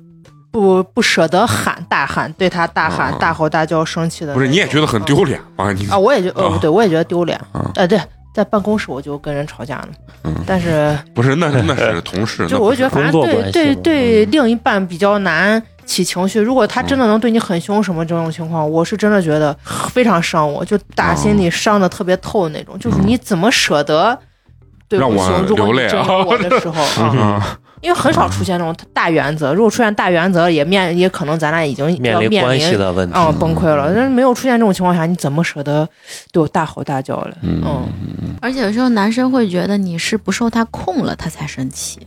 [0.51, 4.33] 不不舍得喊大喊，对他大喊、啊大吼大叫、生气的。
[4.35, 5.73] 不是你也觉得很丢脸吗？
[5.73, 5.99] 你啊？
[5.99, 7.39] 我也觉呃啊对，我也觉得丢脸。
[7.53, 8.01] 啊呃，对，
[8.35, 9.89] 在办公室我就跟人吵架呢，
[10.25, 16.41] 嗯但是不是那那是同事， 就我就觉得反正对对对嗯另一半比较难起情绪。
[16.41, 19.57] 如果他真的能对你很凶什么这种情况，我是真的觉得
[19.91, 22.79] 非常伤我，就打心里伤的特别透的那种。
[22.79, 24.19] 就是你怎么舍得
[24.89, 25.43] 对让我我凶？
[25.47, 29.53] 如果真有我的时候 啊，啊，因为很少出现这种大原则。
[29.53, 33.15] 如果出现大原则，也面也可能咱俩已经面要面临关系的问题。
[33.17, 33.93] 嗯崩溃了。
[33.95, 35.89] 但是没有出现这种情况下，你怎么舍得
[36.33, 37.37] 对我大吼大叫了？
[37.43, 42.01] 嗯嗯，而且有时候男生会觉得你是不受他控了，他才生气。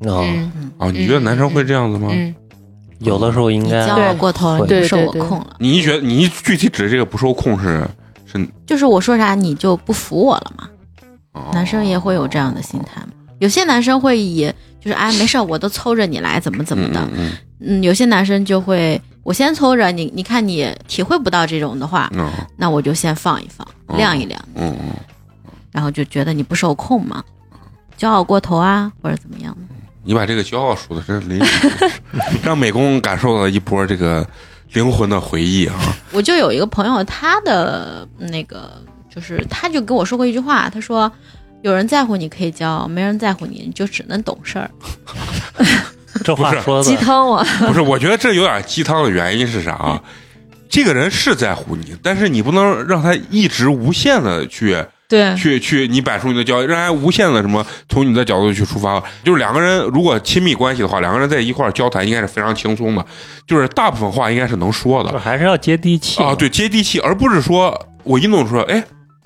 [0.00, 2.08] 啊，嗯啊，你觉得男生会这样子吗？
[2.10, 2.34] 嗯，
[3.04, 5.56] 有的时候应该你骄傲过头了，会你不受对对对我控了。
[5.58, 7.86] 你一觉得你一具体指这个不受控是
[8.26, 10.68] 是就是我说啥你就不服我了嘛？
[11.32, 13.08] 哦男生也会有这样的心态嘛？
[13.38, 17.00] 有些男生会以就是哎没事儿，我都凑着你来，怎么怎么的。
[17.00, 17.32] 嗯嗯
[17.80, 24.90] 嗯，有些男生就会我先凑着，你你看你体会不到这种的话，嗯那我就先放一放，晾一晾，嗯嗯，
[25.70, 27.22] 然后就觉得你不受控嘛，
[27.98, 29.71] 骄傲过头啊，或者怎么样的。
[30.04, 31.90] 你把这个骄傲说的真淋漓，
[32.42, 34.26] 让美工感受到一波这个
[34.72, 35.74] 灵魂的回忆啊。
[36.12, 38.82] 我就有一个朋友，他的那个
[39.14, 41.10] 就是，他就跟我说过一句话，他说
[41.62, 44.70] ：“有人在乎你可以骄傲，没人在乎你，你就只能懂事儿。
[46.24, 50.02] 这话不是说的鸡汤啊，不是，我觉得这有点鸡汤的原因是啥啊？
[50.68, 58.98] 这个人是在乎你，但是你不能让他一直无限的去对，去去，你摆出你的交易，让人无限的什么从你的角度去出发。
[59.22, 63.04] 就是两个人如果亲密关系的话，两个人在一块儿交谈应该是非常轻松的，
[63.46, 68.82] 就是大部分话应该是能说的还是要接地气啊，对，接地气，而不是说我一弄出来，哎。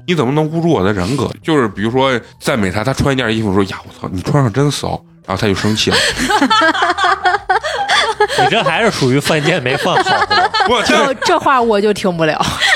[0.08, 1.28] 你怎么能侮辱我的人格？
[1.42, 4.90] 就是比如说赞美他，他穿一件衣服说呀，我操，你穿上真骚，
[5.26, 5.96] 然后他就生气了。
[8.38, 10.50] 你这还是属于犯贱没犯好的。
[10.68, 12.40] 不，这这这话我就听不了。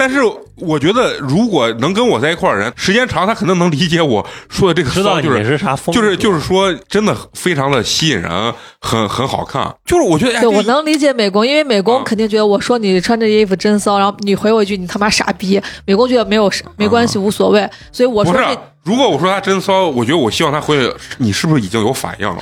[0.00, 0.20] 但是
[0.56, 9.70] 我觉得，如果能跟我在一块儿的人，时间长，他肯定能理解我说的这个知道你骚就是是啥风格，就是就是说，真的非常的吸引人，很很好看。
[9.84, 18.60] 就是我觉得，哎，对我能理解美工，因为美工啊肯定觉得我说你穿这衣服真骚，然后你回我一句你他妈傻逼，美工觉得没有没关系，无所谓，所以我不是说这。
[18.82, 22.38] 如果我说他真骚，我觉得我希望他回你是不是已经有反应了？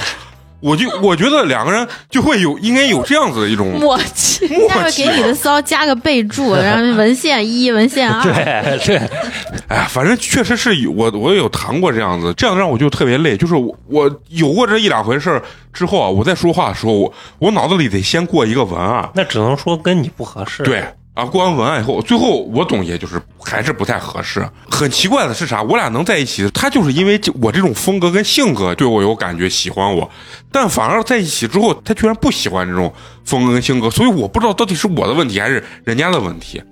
[0.61, 5.09] 我就我觉得两个人就会有应该有这样子的一种默契，默待会给。
[5.19, 8.23] 你的骚加个备注，然后文献一、文献二。
[8.23, 8.97] 对对，
[9.69, 13.37] 哎呀，反正确实是有我我也有谈过这样子，这样让我就特别累。
[13.37, 15.43] 就是我我有过这一两回事儿
[15.73, 20.63] 之后啊，我在说话的时候，我我脑子里得先过一个文案，那只能说跟你不合适。
[20.63, 20.85] 对
[21.19, 24.49] 啊，过完文案以后，最后我总结就是还是不太合适。
[24.71, 25.61] 很奇怪的是啥？
[25.61, 30.09] 我俩能在一起，他就是因为我这种风格跟性格对我有感觉，喜欢我，
[30.53, 32.95] 但反而在一起之后，他居然不喜欢这种
[33.25, 36.63] 风格跟性格，所以我不知道到底是我的问题还是人家的问题。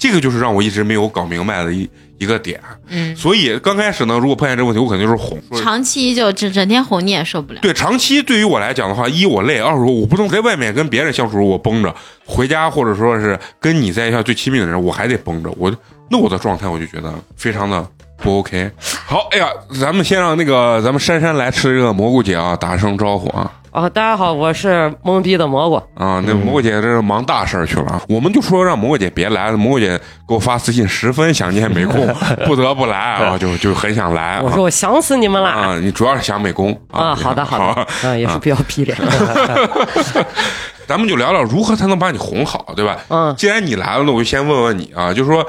[0.00, 1.88] 这个就是让我一直没有搞明白的一
[2.18, 2.58] 一个点。
[2.88, 5.38] 嗯，所以刚开始呢，如果碰见这个问题，我肯定就是哄。
[5.62, 7.60] 长期就整整天哄你也受不了。
[7.60, 11.94] 对，长期对于我来讲的话，一我累，二说我不能在外面跟别人相处，我绷着；
[12.24, 15.54] 回家或者说是跟你在一块最亲密的人，我还得绷着。
[15.58, 15.70] 我
[16.08, 17.86] 那我的状态，我就觉得非常的
[18.16, 18.70] 不 OK。
[19.06, 19.48] 好，哎呀，
[19.78, 25.76] 咱们先让那个咱们珊珊来吃这个蘑菇姐啊，打声招呼啊啊，大家好，我是懵逼的蘑菇。
[25.94, 26.20] 啊！
[26.26, 29.96] 那蘑菇姐这是忙大事儿去了啊，我们就说让蘑菇姐别来，蘑菇姐
[30.26, 32.04] 给我发私信，十分想念没空，
[32.46, 34.40] 不得不来啊，就就很想来啊。
[34.42, 37.14] 我说我想死你们了啊，你主要是想美工啊！
[37.14, 38.98] 好的，好的，啊，也是比较逼脸。
[40.88, 42.98] 咱们就聊聊如何才能把你哄好，对吧？
[43.08, 45.46] 嗯，既然你来了，那我就先问问你啊，就是说，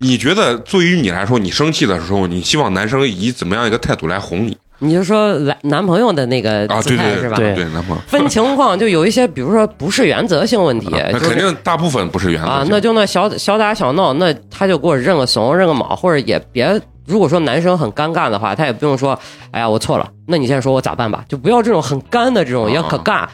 [0.00, 6.82] 你觉得对于你来说，你生气的时候，你希望男生以怎么样一个态度来哄你你就说男男朋友的那个啊？
[6.82, 7.36] 对对姿态是吧？
[7.36, 16.80] 对对，男朋友分情况，就有一些，比如说不是原则性问题，啊那肯就是定大部分不是原则啊，那就那小小打小闹，那他就给我认个怂，认个毛，或者也别。
[17.04, 19.18] 如果说男生很尴尬的话，他也不用说，
[19.50, 21.24] 哎呀，我错了，那你现在说我咋办吧？
[21.28, 23.26] 就不要这种很干的这种，啊也可尬。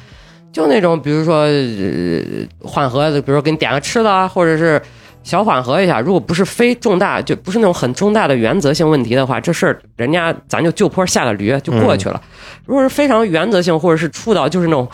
[0.51, 2.23] 就那种，比如说、呃、
[2.63, 4.81] 缓和，比如说给你点个吃的啊，或者是
[5.29, 6.01] 小缓和一下。
[6.01, 12.19] 如果不是非重大，就不是那种很重大的原则性问题的话，这事儿人家咱就就坡下个驴就过去了。
[12.65, 14.89] 如果是非常原则性，或者是触到就是那种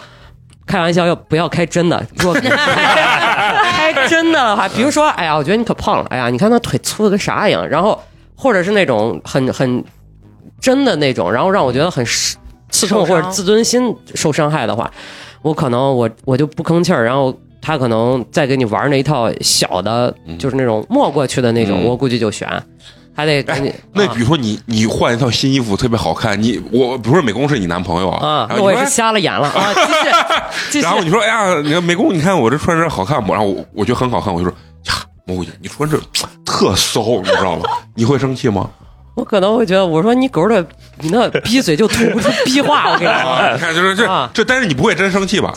[0.66, 2.04] 开玩笑要不要开真的？
[2.18, 7.68] 如果开真的的话，比如说，哎呀，我觉得你可胖了，哎呀，你看他腿粗的跟啥一样。
[7.68, 7.96] 然后
[8.34, 9.84] 或者是那种很很
[10.60, 12.36] 真的那种，然后让我觉得很刺
[12.70, 14.90] 刺痛或者自尊心受伤害的话，
[15.42, 17.32] 我可能我我就不吭气儿，然后
[17.64, 22.46] 他可能再给你玩那一套小的，就是那种没过去的那种，嗯我估计就悬，
[23.16, 29.72] 还得给你、那啊比如说你你换一套新衣服特别好看，你我比如说美工是你男朋友啊，然后你说那我也是瞎了眼了 啊！
[30.82, 33.32] 然，后你说哎呀，你看美工，你看我这穿着好看不？
[33.32, 34.52] 然后我我觉得很好看，我就说
[34.88, 34.94] 呀，
[35.24, 35.98] 蘑菇姐，你穿这
[36.44, 37.62] 特骚，你知道吗？
[37.94, 38.68] 你会生气吗？
[39.16, 40.60] 我可能会觉得，我说你狗的，
[40.98, 43.52] 你那逼嘴就吐不出逼话， 我跟你啊，说。
[43.54, 45.54] 你看就是这啊这，但是你不会真生气吧？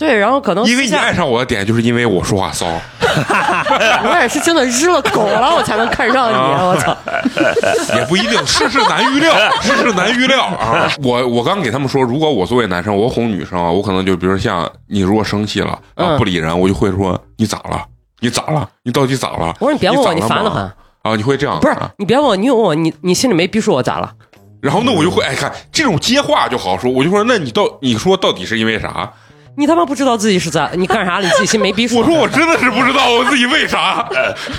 [0.00, 2.66] 对，然后可能因为你爱上我的点，就是因为我说话骚。
[4.02, 6.96] 我也是真的日了狗了，我才能看上你，啊我操！
[7.94, 10.90] 也不一定，世事难预料，世事难预料啊！
[11.04, 17.84] 我我刚给他们说，如果我作为男生，我哄女生啊，我可能就比如像你如果生气了，然后嗯不理人，我就会说你咋了？
[18.20, 18.66] 你咋了？
[18.84, 19.54] 你到底咋了？
[19.60, 20.62] 我说你别问我，你烦得很。
[21.02, 21.14] 啊！
[21.14, 24.10] 你会这样不是啊你别问我，你问我，你你心里没逼数我咋了？
[24.62, 29.10] 然后那我就会哎看这种接话就好说，我就说那你到你说到底是因为啥？
[29.56, 31.24] 你他妈不知道自己是咋，你干啥了？
[31.24, 31.98] 你自己心没逼数？
[31.98, 34.08] 我说我真的是不知道我自己为啥，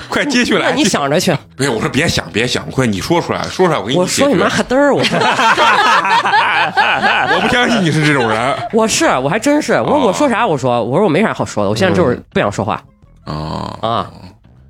[0.08, 0.70] 快接下来。
[0.70, 1.36] 那你想着去。
[1.56, 5.00] 不是，我说别想，别想，快你说出来，说出来，我给你我说你妈嘚儿，我
[7.34, 12.82] 我不相信你是这种人我是我还真是，我说我说啥我说，我说我没啥好说的，我现在就是不想说话
[13.26, 14.12] 啊啊。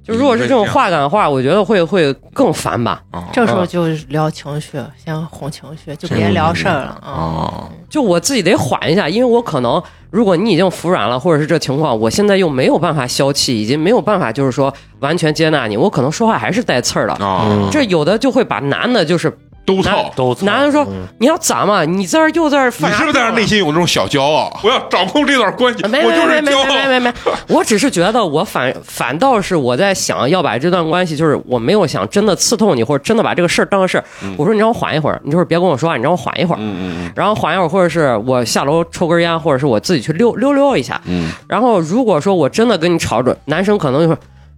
[0.04, 3.02] 就如果是这种话赶话，我觉得会会更烦吧。
[3.12, 7.12] 啊这时候就聊情绪，先哄情绪，就别聊事儿了啊。
[7.12, 7.70] 啊！
[7.90, 17.14] 就我自己得缓一下，因为我可能如果你已经服软了，或者是这情况，我现在又没有办法消气，已经没有办法就是说完全接纳你，我可能说话还是带刺儿的。
[17.24, 19.38] 啊，这有的就会把男的，就是
[19.76, 20.12] 都操！
[20.16, 21.84] 都操男的说嗯你要咋嘛？
[21.86, 24.52] 你在这儿又在这犯啥是不是在这内心有那种小骄傲？
[24.64, 26.66] 我要掌控这段关系，没我就是没没没骄傲。
[26.66, 27.14] 没没没，
[27.48, 34.04] 我只是觉得我反反倒是我在想要把这段关系，就是我没有想真的刺痛你，或者真的把这个事儿当个事儿。
[34.38, 36.58] 我说你让我缓一会儿，你就是别跟我说话，你让我缓一会儿。
[36.60, 41.00] 嗯嗯嗯然后缓一会儿，或者是我下楼抽根烟，或者是我自己去溜溜溜一下。
[41.06, 44.18] 嗯，然后如果说我真的跟你吵着，男生可能就会，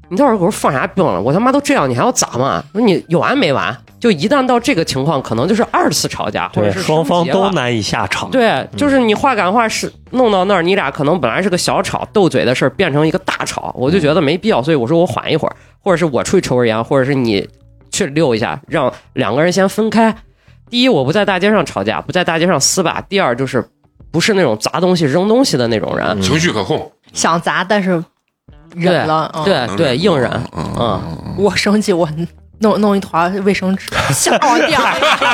[0.09, 1.21] 你到时候给我放啥病了？
[1.21, 2.63] 我他妈都这样，你还要咋嘛？
[2.73, 3.75] 那你有完没完？
[3.99, 8.29] 就一旦到这个情况，可能就是二次吵架，或者是双方都难以下场。
[8.29, 17.47] 对，就是你话赶话是弄到那儿，你俩可能本来是个小吵斗嘴的事儿，变成一个大吵，我就觉得没必要，所以我说我缓一会儿，或者是我出去抽根烟，或者是你
[17.91, 20.13] 去溜一下，让两个人先分开。
[20.69, 23.65] 第一，我不在大街上吵架，不在大街上撕吧；第二，就是
[24.11, 26.21] 不是那种砸东西、扔东西的那种人。
[26.21, 28.03] 情绪可控，想砸，但是
[28.75, 29.31] 忍了。
[29.35, 30.29] 嗯对对，硬忍。
[30.55, 32.07] 嗯嗯，我生气，我
[32.59, 34.79] 弄弄一团卫生纸，吓我掉。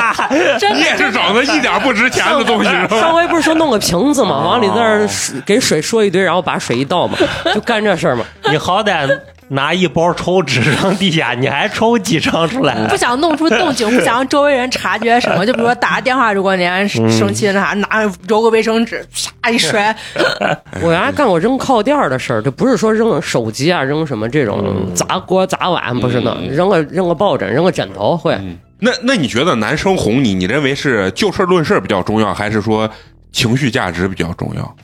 [0.58, 2.70] 真你也是找的一点不值钱的东西，
[3.00, 7.16] 上回不是说弄个瓶子嘛，哦往里那儿水给水说一堆，然后把水一倒嘛，
[7.54, 8.24] 就干这事儿嘛。
[8.50, 9.06] 你好歹
[9.52, 12.86] 拿一包抽纸扔地下，你还抽几张出来？
[12.88, 15.44] 不想弄出动静，不想让周围人察觉什么。
[15.44, 19.04] 就比如说打个电话，如果人家生气那啥，拿揉个卫生纸，
[19.42, 19.94] 啪一摔，
[20.80, 28.38] 我原来干过扔靠垫儿的事儿，就不是说扔手机啊，扔什么这种嗯砸锅砸碗，不是呢，扔个扔个抱枕，扔个枕头会。
[28.78, 32.88] 那那你觉得男生哄你，你认为是就事论事比较重要，还是说
[33.32, 34.76] 情绪价值比较重要？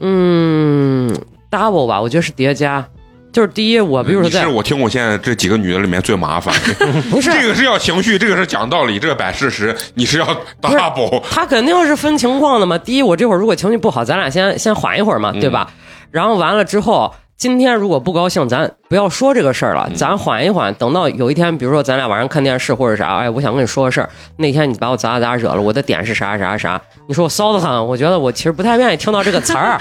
[0.00, 1.12] 嗯
[1.50, 2.84] ，double 吧，我觉得是叠加。
[3.32, 10.26] 就是第一，我比如说在你是我听我现在这几个女的里面最麻烦的， 不是这个是要情绪，这个是讲道理，这个摆事实， 你是要
[10.60, 11.22] double。
[11.30, 12.76] 他肯定是分情况的嘛。
[12.76, 15.70] 第一，我这会儿如果情绪不好，咱俩先先缓一会儿嘛，对吧？
[16.10, 26.78] 然后完了之后，今天如果不高兴，咱不要说这个事儿了，咱缓一缓，等到有一天，比如说咱俩晚上看电视或者啥，哎，我想跟你说个事儿，那天你把我咋咋咋惹了，我的点是啥啥啥，
[27.08, 29.78] 你说我骚的很，我觉得我其实不太愿意听到这个词儿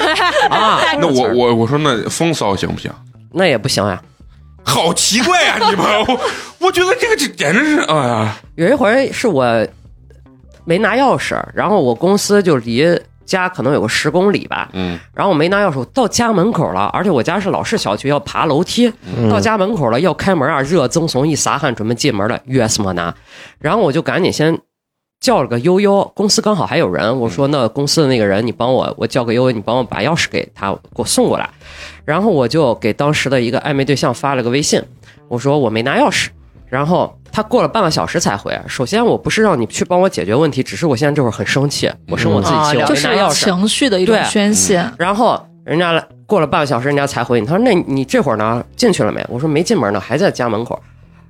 [0.50, 0.80] 啊。
[1.00, 2.90] 那我我我说那风骚行不行？
[3.32, 4.02] 那也不行呀。
[4.64, 5.86] 好奇怪呀、你们！
[6.08, 6.20] 我
[6.60, 9.68] 我觉得这个这简直是，哎呀，有一回是我
[10.66, 12.88] 没拿钥匙，然后我公司就离
[13.26, 18.94] 家可能有个十公里吧，嗯，然后我没拿钥匙，我到家门口了，而且我家是老式小区，要爬楼梯，
[19.30, 23.14] 到家门口了，要开门啊，热赠送一撒汗，准备进门了，钥匙没拿，
[23.60, 24.56] 然后我就赶紧先
[25.22, 31.48] 叫了个悠悠，公司刚好还有人，我说那公司的那个人，你帮我，我叫个悠悠，你帮我把钥匙给他给我送过来，
[32.04, 34.82] 然后我就给当时的一个暧昧对象发了个微信，
[35.28, 36.30] 我说我没拿钥匙，
[36.66, 38.60] 然后他过了半个小时才回。
[38.68, 43.44] 首先，我不是让你去帮我解决问题，只是我现在这会儿很生气，我生我自己气，嗯我就是没拿钥匙。
[43.44, 44.84] 情绪的一种对宣泄。
[44.98, 48.66] 然后人家过了半个小时，人家才回你，他说：“那你这会儿呢？
[48.76, 50.82] 进去了没？”我说：“没进门呢，还在家门口。”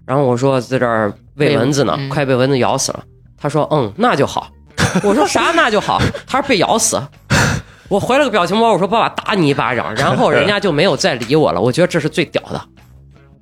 [0.07, 3.03] 然后我说：“在这儿喂蚊子呢，嗯快被蚊子咬死了。”
[3.41, 4.47] 他说：“嗯，那就好。”
[5.03, 7.01] 我说：“啥那就好？”他说：“被咬死。”
[7.89, 11.59] 我回了个表情包，我说：“爸爸打你一巴掌。”然后人家就没有再理我了。
[11.59, 12.61] 我觉得这是最屌的，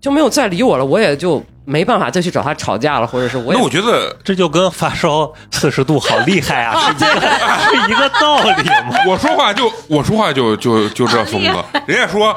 [0.02, 8.98] 就没有再理我了，我也就没办法再去找他吵架了，或者是我也那我觉得这就跟发烧四十度好厉害啊， 是一个是一个道理嘛。
[9.08, 11.64] 我说话就我说话就就就这风格。
[11.86, 12.36] 人家说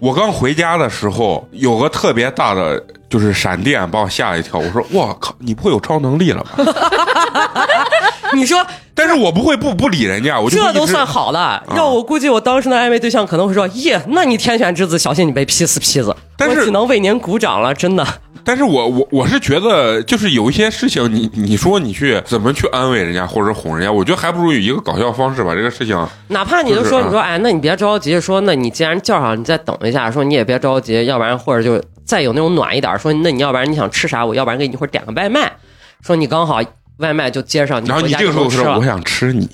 [0.00, 4.58] 我刚回家的时候有个特别大的就是闪电，把我吓一跳。
[4.58, 6.50] 我说我靠，你不会有超能力了吧？
[8.32, 11.62] 你说但是我不会不不理人家，我这都算好了。
[11.76, 18.04] 要我估计，我当时的暧昧对象可能会说：“耶，那你天选之子，小心你被劈死劈子。”但是我只能为您鼓掌了，真的。
[18.42, 35.52] 但是我我我是觉得，就是有一些事情你，你说你去怎么去安慰人家或者哄人家，我觉得还不如有一个搞笑方式把这个事情，哪怕你就说，就是啊你说，哎，那你别着急，说，那你既然叫上，你再等一下，说你也别着急，要不然或者就再有那种暖一点，说，那你要不然你想吃啥，我要不然给你一会儿点个外卖，
[36.02, 36.60] 说你刚好
[36.96, 39.46] 外卖就接上，然后你这个时候说我想吃你，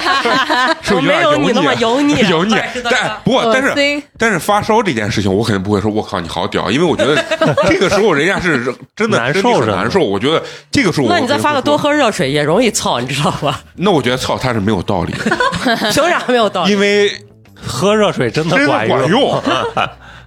[0.82, 2.82] 是不是我没有点你那么油腻油腻但是？
[2.82, 7.22] 但不过但是但是发烧这件事情，我肯定不会说，我靠你好屌，因为我觉得
[7.68, 8.64] 这个时候人家是
[8.96, 10.00] 真的难受难受。
[10.00, 13.60] 我觉得这个时候我那你再发个多喝热水也容易操，你知道吧？
[13.76, 15.36] 那我觉得操他是没有道理的，
[15.92, 16.72] 凭啥没有道理？
[16.72, 17.10] 因为
[17.54, 19.42] 喝热水真的管管用。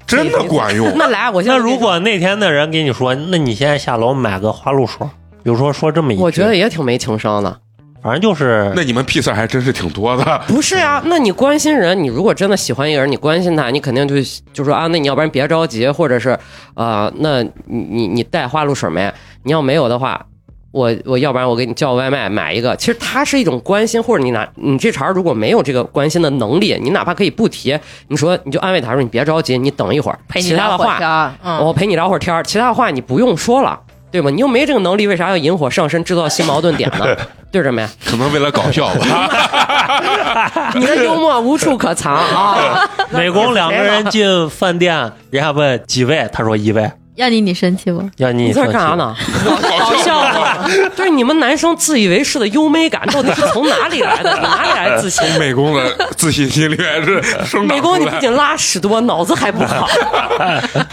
[0.07, 0.91] 真的管用。
[0.97, 5.07] 那来，我现在那如果那天的人给你说，那你现在下楼买个花露水，
[5.41, 7.59] 比如说说这么一句，我觉得也挺没情商的。
[8.03, 10.41] 反正就是那你们屁事儿还真是挺多的。
[10.47, 14.15] 不是呀，那你关心人，你如果真的喜欢一个人，你关心他，你肯定就
[14.51, 16.37] 就说啊，那你要不然别着急，或者是
[16.73, 19.11] 呃，那你你你带花露水没？
[19.43, 20.25] 你要没有的话，
[20.71, 22.75] 我我要不然我给你叫外卖买一个。
[22.75, 27.77] 其实它是一种关心，或者你哪你这茬如果没有这个关心的能力，你哪怕可以不提，
[28.07, 33.79] 你说你就安慰他说你别着急，你等一会儿，陪你其他的话聊会儿天我陪你聊会儿天儿，其他的话你不用说了。
[34.11, 34.29] 对吧？
[34.29, 37.05] 你又没这个能力，为啥要引火上身，制造新矛盾点呢？
[37.51, 37.87] 对着没？
[38.05, 40.71] 可能为了搞笑吧。
[40.75, 42.89] 你的幽默无处可藏啊！
[43.11, 44.95] 美工两个人进饭店，
[45.29, 46.91] 人家问几位，他说一位。
[47.15, 48.09] 要你你生气不？
[48.17, 48.95] 要你你在生气干啥？
[48.95, 49.13] 呢？
[49.45, 50.65] 搞笑吧。
[50.95, 54.33] 对你们男生自以为是的优美感到底是从哪里来的？
[54.37, 55.27] 哪里来自信？
[55.37, 55.83] 美工的
[56.15, 59.87] 自信心里面是生美工，你不仅拉屎多，脑子还不好。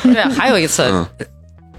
[0.02, 1.06] 对，还有一次，嗯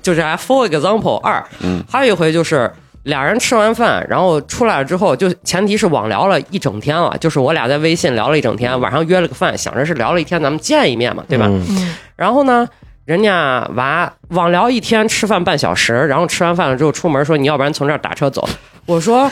[0.02, 2.72] 就是 for example 二，嗯还有一回就是
[3.04, 11.46] 俩人吃完饭，然后出来了之后，就前提是网聊了一整天了，就是我俩在微信聊了一整天，晚上约了个饭，想着是聊了一天，咱们见一面嘛，对吧？
[11.50, 12.68] 嗯然后呢，
[13.06, 18.48] 人家娃网聊一天，吃饭半小时，然后吃完饭了之后出门说，你要不然从这儿打车走。
[18.86, 19.32] 我说，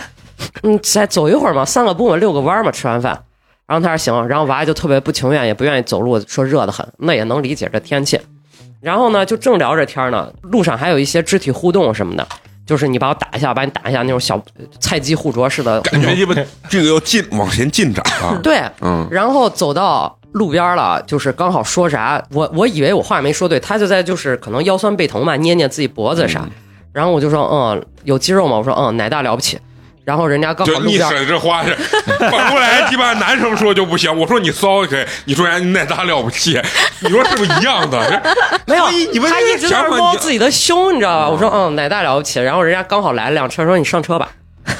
[0.63, 3.23] 嗯，再走一会儿嘛，散个步嘛，遛个弯嘛，吃完饭。
[3.67, 8.17] 然后他说行，然后娃就特别不情愿，也不愿意走路，说热得很，那也能理解这天气。
[8.81, 12.27] 然后呢，就正聊着天呢，路上还有一些肢体互动什么的，
[12.65, 14.41] 就是你把我打一下，把你打一下那种小
[14.79, 15.81] 菜鸡互啄似的。
[15.81, 16.35] 感觉鸡巴
[16.69, 18.39] 这个要进往前进展了。
[18.43, 26.47] 对，嗯，然后走到路边了，就是刚好说啥，我我以为我话没说对，他就在就是可能腰酸背疼嘛，捏捏自己脖子啥，
[26.93, 28.57] 然后我就说嗯有肌肉吗？
[28.57, 29.59] 我说嗯奶大了不起，
[30.07, 31.75] 然后人家刚好就你路边说这话是
[32.31, 34.17] 反过来，鸡巴男生说就不行。
[34.17, 36.57] 我说你骚可以，你说人家你奶大了不起，
[37.01, 38.23] 你说是不是一样的？
[38.65, 41.29] 没有你们他一直在摸自己的胸，你知道吧？
[41.29, 44.31] 我说嗯奶大了不起，然后人家刚好来了辆车，说你上车吧。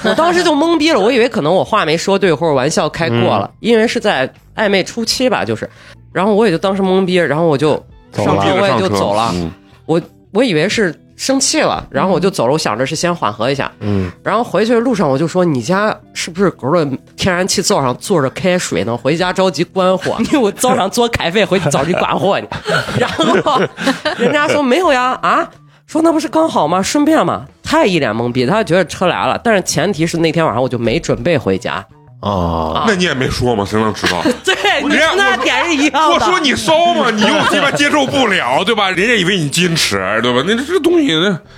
[0.06, 5.70] 我当时就懵逼了，我以为可能我话没说对，或者玩笑开过了，因为是在暧昧初期吧，就是，
[6.14, 7.72] 然后我也就当时懵逼，然后我就
[8.14, 9.30] 上车，我也就走了。
[9.34, 9.52] 嗯
[9.86, 10.02] 我
[10.32, 13.70] 我以为是生气了，然后我就走了，我想着是先缓和一下。
[13.80, 16.86] 嗯，然后回去的路上我就说：“你家是不是狗的
[17.18, 18.96] 天然气灶上坐着开水呢？
[18.96, 22.48] 回家着急关火， 因为我早上做开费，回去着急关火呢。
[22.98, 23.60] ”然后
[24.18, 25.50] 人家说没有呀，啊，
[25.88, 26.82] 说那不是刚好吗？
[26.82, 27.46] 顺便嘛。
[27.64, 31.86] 他也一脸懵逼，他觉得车来了，但是前提是那天晚上我就没准备回家。
[32.20, 34.24] 哦，那你也没说嘛，谁能知道？
[34.44, 36.16] 对，你人家跟他点是一样的。
[36.16, 38.90] 我说你骚嘛，你又鸡巴接受不了，对吧？
[38.90, 40.44] 人家以为你矜持，对吧？
[40.48, 41.10] 那这这东西，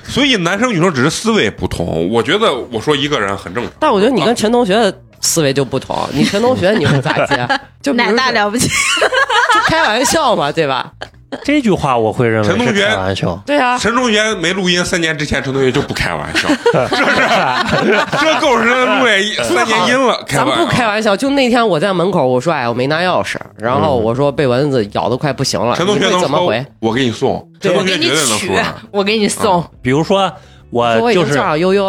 [0.04, 2.10] 所以男生女生只是思维不同。
[2.10, 5.98] 我觉得我说一个人很正常，但我觉得你跟陈同学的思维就不同。
[6.12, 7.48] 你陈同学你会咋接？
[7.82, 10.92] 就奶大了不起，就开玩笑嘛，对吧？
[11.44, 13.42] 这句话我会认为陈同学开玩笑。
[13.46, 16.48] 对啊，陈同学没录音三年之前，陈同学就不开玩笑，
[16.96, 21.16] 是不是 这够是录了三年音了，开咱玩笑不开玩笑。
[21.16, 26.66] 就那天我在门口，我说哎，我没拿钥匙，然后我说被蚊子咬的快不行了，陈同学能怎么回？？
[26.80, 28.56] 我给你送，陈同学我给你取绝对能说。，
[28.92, 29.64] 我给你送。
[29.82, 30.32] 比如说
[30.70, 31.40] 我就是。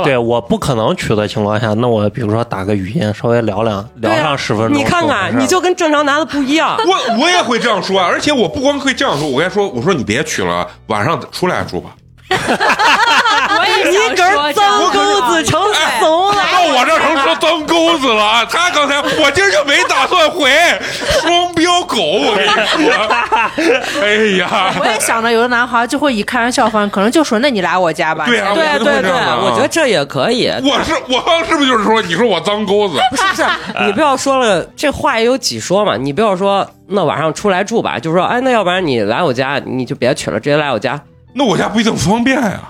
[0.05, 4.77] 对我不可能取的情况下，那我比如说打个语音，稍微聊两聊对啊上十分钟。
[4.77, 6.77] 你看看，你就跟正常男的不一样。
[6.79, 11.91] 我我也会这样说啊，而且我不光会这样说，我该说，我说你别取了，晚上出来住吧。
[13.61, 15.61] 我也你根儿脏钩子成
[15.99, 16.43] 怂了。
[16.53, 18.45] 到我这成说脏钩子了啊。
[18.45, 20.51] 他刚才我今儿就没打算回，
[21.21, 24.03] 双标狗，我跟你说。
[24.03, 28.25] 哎呀， 我也想着有的男孩就会以开玩笑方式，可能就说那你来我家吧。
[28.27, 30.49] 对啊，对对对，我觉得这也可以。
[30.63, 32.99] 我是我刚是不是就是说你说我脏钩子？
[33.11, 33.45] 不是不是，
[33.87, 35.97] 你不要说了，这话也有几说嘛。
[35.97, 41.01] 你不要说那晚上出来住吧，就说哎，那要不然你来我家，你就别娶了，直接来我家，
[41.35, 42.61] 那我家不一定方便呀，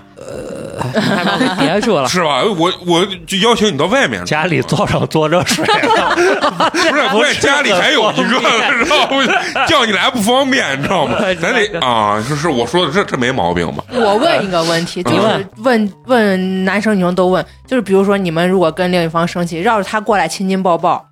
[0.99, 2.07] 还把你别住了。
[2.07, 2.41] 是吧？
[2.57, 6.15] 我我就邀请你到外面，家里坐上坐热水了，
[6.71, 9.21] 不是不是家里还有一个，知道不？
[9.67, 11.17] 叫你来不方便，你知道吗？
[11.41, 13.83] 咱得啊，是是我说的这这没毛病吧？
[13.93, 21.05] 我问一个问题，就是问问问男生女生都问，就是比如说你们如果跟另一方生气，绕着他过来亲亲抱抱，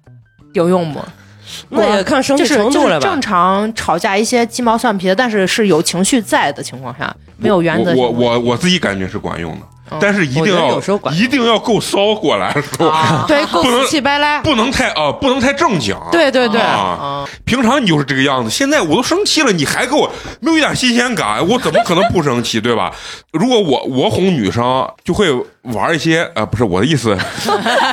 [0.54, 1.04] 有用吗？
[1.70, 3.22] 那也看生气就是程度了吧就是正。
[3.22, 8.10] 常吵架一些鸡毛蒜皮的，但是是有情绪在的情况下，没有原则性我。
[8.10, 9.60] 我我我自己感觉是管用的，
[9.92, 12.92] 嗯但是一定要有时候管一定要够骚过来的时候，
[13.28, 14.40] 对， 够不能死气白赖。
[14.42, 15.96] 不能太啊，不能太正经。
[16.12, 16.62] 对对对，
[17.44, 22.94] 平常你就是这个样子，现在我都生气了，你还给我没有一点新鲜感，我怎么可能不生气，对吧？
[23.34, 25.28] 如果我我哄女生，就会
[25.64, 27.18] 玩一些呃，不是我的意思，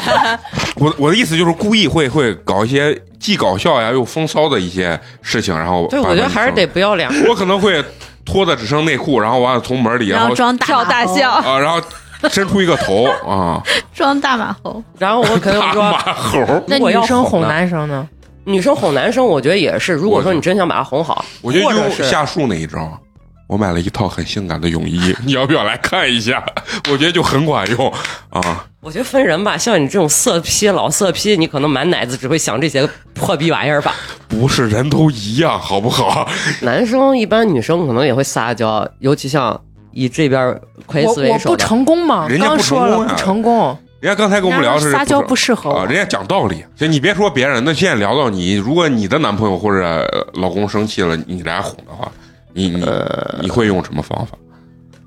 [0.76, 7.08] 我我的意思就是故意会会搞一些既搞笑呀又风骚的一些事情，然后对，我觉得还是得不要脸。
[7.28, 7.82] 我可能会
[8.24, 11.80] 脱的只剩内裤，然后完了从门里，然后装大跳马猴大象啊，然后
[12.28, 13.62] 伸出一个头啊，
[13.94, 16.64] 装大马猴，然后我可能大说，马猴。
[16.66, 18.06] 那女生哄男生呢？
[18.44, 19.92] 女生哄男生，我觉得也是。
[19.92, 22.98] 如果说你真想把他哄好，我觉得用或者是夏树那一招，
[23.46, 26.44] 我买了一套很性感的泳衣，你要不要来看一下？
[26.90, 27.92] 我觉得就很管用
[28.30, 28.66] 啊。
[28.80, 29.56] 我觉得分人吧。
[29.56, 33.94] 像你这种色批老色批，你可能满脑子只会想这些破逼玩意儿吧。
[34.28, 36.28] 不是人都一样，好不好？
[36.62, 39.60] 男生一般女生可能也会撒娇，尤其像
[39.92, 45.94] 以这边快我我不思为首的，成功吗，人家不刚说了成功呀不成功，人家刚才跟我们聊的是撒娇不不适合啊，人。
[45.94, 46.64] 家讲道理。
[46.76, 52.10] 就你别说别人，那现在聊到你，如果你的男朋友或者呃老公生气了，你来哄的话，
[52.56, 54.36] 你你呃你会用什么方法？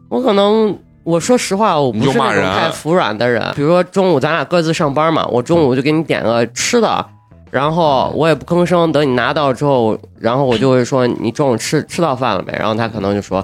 [0.08, 3.44] 我可能我说实话，我不是那种太服软的人。
[3.56, 7.06] 比如说中午咱俩各自上班嘛，我中午就给你点个吃的，
[7.50, 12.54] 然后我也不吭声，等你拿到之后，然后我就会说你中午吃吃到饭了没？
[12.54, 13.44] 然后他可能就说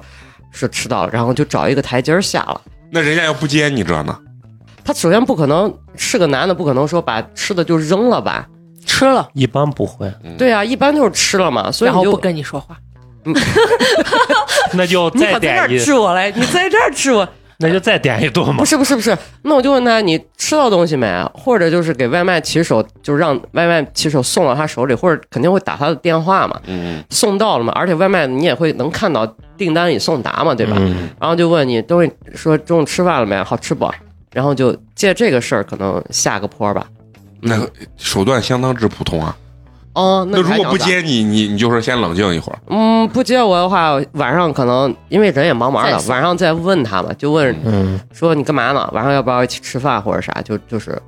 [0.51, 2.61] 是吃到了，然后就找一个台阶下了。
[2.91, 4.17] 那人家要不接你这呢？
[4.83, 8.47] 他首先不可能是个男的，不可能说把吃的就扔了吧？
[8.85, 12.77] 吃了，一般不会，对啊，一般就是吃了嘛，所以我就然后不跟你说话。
[14.73, 17.27] 那就你可在这再点一，儿治我来，你在这儿治我。
[17.57, 18.65] 那就再点一顿嘛不。
[18.65, 21.07] 是不是不是，那我就问他你吃到东西没？
[21.33, 26.59] 或者就是给外卖骑手，就是让外卖骑手送到他手里，或者肯定会打他的电话嘛。
[26.67, 29.25] 嗯送到了嘛，而且外卖你也会能看到
[29.57, 30.75] 订单已送达嘛，对吧？
[30.77, 33.41] 嗯，然后就问你东西说中午吃饭了没？
[33.41, 33.89] 好吃不？
[34.33, 36.85] 然后就借这个事儿可能下个坡吧。
[37.39, 39.33] 那个手段相当之普通啊。
[39.95, 42.59] 哦，那如果不接你，你你就说先冷静一会儿。
[42.67, 48.89] 嗯，不接我的话，晚上可能因为人也忙忙的晚上再问他嘛，就问嗯，说你干嘛呢？
[48.93, 50.33] 晚上要不要一起吃饭或者啥？
[50.43, 51.01] 就就是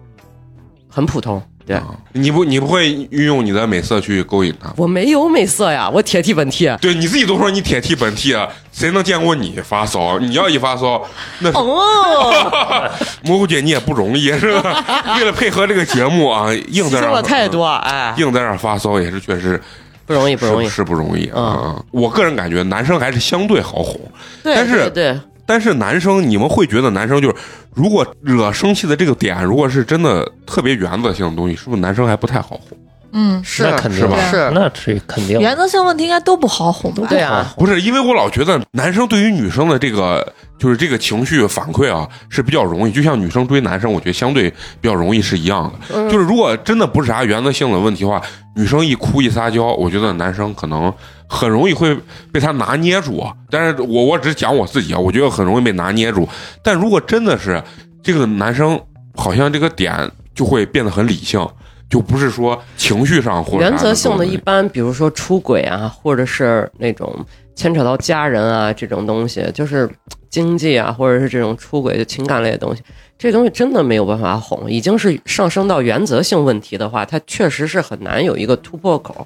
[0.89, 1.41] 很普通。
[1.67, 4.73] 对，啊你不你不会运用你的美色去勾引他？
[4.77, 6.73] 我没有美色呀，我铁 T 本 T。
[6.81, 10.17] 对，你自己都说你铁 T 本 T 啊，谁能见过你发骚？
[10.17, 11.05] 你要一发骚，
[11.39, 12.89] 那哦，
[13.23, 15.15] 蘑菇姐你也不容易是吧？
[15.19, 19.61] 为了配合这个节目啊，硬在那了太多，哎，硬在那儿发骚也是确实
[20.05, 20.69] 不容易，不容易。
[20.69, 21.83] 是不容易嗯啊。
[21.91, 23.99] 我个人感觉男生还是相对好哄，
[24.41, 27.35] 对，但是对对，但是男生你们会觉得男生就是
[27.73, 32.77] 如果惹生气的这个点，如果是真的特别原则性的东西，是不是男生还不太好哄？
[33.11, 35.39] 嗯，是那肯定是吧是，那是肯定。
[35.39, 37.07] 原则性问题应该都不好哄吧？
[37.09, 44.49] 对啊，不是，因为我老觉得男生对于女生的这个就是这个情绪反馈啊是比较容易，就像女生追男生，我觉得相对
[44.81, 45.95] 比较容易是一样的。
[45.95, 48.21] 嗯就是如果真的不是啥原则性的问题的话，
[48.55, 50.93] 女生一哭一撒娇，我觉得男生可能
[51.27, 51.97] 很容易会
[52.31, 53.25] 被他拿捏住。
[53.49, 56.27] 但是我我只是讲我自己啊，我觉得很容易被拿捏住。
[56.63, 57.61] 但如果真的是
[58.03, 58.79] 这个男生，
[59.15, 61.47] 好像这个点就会变得很理性，
[61.89, 67.25] 就不是说情绪上或者原则性的一般，比如说出轨啊，或者是那种
[67.55, 69.89] 牵扯到家人啊这种东西，就是
[70.29, 72.81] 经济啊，或者是这种出轨的情感类的东西，
[73.17, 74.69] 这东西真的没有办法哄。
[74.69, 79.25] 已经是上升到原则性问题的话，它确实是很难有一个突破口。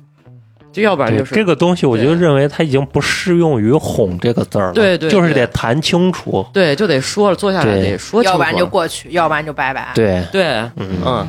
[0.71, 6.45] 就要不然就是这个东西，我就认为它已经不适用于“哄”这个字儿了，对对就是得谈清楚。
[6.53, 8.33] 对，就得说了，坐下来得说清楚。
[8.33, 9.89] 要不然就过去，要不然就拜拜。
[9.93, 10.45] 对，对，
[10.77, 11.27] 嗯，嗯，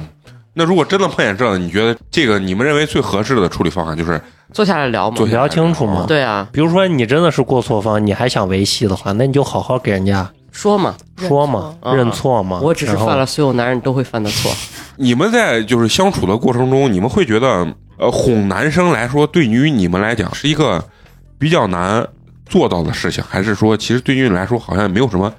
[0.55, 4.21] 那如果真的碰见这样的，你觉得这个你们认为最合适的处理方法就是
[4.53, 5.27] 坐下来聊嘛坐。
[5.27, 6.05] 下来聊清楚嘛。
[6.07, 12.61] 对啊，比如说你真的是过错方，你还想维系的话，那你就好好给人家说嘛，说嘛，认错嘛。
[12.61, 14.53] 我只是犯了所有男人都会犯的错。
[14.97, 20.85] 你们在就是相处的过程中，你们会觉得呃哄男生来说，对于你们来讲是一个
[21.39, 22.07] 比较难
[22.45, 25.33] 做到的事情，还是说其实对于你来说好像没有什么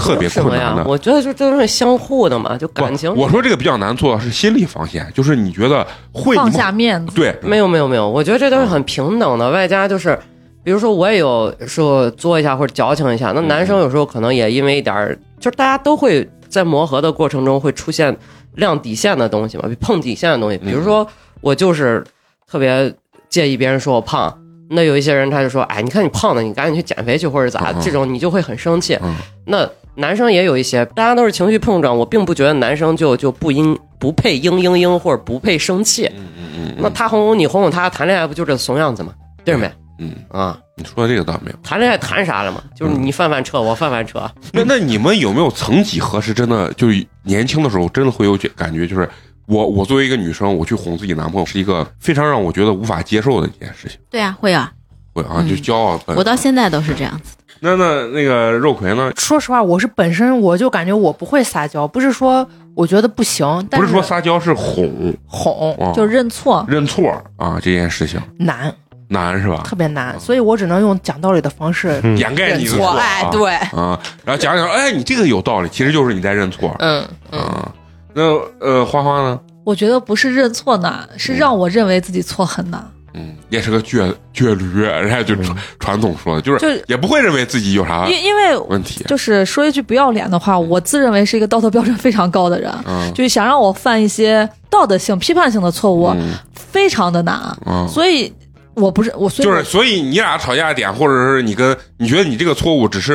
[0.00, 0.62] 特别什么呀？
[0.62, 0.90] 困难的？
[0.90, 3.14] 我觉得这都是相互的嘛，就感情。
[3.14, 10.18] 我说这个比较难做到是心理防线，就是你觉得会放下面子，对没有没有没有，我觉得这都是很平等的，外加就是，
[10.64, 18.16] 比如说我也有时候作一下或者矫情一下，那男生有时候可能也因为一点儿，就是大家都会在磨合的过程中会出现
[18.54, 21.06] 亮底线的东西嘛，碰底线的东西，比如说
[21.40, 22.04] 我就是
[22.50, 22.92] 特别
[23.28, 24.36] 介意别人说我胖。
[24.72, 28.96] 那有一些人他就说，哎，你看你胖的，你赶紧去减肥去或者咋，嗯这种你就会很生气。
[29.02, 29.68] 嗯那
[30.00, 36.10] 男生也有一些，大家都是情绪碰撞，我并不觉得男生就就不应不配嘤嘤嘤或者不配生气。
[36.16, 39.12] 嗯嗯嗯，那他哄哄你，哄哄他，谈恋爱不就这怂样子吗？
[39.44, 39.70] 对没？
[39.98, 41.58] 嗯，啊，你说的这个倒没有。
[41.62, 42.62] 谈恋爱谈啥了嘛？
[42.74, 44.28] 就是你犯犯车，我犯犯车。
[44.54, 49.06] 那那你们有没有曾几何时真的就是年轻的时候真的会有觉感觉，就是
[49.46, 53.98] 我我作为一个女生，我去哄自己男朋友是一个非常让我觉得无法接受的一件事情。
[54.08, 54.72] 对啊，会啊，
[55.12, 56.00] 会啊，就骄傲。
[56.06, 57.36] 我到现在都是这样子。
[57.60, 59.12] 那那那个肉葵呢？
[59.16, 63.46] 说实话，我是本身我就感觉我不会撒娇，不是说我觉得不行。
[63.70, 66.64] 但不是说撒娇，是哄，哄啊就认错。
[66.68, 68.72] 认错啊这件事情难，
[69.08, 69.62] 难是吧？
[69.64, 72.56] 特别难，所以我只能用讲道理的方式嗯掩盖。
[72.56, 77.72] 你的错，哎，啊对，啊，然后讲讲，哎，你这个有道理，其实就是你在认错嗯嗯，啊。
[78.14, 78.22] 那
[78.58, 79.38] 呃，花花呢？
[79.64, 82.84] 我觉得不是认错难，是让我认为自己错很难。
[83.14, 89.04] 嗯，也是个倔倔驴，人家就传传统说的，就是就也不会认为自己有啥因因为问题。
[89.08, 97.40] 就是说一句不要脸的话，我自认为是一个道德标准非常高的人，嗯就是想让我犯一些道德性、批判性的错误，嗯非常的难。
[97.66, 98.32] 嗯，所以，
[98.74, 103.14] 我不是我，所以就是所以你俩吵架的点，或者是你跟你觉得你这个错误只是。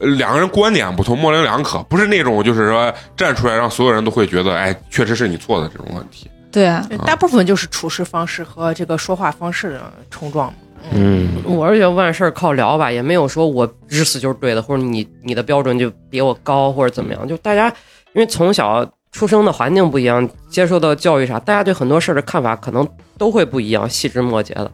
[0.00, 6.28] 呃两个人观点不同，模棱两可，不是那种就是说站出来让所有人都会觉得，哎，确实是你错的这种问题。
[6.52, 10.52] 对啊大部分就是处事方式和这个说话方式的冲撞。
[10.92, 17.26] 嗯，我是觉得万事靠聊吧，也没有说我日死就是对的，或者你你的标准就比我高，或者怎么样。
[17.26, 17.68] 就大家
[18.14, 22.86] 因为从小出生的环境不一样，接受到教育啥，大家对很多事儿的看法可能
[23.16, 24.70] 都会不一样，细枝末节的。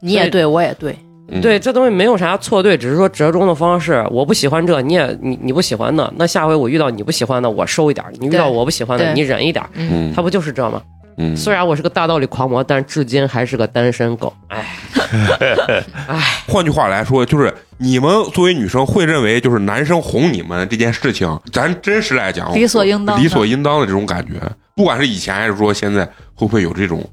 [0.00, 4.04] 你也对，我也对，嗯对，这东西没有啥错对，只是说折中的方式。
[4.10, 9.70] 我不喜欢这，你也你你不喜欢的，那下回我遇到你不喜欢的，我收一点儿；你遇到我不喜欢的，你忍一点儿。
[9.74, 10.82] 嗯他不就是这吗？
[11.16, 14.32] 嗯，虽然我是个大道理狂魔，但至今还是个单身狗。
[14.48, 14.66] 哎，
[16.08, 24.34] 哎换句话来说，就是你们作为女生会认为，就是男生哄你们这件事情，咱真实来讲，理所应当的理所应当的这种感觉。
[24.74, 26.04] 不管是以前还是说现在，
[26.34, 27.04] 会不会有这种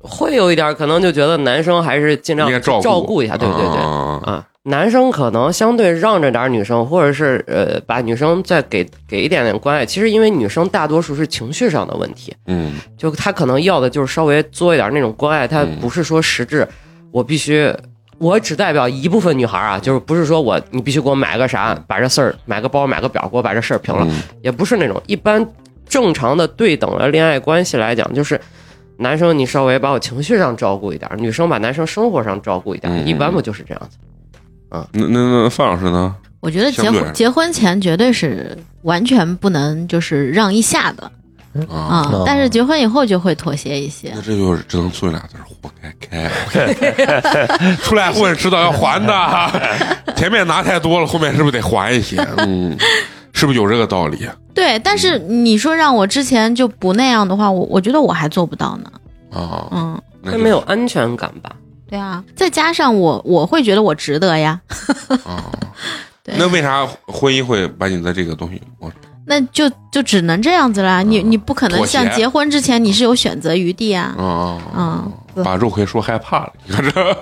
[0.00, 3.76] 会有一点可能就觉得男生还是尽量应该照顾照顾一下，对对对。
[3.76, 9.86] 啊啊，男生可能相对让着点女生，或者是呃把女生再给给一点点关爱。
[9.86, 16.66] 其实因为女生大多数是情绪上的问题，嗯就她可能要的就是稍微作一点那种关爱，她嗯不是说实质
[17.10, 17.72] 我必须。
[18.20, 25.46] 我只代表一部分女孩啊，就是不是说我你必须给我买个啥，把这事儿买个包买个表，给我把这事儿平了，嗯也不是那种一般
[25.88, 28.40] 正常的对等的恋爱关系来讲，就是
[28.96, 33.96] 男生你稍微把我情绪上照顾一点，女生把男生生活上照顾一点，嗯一般不就是这样子？
[34.70, 36.14] 那那那范老师呢？
[36.40, 41.10] 我觉得结婚结婚前绝对是完全不能就是让一下的
[41.68, 44.22] 啊，但是结婚以后就会妥协一些那。
[44.22, 46.30] 这就是只能说俩字儿：活该开。
[47.82, 49.60] 出来混迟早要还的，
[50.14, 52.16] 前面拿太多了，后面是不是得还一些？
[52.36, 52.78] 嗯，
[53.32, 54.28] 是不是有这个道理？
[54.54, 58.92] 对，但是你说让我之前就不那样的话，我我觉得我还做不到呢。
[59.32, 61.50] 啊，嗯，那没有安全感吧？
[61.88, 64.60] 对啊，再加上我我会觉得我值得呀。
[65.24, 65.44] 啊。
[66.22, 68.92] 对那为啥婚姻会把你的这个东西我
[69.24, 74.14] 那就就只能这样子啦，你你不可能像结婚之前你是有选择余地啊。
[74.18, 75.12] 啊嗯，
[75.44, 76.52] 把肉葵说害怕了？
[76.66, 77.16] 你看这，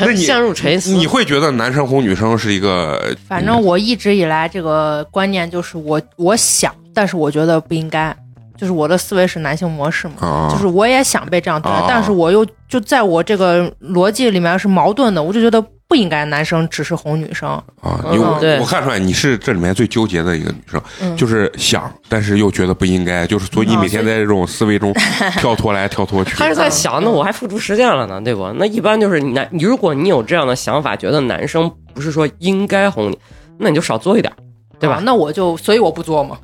[0.00, 0.90] 那你陷入沉思。
[0.92, 3.14] 你会觉得男生哄女生是一个？
[3.26, 8.14] 反正我一直以来这个观念就是我我想，但是我觉得不应该，
[8.60, 11.86] 就是我的思维是男性模式嘛，啊，就是我也想被这样对待，啊。
[11.88, 17.48] 但是我又就在我这个逻辑里面是矛盾的，我就觉得不应该男生只是哄女生，
[17.80, 21.16] 啊，你我我看出来你是这里面最纠结的一个女生，嗯。
[21.16, 24.92] 就是想，但是又觉得不应该，就是所以你啊每天在这种思维中
[25.38, 26.36] 跳脱来跳脱去。
[26.38, 28.46] 他是在想，那我还付诸实践了呢，对不？
[28.58, 33.18] 那一般就是男，你如果你有这样的想法，觉得男生不是说应该哄你，
[33.56, 34.30] 那你就少做一点，
[34.78, 34.96] 对吧？
[34.96, 36.36] 啊那我就所以我不做嘛，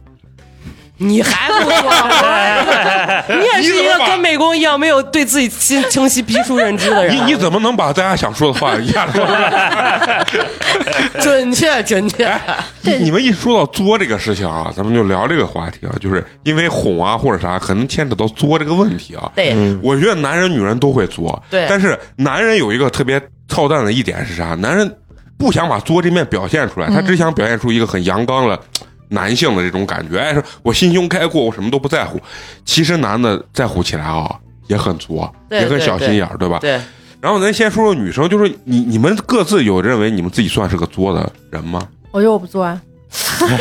[0.99, 1.77] 你还不说？
[3.39, 7.15] 你也是一个跟美工一样没有对自己清清晰批出认知的人。
[7.15, 10.25] 你你怎么能把大家想说的话一下说出来？
[11.21, 12.33] 准确准确？
[12.83, 19.31] 你你们一说到作这个事情啊，咱们就聊这个话题啊，就是因为哄啊或者啥，可能牵扯到作这个问题啊。
[19.35, 24.55] 对，我觉得男人女人都会作，对但是男人有一个特别操蛋的一点是啥？
[24.55, 24.91] 男人
[25.39, 28.59] 不想把作这面表现出来，他只想表现出一个很阳刚的。
[29.09, 32.21] 男性的这种感觉，哎，说我心胸开阔，我什么都不在乎。
[32.65, 36.59] 其实男的在乎起来啊，也很作，也很小心眼儿，对吧？
[36.61, 36.81] 对，
[37.21, 41.87] 然后咱先说说女生，就是你你们各自有认为你们自己算是个作的人吗？
[42.11, 42.81] 我觉得我不作啊。
[43.09, 43.55] 不是，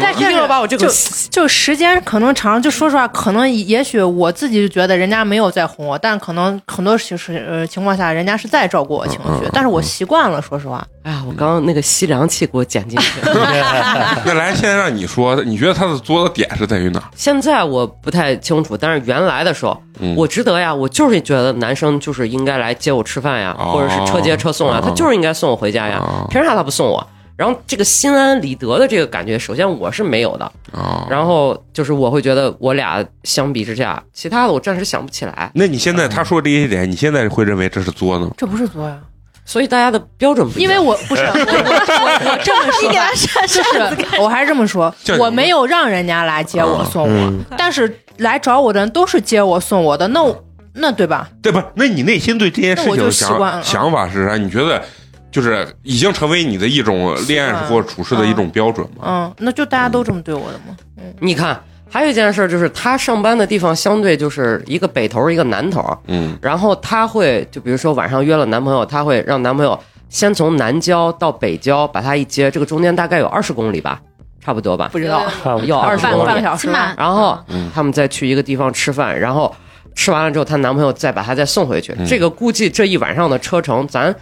[0.00, 0.92] 但一定要把我这个就
[1.30, 10.84] 就时间可能长，就说实话，可能也许我自己就觉得人家没有在哄我，但可能很多情是呃情况下，人家是在照顾我情绪，但是我习惯了，说实话。
[11.02, 13.20] 哎呀，我刚刚那个吸凉气给我剪进去。
[13.24, 17.02] 那来，现在让你说，你觉得他的作的点是在于哪？
[17.14, 27.06] 现在我不太清楚，但是原来的时候，嗯我值得呀，我就是觉得男生就是应该来接我吃饭呀，哦或者是车接车送啊，哦他就是应该送我回家呀哦，凭啥他不送我？
[27.38, 31.06] 然后这个心安理得的这个感觉，首先我是没有的，啊？
[31.08, 35.48] 然后就是我会觉得我俩相比之下，其他的我暂时想不起来。
[35.54, 38.28] 那你现在他说这些点，你现在会认为这是作呢？
[38.36, 38.98] 这不是作呀，
[39.44, 40.72] 所以大家的标准不一样。
[40.72, 43.08] 因为我不是我我我我这么说吧，
[43.46, 51.28] 就是我还是这么说我没有让人家来接我送我，嗯但是来找我的人都是接我送我的，那我那对吧？
[51.40, 51.62] 对不？
[51.76, 54.36] 那你内心对这件事我就情的习惯了想想法是啥？
[54.36, 54.82] 你觉得
[55.30, 59.04] 就是已经成为你的一种恋爱或处事的一种标准吗？
[59.04, 60.76] 嗯，那就大家都这么对我的吗？
[61.20, 61.58] 你看，
[61.90, 69.78] 还有一件事儿就是，他上班的地方相对就是一个北头儿一个南头儿，嗯然后他会就比如说晚上约了男朋友，他会让男朋友
[70.08, 74.00] 先从南郊到北郊把他一接，这个中间大概有二十公里吧，
[74.42, 74.88] 差不多吧。
[74.92, 75.22] 不知道，
[75.64, 76.94] 有20半公里半个小时吧起码。
[76.96, 79.54] 然后嗯他们再去一个地方吃饭，然后
[79.94, 81.94] 吃完了之后，她男朋友再把她再送回去。
[81.98, 84.14] 嗯这个估计这一晚上的车程，咱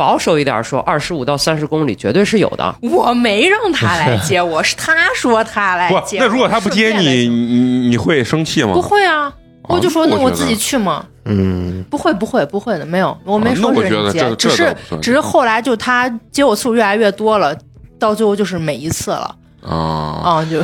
[0.00, 2.74] 保守一点说，二十五到三十公里绝对是有的。
[2.80, 6.24] 我没让他来接 我，是他说他来，接我。
[6.24, 8.72] 那如果他不接你，你你会生气吗？
[8.72, 9.30] 不会啊，
[9.64, 11.04] 我就说那我自己去嘛。
[11.26, 17.54] 嗯，不会不会不会的，没有，我没啊说那我觉得是你接，这这只是只是后来就他接我次数越来越多了，
[17.98, 19.76] 到最后就是每一次了啊，
[20.24, 20.62] 啊，就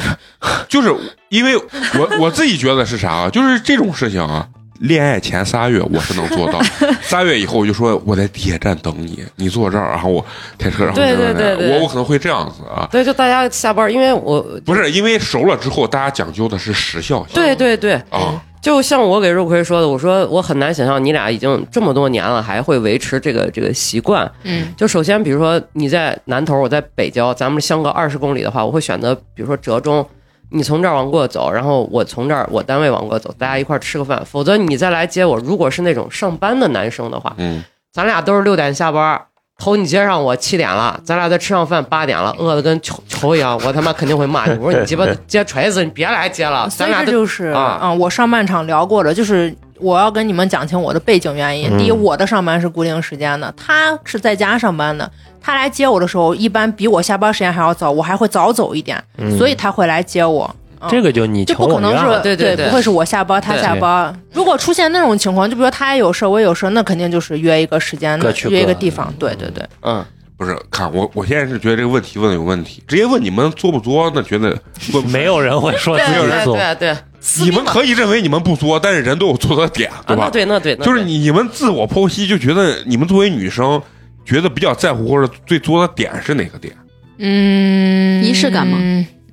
[0.66, 0.96] 就是
[1.28, 3.28] 因为我我自己觉得是啥啊？
[3.28, 4.48] 就是这种事情啊，
[4.80, 6.60] 恋爱前仨月我是能做到，
[7.02, 10.24] 三月以后我就说我在地铁站等你，你坐这儿，然后我
[10.58, 12.88] 开车，然后对对对我我可能会这样子啊。
[12.90, 17.34] 对，就大家下班，因为我不是因为熟了之后，大家讲究的是时效性。
[17.34, 24.30] 对对对，啊，就像我给肉葵说的，我说我很难想象你俩已经这么多年了，还会维持这个这个习惯。
[24.44, 30.06] 嗯就首先，比如说你在南头，我在北郊，咱们相隔二十公里的话，我会选择比如说折中，
[30.50, 34.22] 你从这儿往过走，然后我从这儿我单位往过走，大家一块儿吃个饭。
[34.24, 37.62] 否则你再来接我，如果是那种上班的男生的话，嗯，
[37.92, 39.20] 咱俩都是六点下班。
[39.58, 44.58] 头你接上我七点了，咱俩再吃上饭八点了，饿的跟球球一样，我他妈肯定会骂你。
[44.58, 51.70] 我说你鸡巴 接锤子，你别来接了，所以咱俩就是啊嗯，我上半场聊过的，就是我要跟你们讲清我的背景原因。
[51.70, 55.10] 嗯第一，我的上班是固定时间的，他是在家上班的，
[55.46, 59.38] 他来接我的时候，一般比我下班时间还要早，我还会早走一点，嗯。
[59.38, 60.52] 所以他会来接我。
[60.80, 60.88] 嗯。
[60.90, 64.12] 这个就你情就不可能是对对对不会是我下班他下班。
[64.32, 68.20] 如果出现那种情况，就比如他也有事儿，我也有事儿，那肯定就是约一个时间
[68.50, 69.14] 约一个地方。
[69.20, 70.04] 对对对，嗯，
[70.36, 74.58] 不是，看我我现在是觉得这个问题问的有问题，直接问你们作不作，那觉得
[74.92, 76.96] 问没有人会说自对对己做，对对，
[77.44, 80.24] 你们可以认为你们不作，但是人都有作的点，啊，对吧？
[80.24, 83.80] 那对那对，那就是你你们自我剖析，就觉得你们作为女生，
[84.26, 86.74] 觉得比较在乎或者最作的点是哪个点？
[87.18, 88.76] 嗯，仪式感吗？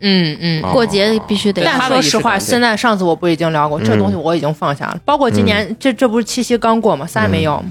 [0.05, 4.99] 嗯嗯过节必须得但说实话，现在上次我不已经聊过，这嗯东西我已经放下了。
[5.05, 7.07] 包括今年这这不是七夕刚过吗？
[7.07, 7.63] 啥也没有。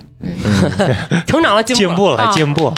[1.26, 2.32] 成长了进进步了，啊。
[2.32, 2.72] 进步，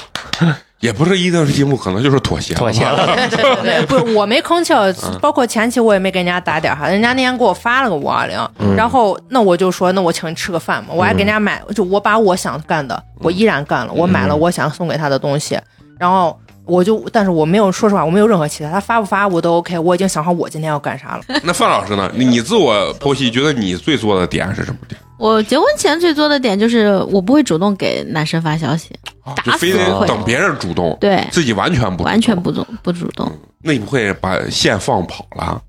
[0.84, 2.52] 也不是一定是进步，可能就是妥协。
[2.52, 2.84] 妥协。
[2.84, 3.16] 了。
[3.62, 4.74] 对，不是我没吭气
[5.18, 15.58] 包括前期我也没给人家打点儿哈，人家那天给我发了个五二零，嗯然后那我就说那我请你吃个饭嘛，我还给人家买，就我把我想干的，我依然干了，我买了我想送给他的东西，
[15.98, 21.22] 然后我就，但是我没有说实话，我没有任何期待，他发不发我都 OK，我已经想好我今天要干啥了。
[21.44, 22.10] 那范老师呢？
[22.14, 25.00] 你你自我剖析，觉得你最作的点是什么点？
[25.16, 28.90] 我结婚前最多的点就是我不会主动给男生发消息，
[29.22, 33.30] 啊打就非得死不会等别人主动，对，自己完全不完全不主不主动。
[33.62, 35.62] 那你不会把线放跑了？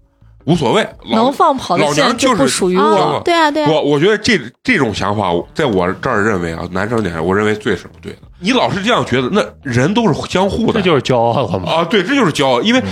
[0.46, 3.22] 无所谓，老能放跑的老娘线就是不属于啊我。
[3.26, 8.20] 对啊，对啊，我我觉得这这种想法，在我这儿认为啊，男生点，我认为最是不对的。
[8.40, 11.72] 你老是这样觉得，那人都是相互的这就是骄傲了嘛。
[11.72, 12.62] 啊，对，这就是骄傲。
[12.62, 12.84] 因为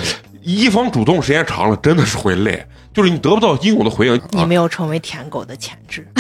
[0.42, 4.16] 一方主动时间长了，真的是会累，就是你得不到应有的回应。
[4.16, 6.08] 啊、你没有成为舔狗的潜质，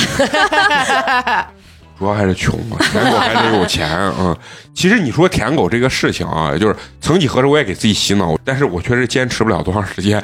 [1.98, 4.38] 主要还是穷啊， 舔狗还得有钱啊、嗯。
[4.74, 10.22] 其实你说舔狗这个事情啊，就是曾几何时我也给自己洗脑，但是我确实坚持不了多长时间，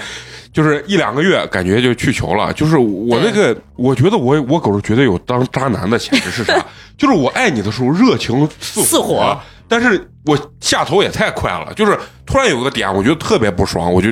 [0.52, 2.52] 就是一两个月感觉就去球了。
[2.54, 6.54] 就是我那个，我觉得我我狗是绝对有当渣男的潜质是啥？
[6.98, 9.40] 就是我爱你的时候热情似似火
[9.70, 14.10] 但是我下头也太快了，就是突然有个点，我觉得特别不爽，我就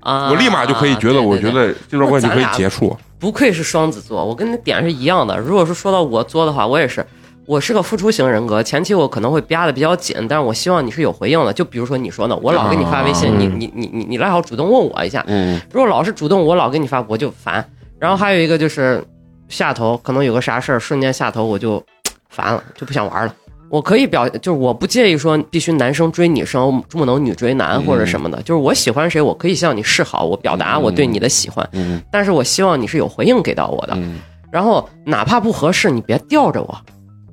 [0.00, 2.96] 啊，我立马就可以觉得，对对我觉得这段关系可以结束。
[3.20, 5.38] 不愧是双子座，我跟你点是一样的。
[5.38, 7.06] 如果是说到我作的话，我也是，
[7.44, 8.62] 我是个付出型人格。
[8.62, 11.52] 前期我可能会压的比较紧，但是我希望你是有回应的。
[11.52, 15.22] 就比如说你说呢，我老给你发微信，啊你你你你你来好主动问我一下。
[15.26, 17.62] 嗯如果老是主动，我老给你发，我就烦。
[17.98, 19.04] 然后还有一个就是
[19.50, 21.84] 下头，可能有个啥事儿，瞬间下头我就
[22.30, 23.34] 烦了，就不想玩了。
[23.70, 28.42] 我可以表，就是我不介意说必须男生追女生，不能女追男或者什么的。
[28.42, 33.94] 就是我喜欢谁，我可以向你示好，我表达我对你的喜欢，嗯但是我希望你是有回应给到我的。
[33.96, 34.18] 嗯
[34.50, 36.76] 然后哪怕不合适，你别吊着我，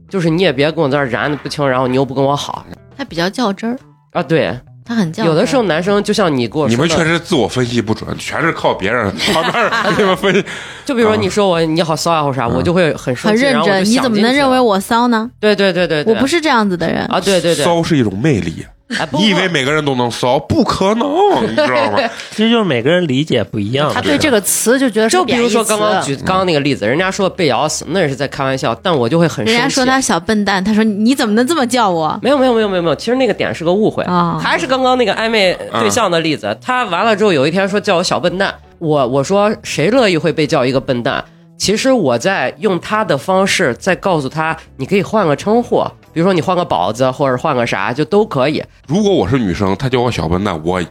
[0.08, 2.64] 就是你也别跟我在这儿燃的不清，然后你又不跟我好
[2.96, 3.80] 他比较较真儿，
[4.12, 4.22] 啊。
[4.22, 4.56] 对，
[4.88, 5.14] 他很。
[5.26, 10.44] 有的时候男生就像你跟我说你们，确实自我分析不准，全是靠别人 旁边给你们分析。
[10.86, 14.18] 就比如说你说我你好骚啊或啥，我就会很，很认真，你怎么？
[14.20, 15.30] 能认为我骚呢？
[15.40, 17.04] 对对对对，对我不是这样子的人。
[17.08, 18.66] 啊，对对对，骚是一种魅力，
[18.98, 20.40] 哎，你以为每个人都能骚？
[20.40, 22.00] 不可能，你知道吗？
[22.32, 23.92] 其实就是每个人理解不一样。
[23.94, 29.52] 他对这个词就觉得是就比如说刚刚举刚刚那个例子，人家说被咬死，那也是在开玩笑，但我就会很生气。
[29.52, 34.40] 人家说他小笨蛋，他说你怎么能这么叫我没有没有没有没有没有，其实那个点是个误会，啊？
[34.42, 36.58] 还是刚刚那个暧昧对象的例子。
[36.62, 41.24] 他完了之后有一天说叫我小笨蛋，我我说谁乐意会被叫一个笨蛋？
[41.58, 45.84] 其实我在用他的方式在告诉他，你可以换个称呼，
[46.18, 48.64] 比如说你换个宝子，或者换个啥就都可以。
[48.88, 50.82] 如果我是女生，她叫我小笨蛋，我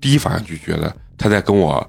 [0.00, 1.88] 第一反应就觉得她在跟我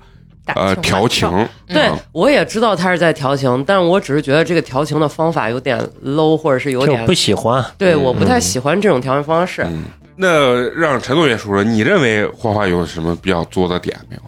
[0.54, 1.28] 呃调情。
[1.66, 9.64] 对嗯，我也知道他是在调情，但我只是觉得这个调情的方法有点 low，或者是有点不喜欢，对，嗯我不太喜欢这种调情方式。
[9.64, 9.86] 嗯，
[10.16, 14.22] 那让陈同学说说，你认为花花有什么比较作的点没有？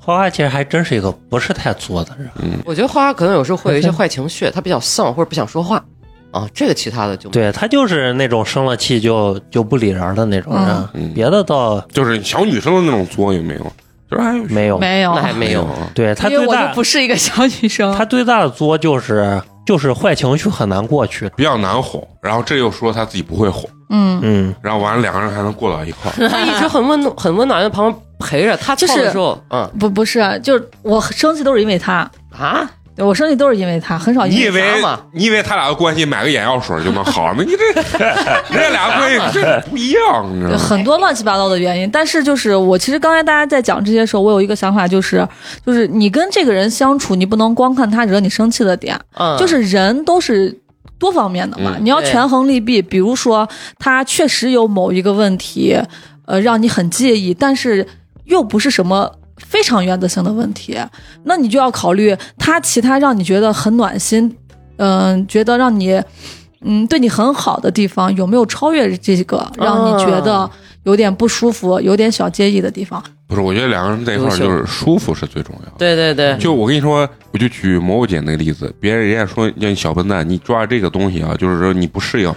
[0.00, 2.28] 花花其实还真是一个不是太作的人。
[2.64, 5.80] 我觉得花花可能有时候会有一些坏情绪，他比较丧或者不想说话
[6.32, 13.72] 啊，这个其他的就对他就是那种生了气就就不理人的那种人，嗯别的倒就是小女生的那种作有没有？
[14.10, 14.78] 就是没有。
[14.78, 15.62] 没有那，还没有。
[15.64, 15.90] 啊。
[15.94, 17.92] 对他因为我就最大不是一个小女生。
[17.96, 21.30] 他最大的作就是就是坏情绪很难过去。
[21.36, 26.14] 比较难哄，然后这又说他自己不会哄，嗯，嗯，然后完了两个人还能过到一块儿。
[26.28, 37.32] 他一直很温暖很温暖在旁边陪着他就是唱的时候，嗯不不是，就是我生气都是因为他，啊，对我生气都是因为他，很少因为你以为啥嘛你以为他俩的关系买个眼药水就能好？
[37.36, 37.80] 那你这
[38.52, 40.58] 人家俩关系这不一样，你知道吗？
[40.58, 41.90] 很多乱七八糟的原因。
[41.90, 45.26] 但是就是我其实刚才大家在讲这些时候，我有一个想法，就是
[45.64, 50.60] 就是你跟这个人相处，你不能光看他惹你生气的点，嗯，就是人都是
[50.98, 52.82] 多方面的嘛，嗯你要权衡利弊。
[52.82, 53.48] 比如说
[53.78, 55.74] 他确实有某一个问题，
[56.26, 57.88] 呃，让你很介意，但是
[58.26, 59.12] 又不是什么。
[59.38, 60.78] 非常原则性的问题，
[61.24, 64.36] 那你就要考虑他其他让你觉得很暖心，
[64.76, 66.00] 嗯、觉得让你，
[66.60, 70.48] 嗯，对你很好的地方有没有超越这个让你觉得
[70.84, 73.02] 有点不舒服、有点小介意的地方？
[73.26, 75.72] 不是，我觉得两个人在一块儿就是舒服是最重要的。
[75.78, 82.34] 对对对，就我跟你说，我就举蘑菇姐那个例子，别人人家说叫你小笨蛋，你抓这个东西啊，就是说你不适应，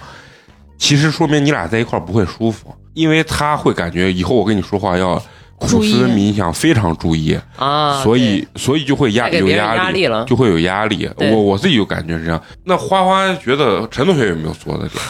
[0.78, 5.22] 其实说明你俩在一块儿不会舒服，因为他会感觉以后我跟你说话要
[5.58, 11.08] 苦思冥想，非常注意，啊，所以所以就会压有压力，了就会有压力。
[11.18, 12.40] 我我自己就感觉是这样。
[12.64, 15.02] 那花花觉得陈同学有没有作的点？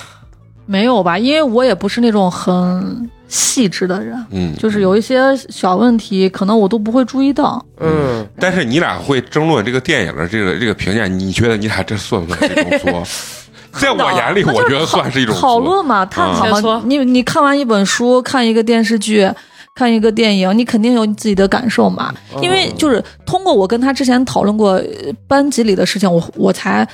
[0.67, 1.19] 没有吧？
[1.19, 5.19] 因为我也不是那种很细致的人，嗯，就是有一些
[5.49, 7.65] 小问题，可能我都不会注意到。
[7.79, 13.03] 嗯，但是你俩会争论这个电影的这个这个评价，你觉得你俩这算不算是一种作？
[13.79, 16.83] 在我眼里，我觉得算是一种讨论嘛，探讨嘛。
[16.87, 19.31] 你你看完一本书，看一个电视剧，
[19.77, 22.13] 看一个电影，你肯定有你自己的感受嘛。
[22.35, 26.87] 嗯因为就是通过我跟他之前讨论过呃班级里的事情，我我才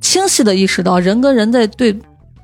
[0.00, 1.96] 清晰的意识到，人跟人在对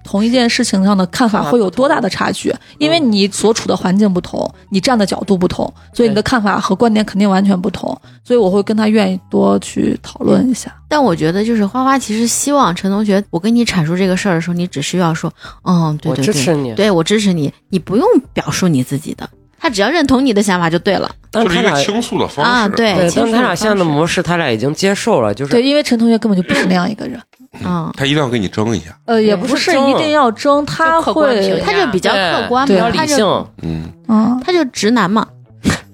[0.03, 2.53] 同一件事情上的看法会有多大的差距。
[2.79, 7.97] 因为你所处的环境不同，你站的角度不同，所以你的看法和观点肯定完全不同。
[8.25, 10.75] 所以我会跟他愿意多去讨论一下。
[10.89, 15.31] 但我觉得就是花花其实希望陈同学，我跟你阐述这个事儿的时候，你只需要说，
[15.65, 16.75] 嗯，对我对对，支持你。
[16.75, 19.29] 对我支持你，你不用表述你自己的，
[19.61, 21.11] 他只要认同你的想法就对了。
[21.31, 22.51] 就是他俩一个倾诉的方式。
[22.51, 27.21] 啊，对，对，倾诉但他俩现在的模式，他俩已经接受了，就是对，因为陈同学根本就不是那样一个人。
[27.65, 28.97] 嗯，他一定要跟你争一下。
[29.07, 33.27] 呃，也不是一定要争，他会，他就比较客观比较理性。
[33.63, 35.27] 嗯，嗯，他就直男嘛，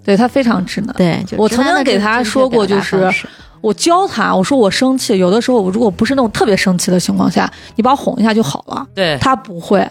[0.05, 0.95] 对他非常直男。
[0.97, 3.11] 对，我曾经给他说过就是
[3.63, 8.87] 我教他，我说我生气，有的时候我如果不是那种特别生气的情况下，你把我哄一下就好了。
[8.95, 9.87] 对，他不会，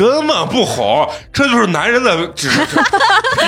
[0.00, 2.58] 根本不好，这就是男人的，只是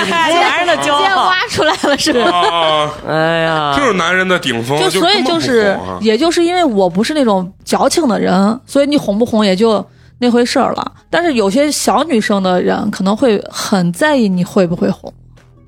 [0.07, 2.29] 男人的直接挖出来了是吧？
[2.29, 9.83] 啊，哎呀，就是男人的顶峰，就所以就是也就是因为我不是那种矫情的人，所以你哄不哄也就
[10.19, 10.91] 那回事儿了。
[11.09, 15.11] 但是有些小女生的人可能会很在意你会不会哄，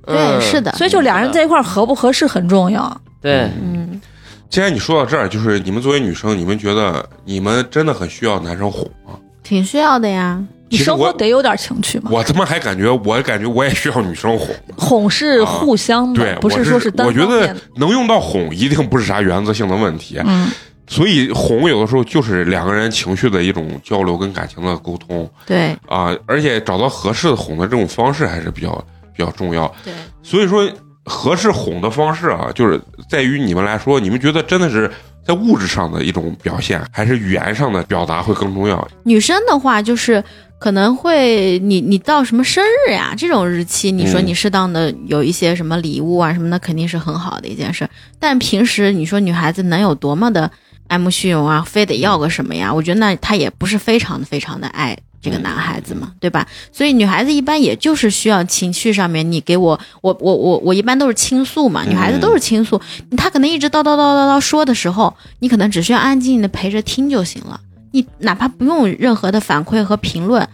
[0.06, 2.96] 对，嗯是的，所以就俩人在一块儿合不合适很重要。
[3.24, 4.00] 对，嗯，
[4.52, 9.14] 既然你说到这儿，就是你们作为女生，你们觉得你们真的很需要男生哄吗？
[9.46, 10.44] 挺需要的呀。
[10.68, 14.50] 你生活得有点情趣嘛，我他妈还感觉，我感觉我也需要女生哄。
[14.76, 17.62] 哄是互相的，对，不是说是单我觉得方面的。
[17.76, 20.20] 能用到哄，一定不是啥原则性的问题。
[20.26, 20.50] 嗯，
[20.88, 28.84] 所以哄有的时候就是两个人情绪的一种交流跟感情的沟通对啊，而且找到合适的哄的这种方式还是比较
[29.16, 29.72] 比较重要。
[29.84, 29.94] 对，
[30.24, 30.68] 所以说，
[31.06, 34.92] 合适哄的方式啊，就是在于你们来说，你们觉得真的是
[35.26, 38.88] 在物质上的一种表现，还是语言上的表达会更重要？
[39.04, 40.24] 女生的话就是
[40.58, 47.88] 可能会你你到什么生日呀这种日期，你说嗯你适当的有一些什么礼物啊什么的，肯定是很好的一件事。
[48.20, 50.50] 但平时你说女孩子能有多么的
[50.88, 52.74] 爱慕虚荣啊，非得要个什么呀？
[52.74, 56.46] 我觉得那她也不是非常的非常的爱这个男孩子嘛，对吧？
[56.72, 62.80] 所以女孩子一般也就是需要情绪上面，你给我，我我我我一般都是倾诉嘛，女孩子都是倾诉，
[63.18, 67.60] 她可能一直叨叨叨叨叨说的时候，你可能只需要安静的陪着听就行了，
[67.92, 70.48] 你哪怕不用任何的反馈和评论，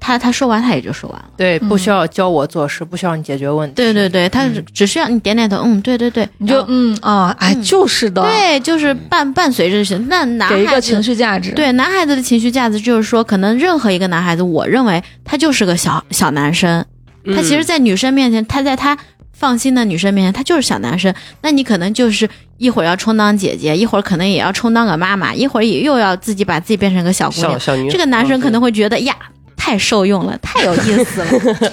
[0.00, 1.26] 她她说完他也就说完了。
[1.36, 1.68] 对，嗯。
[1.68, 3.74] 不需要教我做事，不需要你解决问题。
[3.76, 7.62] 对对对，他只只需要你点点头，嗯，对对对，你就嗯啊，哎，嗯。
[7.62, 16.84] 就是的，对，就是伴伴随着是那男孩子给一个情绪价值。，对男孩子的情绪价值，就是说，可能任何一个男孩子，我认为他就是个小小男生，
[17.24, 17.36] 嗯。
[17.36, 18.96] 他其实，在女生面前，他在他
[19.32, 21.14] 放心的女生面前，他就是小男生。
[21.42, 27.52] 那你可能就是一会儿要充当姐姐，一会儿可能也要充当个妈妈，一会儿也又要自己把自己变成个小姑娘。
[27.60, 29.14] 小小，这个男生可能会会觉得呀，
[29.60, 31.70] 太受用了，太有意思了。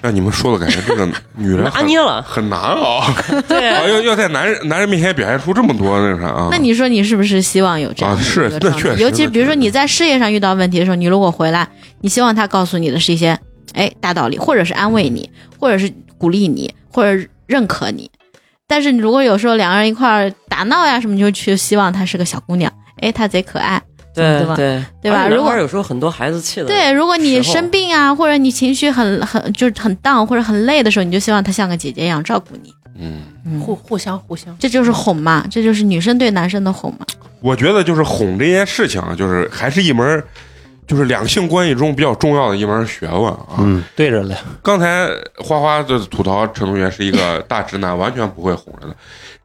[0.00, 1.04] 让你们说的感觉这个
[1.34, 3.14] 女人拿很捏了，很难啊，
[3.48, 6.48] 对啊要要在男人男人面前表现出这么多那个啥啊。
[6.52, 11.68] 那你说你是不是希望有这样的啊是那确实尤其那比如说你在事业上遇到问题的时候，你如果回来，
[12.00, 13.36] 你希望他告诉你的是一些
[13.74, 18.08] 哎大道理，或者是安慰你，或者是鼓励你，或者认可你。
[18.68, 23.82] 但是你如果有时候两个人一块儿打闹呀什么，你就去希望她是个小姑娘，哎，她贼可爱，
[24.22, 32.74] 对吧对对吧如果有时候很多孩子气的，对，如果你生病啊，或者你情绪很很就是很 down 或者很累的时候，你就希望他像个姐姐一样照顾你。
[33.00, 34.56] 嗯，嗯，互互相互相。
[34.58, 37.06] 这就是哄嘛，这就是女生对男生的哄嘛。
[37.40, 40.24] 我觉得就是哄这件事情啊，就是还是一门儿，
[40.86, 43.46] 就是两性关系中比较重要的一门学问啊。
[43.58, 48.96] 嗯，对着嘞，刚才花花的吐槽陈同学是一个大直男，完全不会哄人的。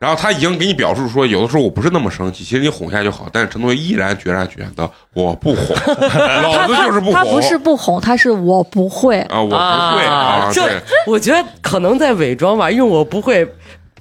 [0.03, 3.30] 然后他已经给你表述说，有的时候我不是那么生气，其实你哄一下就好。
[3.31, 5.73] 但是陈同学依然决然觉得我不哄，
[6.43, 7.13] 老子就是不哄。
[7.13, 9.21] 他不是不哄，他是我不会。
[9.21, 10.81] 啊，我不会啊，这对。
[11.07, 13.47] 我觉得可能在伪装吧，因为我不会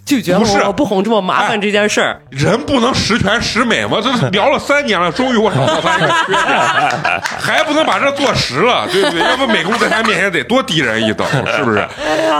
[0.04, 2.20] 拒绝不是我不哄这么麻哎烦这件事儿。
[2.30, 3.98] 人不能十全十美吗？
[4.02, 9.20] 这聊了三年了，终于我找到他一个缺点，还不能把这做实了，对不对？
[9.20, 11.26] 要不美工在他面前得多低人一等，
[11.56, 11.86] 是不是？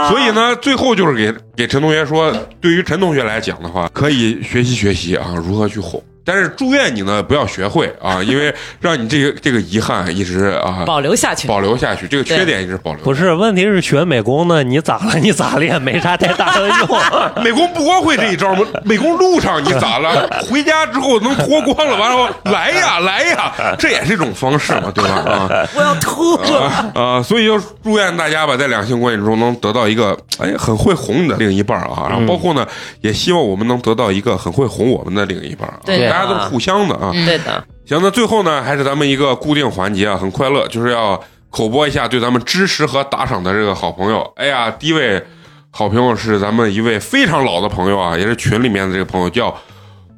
[0.09, 6.01] 所以呢，最后就是给给陈同学说，对于陈同学来讲的话，可以学习学习啊，如何去哄。
[6.25, 13.03] 但是祝愿你呢不要学会啊， 因为让你这个这个遗憾一直啊保留下去，保留下去，这个缺点一直保留。
[13.03, 15.15] 不是，问题是学美工呢，你咋了？
[15.19, 15.81] 你咋练？
[15.81, 16.87] 没啥太大的用。
[17.43, 18.65] 美工不光会这一招吗？
[18.85, 20.27] 美工路上你咋了？
[20.49, 25.11] 回家之后能脱光了，完了来呀来呀，这也是一种方式嘛，对吧？
[25.13, 26.35] 啊我要吐。
[26.35, 27.21] 啊啊！
[27.23, 32.65] 所以就祝愿大家吧，在两性关系中能得到一个哎很会哄你的另一半啊，然后包括呢，
[33.01, 37.11] 也希望我们能得到一个很会哄我们的另一半啊，对的大家都是互相的啊。
[37.25, 41.19] 对的，行，那最后呢，还是咱们一个固定环节啊，很快乐，就是要
[41.49, 44.31] 口播一下对咱们支持和打赏的这个好朋友。
[44.35, 45.23] 哎呀，第一位
[45.71, 49.55] 好朋友是咱们一位非常老的朋友啊，也是群里面的这个朋友，叫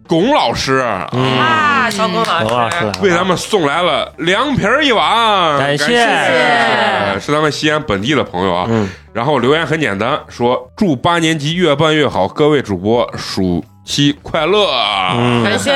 [0.07, 0.76] 龚老师。
[0.77, 2.91] 啊，啊，小龚老师。
[3.01, 5.85] 为咱们送来了凉皮儿一碗，感谢。
[5.88, 7.19] 谢。
[7.19, 8.65] 是咱们西安本地的朋友啊。
[8.69, 8.89] 嗯。
[9.13, 14.68] 然后留言很简单，说祝八年级越办越好，各位主播暑期快乐。
[15.14, 15.72] 嗯感谢。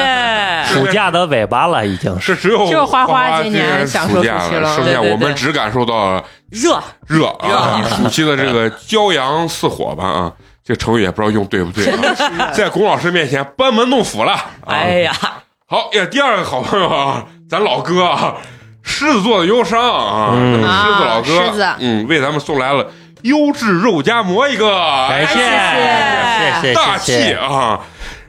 [0.73, 2.19] 暑假的尾巴了，已经。
[2.19, 2.35] 是。
[2.35, 4.75] 只有只有花花今年享受暑假了。
[4.75, 7.27] 剩下我们只感受到热，热。
[7.27, 10.31] 啊，暑期的这个骄阳似火吧啊，
[10.65, 11.85] 这成语也不知道用对不对。
[11.87, 14.33] 啊， 在龚老师面前班门弄斧了。
[14.33, 14.41] 啊。
[14.67, 15.13] 哎呀，
[15.67, 18.35] 好呀，第二个好朋友啊，咱老哥啊，
[18.83, 20.61] 狮子座的忧伤啊，嗯。
[20.61, 21.67] 咱们狮子老哥，啊狮子。
[21.79, 22.87] 嗯，为咱们送来了
[23.23, 24.69] 优质肉夹馍一个，
[25.09, 27.33] 感谢，哎谢谢，大气。
[27.33, 27.79] 啊！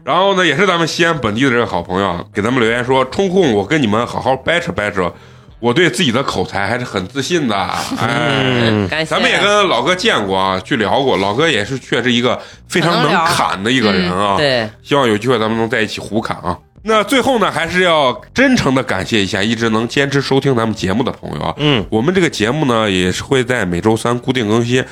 [0.04, 5.12] 然后呢，也是咱们西安本地的这个好朋友啊，给咱们留言说，抽空我跟你们好好掰扯掰扯，
[5.58, 7.56] 我对自己的口才还是很自信的。
[8.00, 9.10] 哎，嗯，感谢。
[9.10, 14.36] 咱们也跟老哥见过啊，去聊过，老哥也是确实一个非常能侃的一个人啊。
[14.36, 16.56] 对，希望有机会咱们能在一起胡侃啊。
[16.82, 21.54] 那最后呢，还是要真诚的感谢一下一直能坚持收听咱们节目的朋友啊。
[21.58, 24.82] 嗯，我们这个节目呢，也是会在每周三固定更新。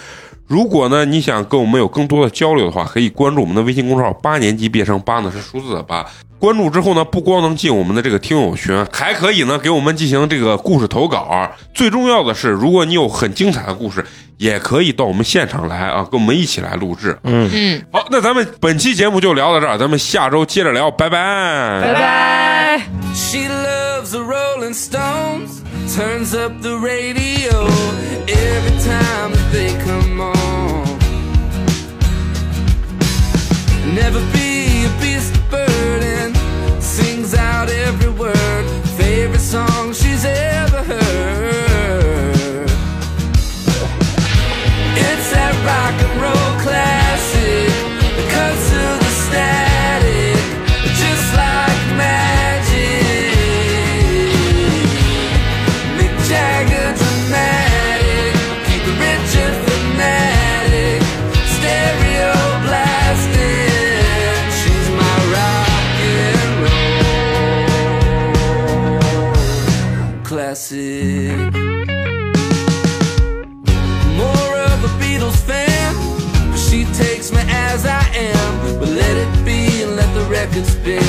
[0.49, 6.05] 如果呢你想跟我们有更多的交流的话，可以关注我们的微信公众号“八年级毕业生”，八呢是数字的八。
[6.39, 11.51] 关注之后呢，不光能进我们的这个听友群，还可以呢给我们进行这个故事投稿。
[11.75, 14.05] 最重要的是，如果你有很精彩的故事，
[14.37, 17.19] 也可以到我们现场来啊，跟我们一起来录制。
[17.25, 21.83] 嗯，好，那咱们本期节目就聊到这儿，咱们下周接着聊，拜拜。
[21.83, 22.81] 拜拜。
[23.13, 27.69] She loves the Rolling Stones, turns up the radio
[28.31, 30.99] every time that they come on.
[33.95, 36.35] Never be a beast of burden,
[36.81, 38.65] sings out every word,
[38.97, 41.68] favorite song she's ever heard.
[80.59, 81.08] could spin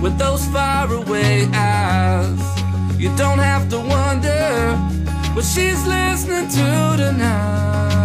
[0.00, 2.40] with those faraway eyes.
[2.98, 4.76] You don't have to wonder
[5.34, 8.00] what she's listening to tonight.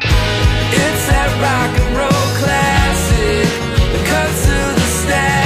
[0.00, 3.48] It's that rock and roll classic,
[3.92, 5.43] the cuts to the stack.